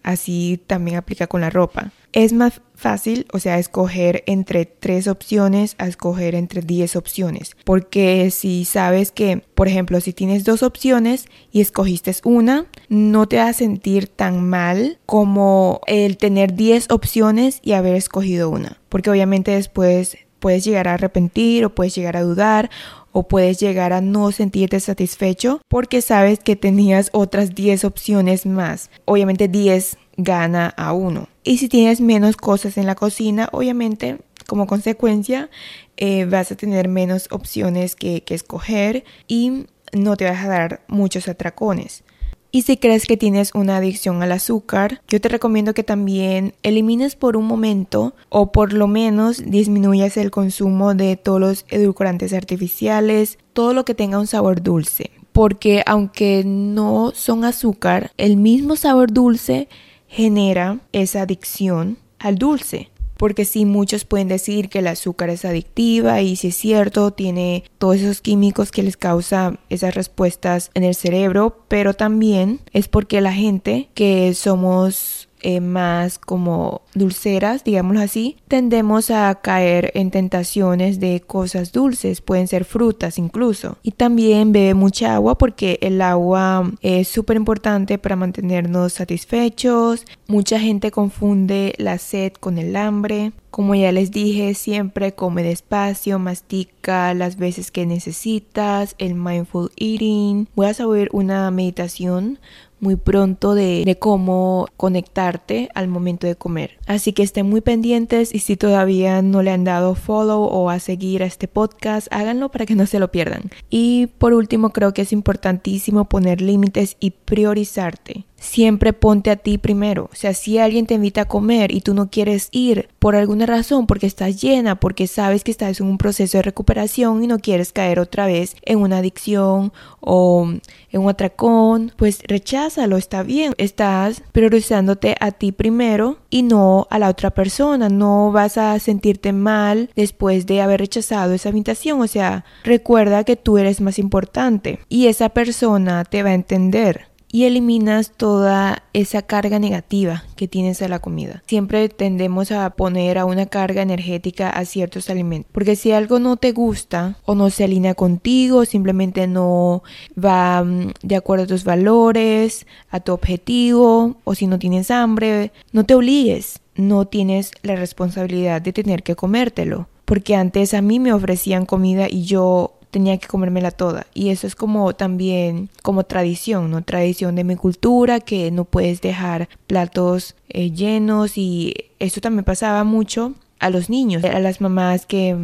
Así 0.09 0.59
también 0.67 0.97
aplica 0.97 1.27
con 1.27 1.43
la 1.43 1.51
ropa. 1.51 1.93
Es 2.15 2.33
más 2.33 2.63
fácil, 2.75 3.27
o 3.31 3.39
sea, 3.41 3.59
escoger 3.59 4.25
entre 4.27 4.65
tres 4.65 5.07
opciones 5.07 5.75
a 5.77 5.87
escoger 5.87 6.35
entre 6.35 6.63
diez 6.63 6.97
opciones. 6.97 7.55
Porque 7.63 8.31
si 8.31 8.65
sabes 8.65 9.13
que, 9.13 9.43
por 9.55 9.69
ejemplo, 9.69 10.01
si 10.01 10.15
tienes 10.15 10.45
dos 10.45 10.63
opciones 10.63 11.27
y 11.53 11.61
escogiste 11.61 12.11
una, 12.25 12.65
no 12.89 13.29
te 13.29 13.37
va 13.37 13.49
a 13.49 13.53
sentir 13.53 14.09
tan 14.09 14.49
mal 14.49 14.99
como 15.05 15.83
el 15.87 16.17
tener 16.17 16.55
diez 16.55 16.91
opciones 16.91 17.61
y 17.63 17.73
haber 17.73 17.95
escogido 17.95 18.49
una. 18.49 18.81
Porque 18.89 19.11
obviamente 19.11 19.51
después 19.51 20.17
puedes 20.39 20.65
llegar 20.65 20.89
a 20.89 20.95
arrepentir 20.95 21.67
o 21.67 21.75
puedes 21.75 21.95
llegar 21.95 22.17
a 22.17 22.23
dudar 22.23 22.71
o 23.13 23.29
puedes 23.29 23.59
llegar 23.59 23.93
a 23.93 24.01
no 24.01 24.33
sentirte 24.33 24.81
satisfecho 24.81 25.61
porque 25.69 26.03
sabes 26.03 26.39
que 26.41 26.57
tenías 26.57 27.11
otras 27.13 27.55
10 27.55 27.85
opciones 27.85 28.47
más. 28.47 28.91
Obviamente 29.05 29.49
10 29.49 29.99
gana 30.17 30.69
a 30.77 30.93
uno. 30.93 31.29
Y 31.45 31.59
si 31.59 31.69
tienes 31.69 32.01
menos 32.01 32.37
cosas 32.37 32.77
en 32.77 32.87
la 32.87 32.95
cocina, 32.95 33.49
obviamente 33.53 34.19
como 34.47 34.67
consecuencia 34.67 35.51
eh, 35.97 36.25
vas 36.25 36.51
a 36.53 36.57
tener 36.57 36.89
menos 36.89 37.29
opciones 37.31 37.95
que, 37.95 38.23
que 38.23 38.35
escoger 38.35 39.05
y 39.27 39.67
no 39.93 40.17
te 40.17 40.25
vas 40.25 40.45
a 40.45 40.49
dar 40.49 40.81
muchos 40.89 41.29
atracones. 41.29 42.05
Y 42.51 42.63
si 42.63 42.79
crees 42.79 43.07
que 43.07 43.19
tienes 43.19 43.55
una 43.55 43.77
adicción 43.77 44.23
al 44.23 44.33
azúcar, 44.33 45.03
yo 45.07 45.21
te 45.21 45.29
recomiendo 45.29 45.75
que 45.75 45.85
también 45.85 46.55
elimines 46.63 47.15
por 47.15 47.37
un 47.37 47.45
momento 47.45 48.15
o 48.31 48.53
por 48.53 48.73
lo 48.73 48.89
menos 48.89 49.43
disminuyas 49.45 50.17
el 50.17 50.31
consumo 50.31 50.95
de 50.95 51.17
todos 51.17 51.41
los 51.41 51.67
edulcorantes 51.69 52.33
artificiales, 52.33 53.39
todo 53.53 53.75
lo 53.75 53.85
que 53.85 53.95
tenga 53.95 54.19
un 54.19 54.27
sabor 54.27 54.63
dulce. 54.63 55.11
Porque 55.33 55.83
aunque 55.85 56.43
no 56.45 57.13
son 57.15 57.45
azúcar, 57.45 58.13
el 58.17 58.39
mismo 58.39 58.77
sabor 58.77 59.13
dulce 59.13 59.69
genera 60.09 60.81
esa 60.93 61.23
adicción 61.23 61.99
al 62.19 62.37
dulce 62.37 62.91
porque 63.19 63.45
sí 63.45 63.67
muchos 63.67 64.07
pueden 64.07 64.29
decir 64.29 64.71
que 64.71 64.79
el 64.79 64.87
azúcar 64.87 65.29
es 65.29 65.45
adictiva 65.45 66.23
y 66.23 66.37
si 66.37 66.49
es 66.49 66.57
cierto, 66.57 67.11
tiene 67.11 67.65
todos 67.77 67.97
esos 67.97 68.23
químicos 68.23 68.71
que 68.71 68.83
les 68.83 68.97
causa 68.97 69.59
esas 69.69 69.95
respuestas 69.95 70.71
en 70.73 70.85
el 70.85 70.95
cerebro, 70.95 71.65
pero 71.69 71.93
también 71.93 72.61
es 72.73 72.89
porque 72.89 73.21
la 73.21 73.33
gente 73.33 73.91
que 73.95 74.33
somos 74.33 75.28
eh, 75.41 75.61
más 75.61 76.19
como 76.19 76.83
dulceras, 76.95 77.65
digámoslo 77.65 78.01
así, 78.01 78.37
tendemos 78.49 79.11
a 79.11 79.35
caer 79.37 79.93
en 79.95 80.11
tentaciones 80.11 81.01
de 81.01 81.21
cosas 81.21 81.73
dulces, 81.73 82.21
pueden 82.21 82.49
ser 82.49 82.65
frutas 82.65 83.19
incluso. 83.19 83.79
Y 83.83 83.93
también 83.93 84.53
bebe 84.53 84.75
mucha 84.75 85.15
agua 85.15 85.39
porque 85.39 85.79
el 85.83 86.01
agua 86.03 86.71
es 86.83 87.09
súper 87.09 87.37
importante 87.37 87.99
para 87.99 88.17
mantenernos 88.17 88.95
satisfechos. 88.95 90.05
Mucha 90.27 90.59
gente 90.59 90.91
confunde 90.91 91.75
la 91.79 91.99
sed 91.99 92.33
con 92.35 92.59
el 92.59 92.77
hambre. 92.77 93.33
Como 93.51 93.75
ya 93.75 93.93
les 93.93 94.11
dije, 94.11 94.55
siempre 94.55 95.15
come 95.15 95.43
despacio, 95.43 96.19
mastica 96.19 97.15
las 97.15 97.37
veces 97.37 97.71
que 97.71 97.87
necesitas, 97.87 98.95
el 98.99 99.15
mindful 99.15 99.71
eating. 99.77 100.49
Voy 100.55 100.67
a 100.67 100.75
subir 100.75 101.09
una 101.13 101.51
meditación 101.51 102.39
muy 102.81 102.97
pronto 102.97 103.55
de, 103.55 103.97
cómo 103.99 104.69
conectarte 104.77 105.69
al 105.75 105.89
momento 105.89 106.27
de 106.27 106.37
comer. 106.37 106.79
Así 106.87 107.13
que 107.13 107.23
estén 107.23 107.49
muy 107.49 107.61
pendientes 107.61 108.35
y 108.35 108.41
si 108.41 108.57
todavía 108.57 109.23
no 109.23 109.43
le 109.43 109.51
han 109.51 109.65
dado 109.65 109.95
follow 109.95 110.45
o 110.45 110.71
a 110.71 110.79
seguir 110.79 111.23
a 111.23 111.27
este 111.27 111.49
podcast, 111.49 112.09
háganlo 112.11 112.51
para 112.51 112.67
que 112.67 112.75
no 112.75 112.87
se 112.87 112.99
lo 112.99 113.11
pierdan. 113.11 113.51
Y 113.71 114.07
por 114.19 114.35
último, 114.35 114.71
creo 114.71 114.95
que 114.95 115.03
es 115.03 115.13
importantísimo 115.13 116.05
poner 116.05 116.41
límites 116.41 116.97
y 117.01 117.11
priorizarte 117.11 118.25
siempre 118.39 118.93
ponte 118.93 119.31
a 119.31 119.37
ti 119.37 119.59
primero. 119.59 120.09
O 120.13 120.15
sea, 120.15 120.35
si 120.35 120.59
alguien 120.59 120.87
te 120.87 120.95
invita 120.95 121.23
a 121.23 121.29
comer 121.29 121.75
y 121.75 121.81
tú 121.81 121.95
no 121.95 122.11
quieres 122.11 122.49
ir 122.53 122.89
por 122.99 123.17
alguna 123.17 123.47
razón, 123.47 123.87
porque 123.87 124.07
estás 124.07 124.41
llena, 124.41 124.77
porque 124.77 125.07
sabes 125.07 125.45
que 125.45 125.51
estás 125.51 125.81
en 125.81 125.87
un 125.87 125.99
proceso 125.99 126.39
de 126.39 126.43
recuperación 126.43 127.23
y 127.23 127.27
no 127.27 127.39
quieres 127.39 127.73
caer 127.73 128.01
otra 128.01 128.27
vez 128.27 128.57
en 128.63 128.79
una 128.79 128.99
adicción 128.99 129.73
o 130.01 130.49
en 130.91 131.01
un 131.01 131.11
atracón, 131.11 131.93
pues 131.97 132.21
recházalo, 132.27 132.97
está 132.97 133.23
bien. 133.23 133.55
Estás 133.59 134.23
priorizándote 134.33 135.17
a 135.21 135.33
ti 135.33 135.53
primero 135.53 136.19
y 136.31 136.43
no 136.43 136.87
a 136.91 136.99
la 136.99 137.09
otra 137.09 137.31
persona. 137.31 137.89
No 137.89 138.33
vas 138.33 138.57
a 138.59 138.79
sentirte 138.79 139.33
mal 139.33 139.91
después 139.97 140.47
de 140.47 140.63
haber 140.63 140.81
rechazado 140.81 141.35
esa 141.35 141.51
invitación. 141.51 142.01
O 142.01 142.07
sea, 142.07 142.45
recuerda 142.65 143.25
que 143.25 143.37
tú 143.37 143.59
eres 143.59 143.81
más 143.81 143.99
importante 143.99 144.79
y 144.89 145.07
esa 145.07 145.31
persona 145.31 146.05
te 146.05 146.23
va 146.23 146.31
a 146.31 146.35
entender 146.35 147.09
y 147.31 147.45
eliminas 147.45 148.13
toda 148.17 148.83
esa 148.93 149.23
carga 149.23 149.59
negativa 149.59 150.25
que 150.37 150.49
tienes 150.49 150.83
a 150.83 150.89
la 150.89 150.99
comida. 150.99 151.43
Siempre 151.47 151.89
tendemos 151.89 152.53
a 152.53 152.71
poner 152.71 153.19
a 153.19 153.25
una 153.25 153.47
carga 153.47 153.83
energética 153.83 154.51
a 154.51 154.65
ciertos 154.65 155.11
alimentos, 155.11 155.51
porque 155.53 155.77
si 155.77 155.93
algo 155.93 156.19
no 156.19 156.37
te 156.37 156.53
gusta 156.53 157.19
o 157.25 157.35
no 157.35 157.51
se 157.51 157.65
alinea 157.65 157.95
contigo, 157.95 158.65
simplemente 158.65 159.27
no 159.27 159.83
va 160.23 160.65
mm, 160.65 160.93
de 161.03 161.17
acuerdo 161.17 161.45
a 161.45 161.49
tus 161.49 161.65
valores, 161.65 162.67
a 162.91 163.01
tu 163.01 163.13
objetivo, 163.13 164.17
o 164.25 164.35
si 164.35 164.47
no 164.47 164.59
tienes 164.59 164.91
hambre, 164.91 165.53
no 165.73 165.85
te 165.85 165.95
obligues, 165.95 166.61
no 166.75 167.07
tienes 167.07 167.51
la 167.63 167.77
responsabilidad 167.77 168.63
de 168.63 168.73
tener 168.73 169.03
que 169.03 169.17
comértelo. 169.17 169.89
Porque 170.05 170.37
antes 170.37 170.73
a 170.73 170.81
mí 170.81 171.01
me 171.01 171.13
ofrecían 171.13 171.67
comida 171.67 172.07
y 172.09 172.25
yo 172.25 172.78
tenía 172.91 173.19
que 173.19 173.29
comérmela 173.29 173.71
toda. 173.71 174.07
Y 174.15 174.31
eso 174.31 174.47
es 174.47 174.55
como 174.55 174.95
también 174.95 175.69
como 175.83 176.05
tradición, 176.05 176.71
¿no? 176.71 176.83
Tradición 176.83 177.35
de 177.35 177.45
mi 177.45 177.57
cultura, 177.57 178.21
que 178.21 178.51
no 178.51 178.65
puedes 178.65 179.01
dejar 179.01 179.49
platos 179.67 180.35
eh, 180.49 180.71
llenos 180.71 181.37
y 181.37 181.75
eso 181.99 182.21
también 182.21 182.45
pasaba 182.45 182.85
mucho 182.85 183.35
a 183.61 183.71
los 183.71 183.91
niños, 183.91 184.25
a 184.25 184.39
las 184.39 184.61
mamás 184.61 185.07
que 185.07 185.37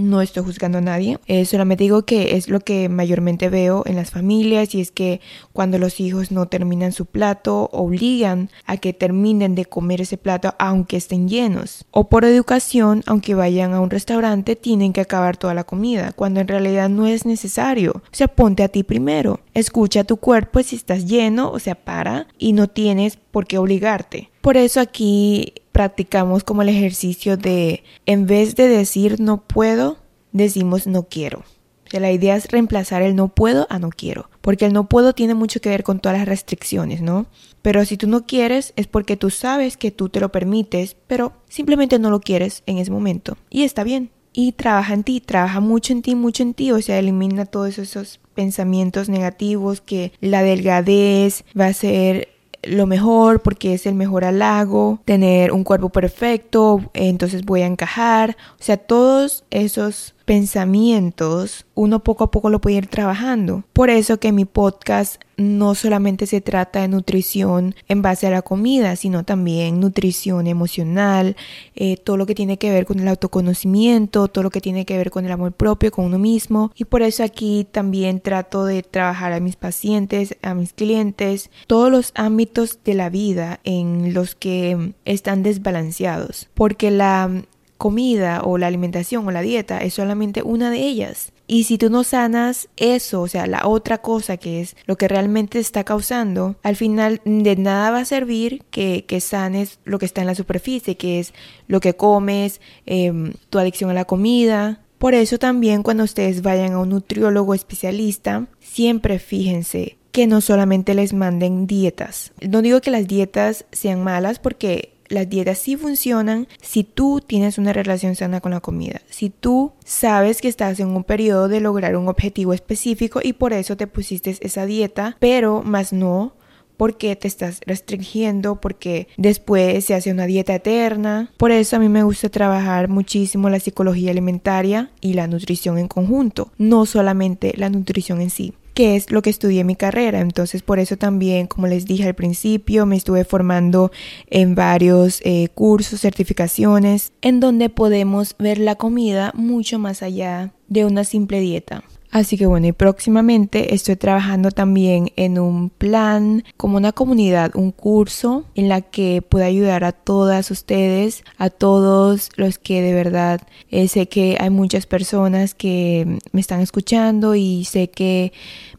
no 0.00 0.20
estoy 0.22 0.42
juzgando 0.42 0.78
a 0.78 0.80
nadie, 0.80 1.18
eh, 1.26 1.44
solamente 1.44 1.84
digo 1.84 2.02
que 2.02 2.36
es 2.36 2.48
lo 2.48 2.60
que 2.60 2.88
mayormente 2.88 3.48
veo 3.48 3.82
en 3.86 3.96
las 3.96 4.10
familias 4.10 4.74
y 4.74 4.80
es 4.80 4.90
que 4.90 5.20
cuando 5.52 5.78
los 5.78 6.00
hijos 6.00 6.30
no 6.30 6.46
terminan 6.46 6.92
su 6.92 7.06
plato, 7.06 7.68
obligan 7.72 8.50
a 8.66 8.76
que 8.76 8.92
terminen 8.92 9.54
de 9.54 9.64
comer 9.64 10.00
ese 10.00 10.16
plato 10.16 10.54
aunque 10.58 10.96
estén 10.96 11.28
llenos. 11.28 11.84
O 11.90 12.08
por 12.08 12.24
educación, 12.24 13.02
aunque 13.06 13.34
vayan 13.34 13.72
a 13.74 13.80
un 13.80 13.90
restaurante, 13.90 14.56
tienen 14.56 14.92
que 14.92 15.00
acabar 15.00 15.36
toda 15.36 15.54
la 15.54 15.64
comida, 15.64 16.12
cuando 16.12 16.40
en 16.40 16.48
realidad 16.48 16.88
no 16.88 17.06
es 17.06 17.26
necesario. 17.26 17.92
O 17.96 18.02
sea, 18.12 18.28
ponte 18.28 18.62
a 18.62 18.68
ti 18.68 18.82
primero. 18.82 19.40
Escucha 19.54 20.00
a 20.00 20.04
tu 20.04 20.16
cuerpo 20.16 20.62
si 20.62 20.76
estás 20.76 21.06
lleno, 21.06 21.50
o 21.50 21.58
sea, 21.58 21.74
para 21.74 22.26
y 22.38 22.52
no 22.52 22.68
tienes 22.68 23.18
por 23.30 23.46
qué 23.46 23.58
obligarte. 23.58 24.30
Por 24.40 24.56
eso 24.56 24.80
aquí 24.80 25.52
practicamos 25.72 26.44
como 26.44 26.62
el 26.62 26.68
ejercicio 26.68 27.36
de, 27.36 27.84
en 28.06 28.26
vez 28.26 28.56
de 28.56 28.68
decir 28.68 29.20
no 29.20 29.42
puedo, 29.42 29.98
decimos 30.32 30.86
no 30.86 31.04
quiero. 31.04 31.44
la 31.92 32.12
idea 32.12 32.36
es 32.36 32.50
reemplazar 32.50 33.02
el 33.02 33.16
no 33.16 33.28
puedo 33.28 33.66
a 33.70 33.78
no 33.78 33.90
quiero, 33.90 34.30
porque 34.40 34.66
el 34.66 34.72
no 34.72 34.88
puedo 34.88 35.12
tiene 35.12 35.34
mucho 35.34 35.60
que 35.60 35.68
ver 35.68 35.82
con 35.82 36.00
todas 36.00 36.18
las 36.18 36.28
restricciones, 36.28 37.02
¿no? 37.02 37.26
Pero 37.62 37.84
si 37.84 37.96
tú 37.96 38.06
no 38.06 38.26
quieres 38.26 38.72
es 38.76 38.86
porque 38.86 39.16
tú 39.16 39.30
sabes 39.30 39.76
que 39.76 39.90
tú 39.90 40.08
te 40.08 40.20
lo 40.20 40.30
permites, 40.30 40.96
pero 41.06 41.32
simplemente 41.48 41.98
no 41.98 42.10
lo 42.10 42.20
quieres 42.20 42.62
en 42.66 42.78
ese 42.78 42.90
momento. 42.90 43.36
Y 43.50 43.64
está 43.64 43.84
bien. 43.84 44.10
Y 44.32 44.52
trabaja 44.52 44.94
en 44.94 45.02
ti, 45.02 45.20
trabaja 45.20 45.58
mucho 45.58 45.92
en 45.92 46.02
ti, 46.02 46.14
mucho 46.14 46.44
en 46.44 46.54
ti, 46.54 46.70
o 46.70 46.80
sea, 46.80 47.00
elimina 47.00 47.46
todos 47.46 47.78
esos 47.78 48.20
pensamientos 48.34 49.08
negativos 49.08 49.80
que 49.80 50.12
la 50.20 50.42
delgadez 50.44 51.44
va 51.58 51.66
a 51.66 51.72
ser 51.72 52.28
lo 52.62 52.86
mejor 52.86 53.40
porque 53.40 53.74
es 53.74 53.86
el 53.86 53.94
mejor 53.94 54.24
halago, 54.24 55.00
tener 55.04 55.52
un 55.52 55.64
cuerpo 55.64 55.88
perfecto, 55.90 56.90
entonces 56.94 57.44
voy 57.44 57.62
a 57.62 57.66
encajar, 57.66 58.36
o 58.58 58.62
sea, 58.62 58.76
todos 58.76 59.44
esos 59.50 60.14
pensamientos 60.30 61.66
uno 61.74 62.04
poco 62.04 62.22
a 62.22 62.30
poco 62.30 62.50
lo 62.50 62.60
puede 62.60 62.76
ir 62.76 62.86
trabajando. 62.86 63.64
Por 63.72 63.90
eso 63.90 64.20
que 64.20 64.30
mi 64.30 64.44
podcast 64.44 65.20
no 65.36 65.74
solamente 65.74 66.26
se 66.26 66.40
trata 66.40 66.82
de 66.82 66.88
nutrición 66.88 67.74
en 67.88 68.02
base 68.02 68.28
a 68.28 68.30
la 68.30 68.42
comida, 68.42 68.94
sino 68.94 69.24
también 69.24 69.80
nutrición 69.80 70.46
emocional, 70.46 71.36
eh, 71.74 71.96
todo 71.96 72.16
lo 72.18 72.26
que 72.26 72.34
tiene 72.34 72.58
que 72.58 72.70
ver 72.70 72.86
con 72.86 73.00
el 73.00 73.08
autoconocimiento, 73.08 74.28
todo 74.28 74.44
lo 74.44 74.50
que 74.50 74.60
tiene 74.60 74.84
que 74.84 74.98
ver 74.98 75.10
con 75.10 75.24
el 75.24 75.32
amor 75.32 75.52
propio, 75.52 75.90
con 75.90 76.04
uno 76.04 76.18
mismo. 76.18 76.70
Y 76.76 76.84
por 76.84 77.02
eso 77.02 77.24
aquí 77.24 77.66
también 77.68 78.20
trato 78.20 78.66
de 78.66 78.82
trabajar 78.82 79.32
a 79.32 79.40
mis 79.40 79.56
pacientes, 79.56 80.36
a 80.42 80.54
mis 80.54 80.74
clientes, 80.74 81.50
todos 81.66 81.90
los 81.90 82.12
ámbitos 82.14 82.78
de 82.84 82.94
la 82.94 83.08
vida 83.08 83.58
en 83.64 84.14
los 84.14 84.34
que 84.36 84.92
están 85.06 85.42
desbalanceados. 85.42 86.50
Porque 86.54 86.92
la 86.92 87.42
comida 87.80 88.42
o 88.44 88.58
la 88.58 88.66
alimentación 88.66 89.26
o 89.26 89.30
la 89.30 89.40
dieta 89.40 89.78
es 89.78 89.94
solamente 89.94 90.42
una 90.42 90.70
de 90.70 90.86
ellas. 90.86 91.32
Y 91.46 91.64
si 91.64 91.78
tú 91.78 91.88
no 91.88 92.04
sanas 92.04 92.68
eso, 92.76 93.22
o 93.22 93.26
sea, 93.26 93.46
la 93.46 93.66
otra 93.66 93.98
cosa 93.98 94.36
que 94.36 94.60
es 94.60 94.76
lo 94.84 94.96
que 94.96 95.08
realmente 95.08 95.58
está 95.58 95.82
causando, 95.82 96.56
al 96.62 96.76
final 96.76 97.22
de 97.24 97.56
nada 97.56 97.90
va 97.90 98.00
a 98.00 98.04
servir 98.04 98.62
que, 98.70 99.06
que 99.08 99.20
sanes 99.20 99.80
lo 99.84 99.98
que 99.98 100.04
está 100.04 100.20
en 100.20 100.26
la 100.26 100.34
superficie, 100.34 100.98
que 100.98 101.20
es 101.20 101.32
lo 101.68 101.80
que 101.80 101.94
comes, 101.94 102.60
em, 102.84 103.32
tu 103.48 103.58
adicción 103.58 103.88
a 103.88 103.94
la 103.94 104.04
comida. 104.04 104.82
Por 104.98 105.14
eso 105.14 105.38
también 105.38 105.82
cuando 105.82 106.04
ustedes 106.04 106.42
vayan 106.42 106.74
a 106.74 106.80
un 106.80 106.90
nutriólogo 106.90 107.54
especialista, 107.54 108.46
siempre 108.60 109.18
fíjense 109.18 109.96
que 110.12 110.26
no 110.26 110.42
solamente 110.42 110.94
les 110.94 111.14
manden 111.14 111.66
dietas. 111.66 112.32
No 112.46 112.60
digo 112.60 112.82
que 112.82 112.90
las 112.90 113.06
dietas 113.06 113.64
sean 113.72 114.04
malas 114.04 114.38
porque 114.38 114.99
las 115.10 115.28
dietas 115.28 115.58
sí 115.58 115.76
funcionan 115.76 116.48
si 116.62 116.84
tú 116.84 117.20
tienes 117.20 117.58
una 117.58 117.74
relación 117.74 118.16
sana 118.16 118.40
con 118.40 118.52
la 118.52 118.60
comida, 118.60 119.02
si 119.10 119.28
tú 119.28 119.72
sabes 119.84 120.40
que 120.40 120.48
estás 120.48 120.80
en 120.80 120.88
un 120.88 121.04
periodo 121.04 121.48
de 121.48 121.60
lograr 121.60 121.96
un 121.96 122.08
objetivo 122.08 122.54
específico 122.54 123.20
y 123.22 123.34
por 123.34 123.52
eso 123.52 123.76
te 123.76 123.86
pusiste 123.86 124.36
esa 124.40 124.64
dieta, 124.64 125.16
pero 125.18 125.62
más 125.62 125.92
no 125.92 126.34
porque 126.76 127.14
te 127.14 127.28
estás 127.28 127.60
restringiendo, 127.66 128.58
porque 128.58 129.06
después 129.18 129.84
se 129.84 129.92
hace 129.92 130.12
una 130.12 130.24
dieta 130.24 130.54
eterna. 130.54 131.30
Por 131.36 131.50
eso 131.50 131.76
a 131.76 131.78
mí 131.78 131.90
me 131.90 132.04
gusta 132.04 132.30
trabajar 132.30 132.88
muchísimo 132.88 133.50
la 133.50 133.60
psicología 133.60 134.12
alimentaria 134.12 134.90
y 135.02 135.12
la 135.12 135.26
nutrición 135.26 135.76
en 135.76 135.88
conjunto, 135.88 136.52
no 136.56 136.86
solamente 136.86 137.52
la 137.58 137.68
nutrición 137.68 138.22
en 138.22 138.30
sí 138.30 138.54
que 138.74 138.96
es 138.96 139.10
lo 139.10 139.22
que 139.22 139.30
estudié 139.30 139.60
en 139.60 139.66
mi 139.66 139.76
carrera. 139.76 140.20
Entonces, 140.20 140.62
por 140.62 140.78
eso 140.78 140.96
también, 140.96 141.46
como 141.46 141.66
les 141.66 141.84
dije 141.84 142.06
al 142.06 142.14
principio, 142.14 142.86
me 142.86 142.96
estuve 142.96 143.24
formando 143.24 143.90
en 144.28 144.54
varios 144.54 145.20
eh, 145.24 145.48
cursos, 145.54 146.00
certificaciones, 146.00 147.12
en 147.22 147.40
donde 147.40 147.68
podemos 147.68 148.34
ver 148.38 148.58
la 148.58 148.76
comida 148.76 149.32
mucho 149.34 149.78
más 149.78 150.02
allá 150.02 150.52
de 150.68 150.84
una 150.84 151.04
simple 151.04 151.40
dieta. 151.40 151.82
Así 152.10 152.36
que 152.36 152.46
bueno, 152.46 152.66
y 152.66 152.72
próximamente 152.72 153.74
estoy 153.74 153.94
trabajando 153.94 154.50
también 154.50 155.12
en 155.14 155.38
un 155.38 155.70
plan 155.70 156.42
como 156.56 156.76
una 156.76 156.90
comunidad, 156.90 157.52
un 157.54 157.70
curso 157.70 158.46
en 158.56 158.68
la 158.68 158.80
que 158.80 159.22
pueda 159.22 159.46
ayudar 159.46 159.84
a 159.84 159.92
todas 159.92 160.50
ustedes, 160.50 161.22
a 161.38 161.50
todos 161.50 162.30
los 162.34 162.58
que 162.58 162.82
de 162.82 162.94
verdad 162.94 163.42
eh, 163.70 163.86
sé 163.86 164.08
que 164.08 164.36
hay 164.40 164.50
muchas 164.50 164.86
personas 164.86 165.54
que 165.54 166.18
me 166.32 166.40
están 166.40 166.60
escuchando 166.60 167.36
y 167.36 167.64
sé 167.64 167.90
que 167.90 168.32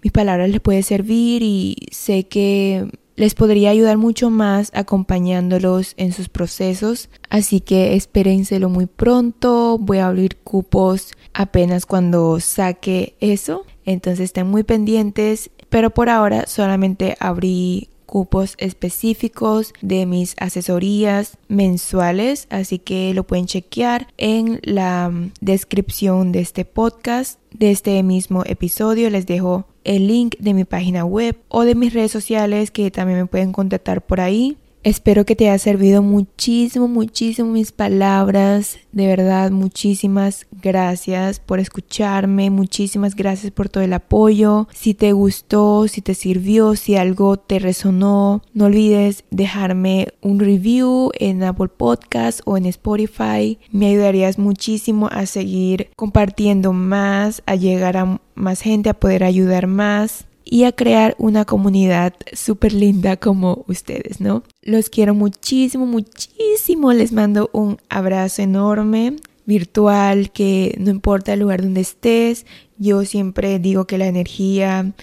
mis 0.04 0.12
palabras 0.12 0.50
les 0.50 0.60
pueden 0.60 0.84
servir 0.84 1.42
y 1.42 1.78
sé 1.92 2.26
que 2.26 2.88
les 3.22 3.36
podría 3.36 3.70
ayudar 3.70 3.98
mucho 3.98 4.32
más 4.32 4.72
acompañándolos 4.74 5.94
en 5.98 6.12
sus 6.12 6.28
procesos. 6.28 7.08
Así 7.30 7.62
que 7.62 7.94
espérenselo 7.94 8.68
muy 8.68 8.88
pronto. 8.88 9.78
Voy 9.78 10.00
a 10.00 10.08
abrir 10.08 10.38
cupos 10.38 11.14
apenas 11.32 11.86
cuando 11.86 12.40
saque 12.40 13.16
eso. 13.20 13.64
Entonces 13.86 14.22
estén 14.22 14.48
muy 14.48 14.64
pendientes. 14.64 15.52
Pero 15.70 15.92
por 15.92 16.10
ahora 16.10 16.48
solamente 16.48 17.16
abrí 17.20 17.90
cupos 18.12 18.56
específicos 18.58 19.74
de 19.82 20.06
mis 20.06 20.36
asesorías 20.38 21.38
mensuales, 21.48 22.46
así 22.50 22.78
que 22.78 23.14
lo 23.14 23.24
pueden 23.24 23.46
chequear 23.46 24.08
en 24.18 24.60
la 24.64 25.10
descripción 25.40 26.34
de 26.34 26.42
este 26.42 26.66
podcast, 26.66 27.40
de 27.54 27.72
este 27.72 28.04
mismo 28.04 28.44
episodio. 28.46 29.10
Les 29.10 29.26
dejo 29.28 29.66
el 29.86 30.08
link 30.08 30.36
de 30.40 30.54
mi 30.54 30.66
página 30.66 31.06
web 31.06 31.38
o 31.48 31.64
de 31.64 31.74
mis 31.74 31.94
redes 31.94 32.12
sociales 32.12 32.70
que 32.70 32.92
también 32.92 33.20
me 33.20 33.26
pueden 33.28 33.54
contactar 33.54 34.02
por 34.02 34.20
ahí. 34.20 34.58
Espero 34.84 35.26
que 35.26 35.36
te 35.36 35.48
haya 35.48 35.60
servido 35.60 36.02
muchísimo, 36.02 36.88
muchísimo 36.88 37.52
mis 37.52 37.72
palabras. 37.72 38.80
De 38.92 39.06
verdad, 39.06 39.52
muchísimas 39.52 40.48
gracias 40.52 41.40
por 41.40 41.60
escucharme. 41.60 42.50
Muchísimas 42.50 43.16
gracias 43.16 43.52
por 43.52 43.70
todo 43.70 43.84
el 43.84 43.94
apoyo. 43.94 44.68
Si 44.74 44.96
te 44.96 45.12
gustó, 45.12 45.88
si 45.88 46.02
te 46.02 46.16
sirvió, 46.16 46.76
si 46.76 46.96
algo 46.96 47.38
te 47.38 47.60
resonó, 47.60 48.42
no 48.56 48.66
olvides 48.66 49.24
dejarme 49.30 50.08
un 50.22 50.40
review 50.40 51.12
en 51.20 51.44
Apple 51.44 51.70
Podcast 51.70 52.42
o 52.46 52.58
en 52.58 52.66
Spotify. 52.66 53.60
Me 53.72 53.88
ayudarías 53.88 54.40
muchísimo 54.40 55.10
a 55.12 55.28
seguir 55.28 55.92
compartiendo 55.96 56.74
más, 56.74 57.44
a 57.46 57.54
llegar 57.54 57.98
a 57.98 58.20
más 58.34 58.62
gente, 58.62 58.90
a 58.90 58.96
poder 58.96 59.24
ayudar 59.24 59.68
más 59.68 60.26
y 60.44 60.64
a 60.64 60.72
crear 60.72 61.16
una 61.18 61.46
comunidad 61.46 62.14
súper 62.34 62.74
linda 62.74 63.18
como 63.18 63.64
ustedes, 63.68 64.20
¿no? 64.22 64.44
Los 64.62 64.90
quiero 64.90 65.14
muchísimo, 65.14 65.86
muchísimo. 65.86 66.94
Les 66.94 67.12
mando 67.12 67.50
un 67.54 67.78
abrazo 67.90 68.42
enorme 68.42 69.16
virtual, 69.46 70.32
que 70.32 70.76
no 70.80 70.92
importa 70.92 71.34
el 71.34 71.42
lugar 71.42 71.62
donde 71.62 71.82
estés, 71.82 72.46
yo 72.78 73.04
siempre 73.06 73.60
digo 73.60 73.86
que 73.86 73.98
la 73.98 74.08
energía 74.08 74.94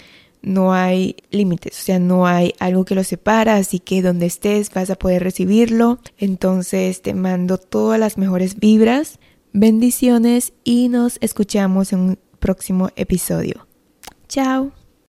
no 0.41 0.73
hay 0.73 1.17
límites, 1.31 1.77
o 1.79 1.83
sea, 1.83 1.99
no 1.99 2.25
hay 2.25 2.53
algo 2.59 2.85
que 2.85 2.95
lo 2.95 3.03
separa, 3.03 3.57
así 3.57 3.79
que 3.79 4.01
donde 4.01 4.25
estés 4.25 4.71
vas 4.73 4.89
a 4.89 4.95
poder 4.95 5.23
recibirlo. 5.23 5.99
Entonces 6.17 7.01
te 7.01 7.13
mando 7.13 7.57
todas 7.57 7.99
las 7.99 8.17
mejores 8.17 8.59
vibras, 8.59 9.19
bendiciones 9.53 10.53
y 10.63 10.89
nos 10.89 11.17
escuchamos 11.21 11.93
en 11.93 11.99
un 11.99 12.19
próximo 12.39 12.89
episodio. 12.95 13.67
Chao. 14.27 14.78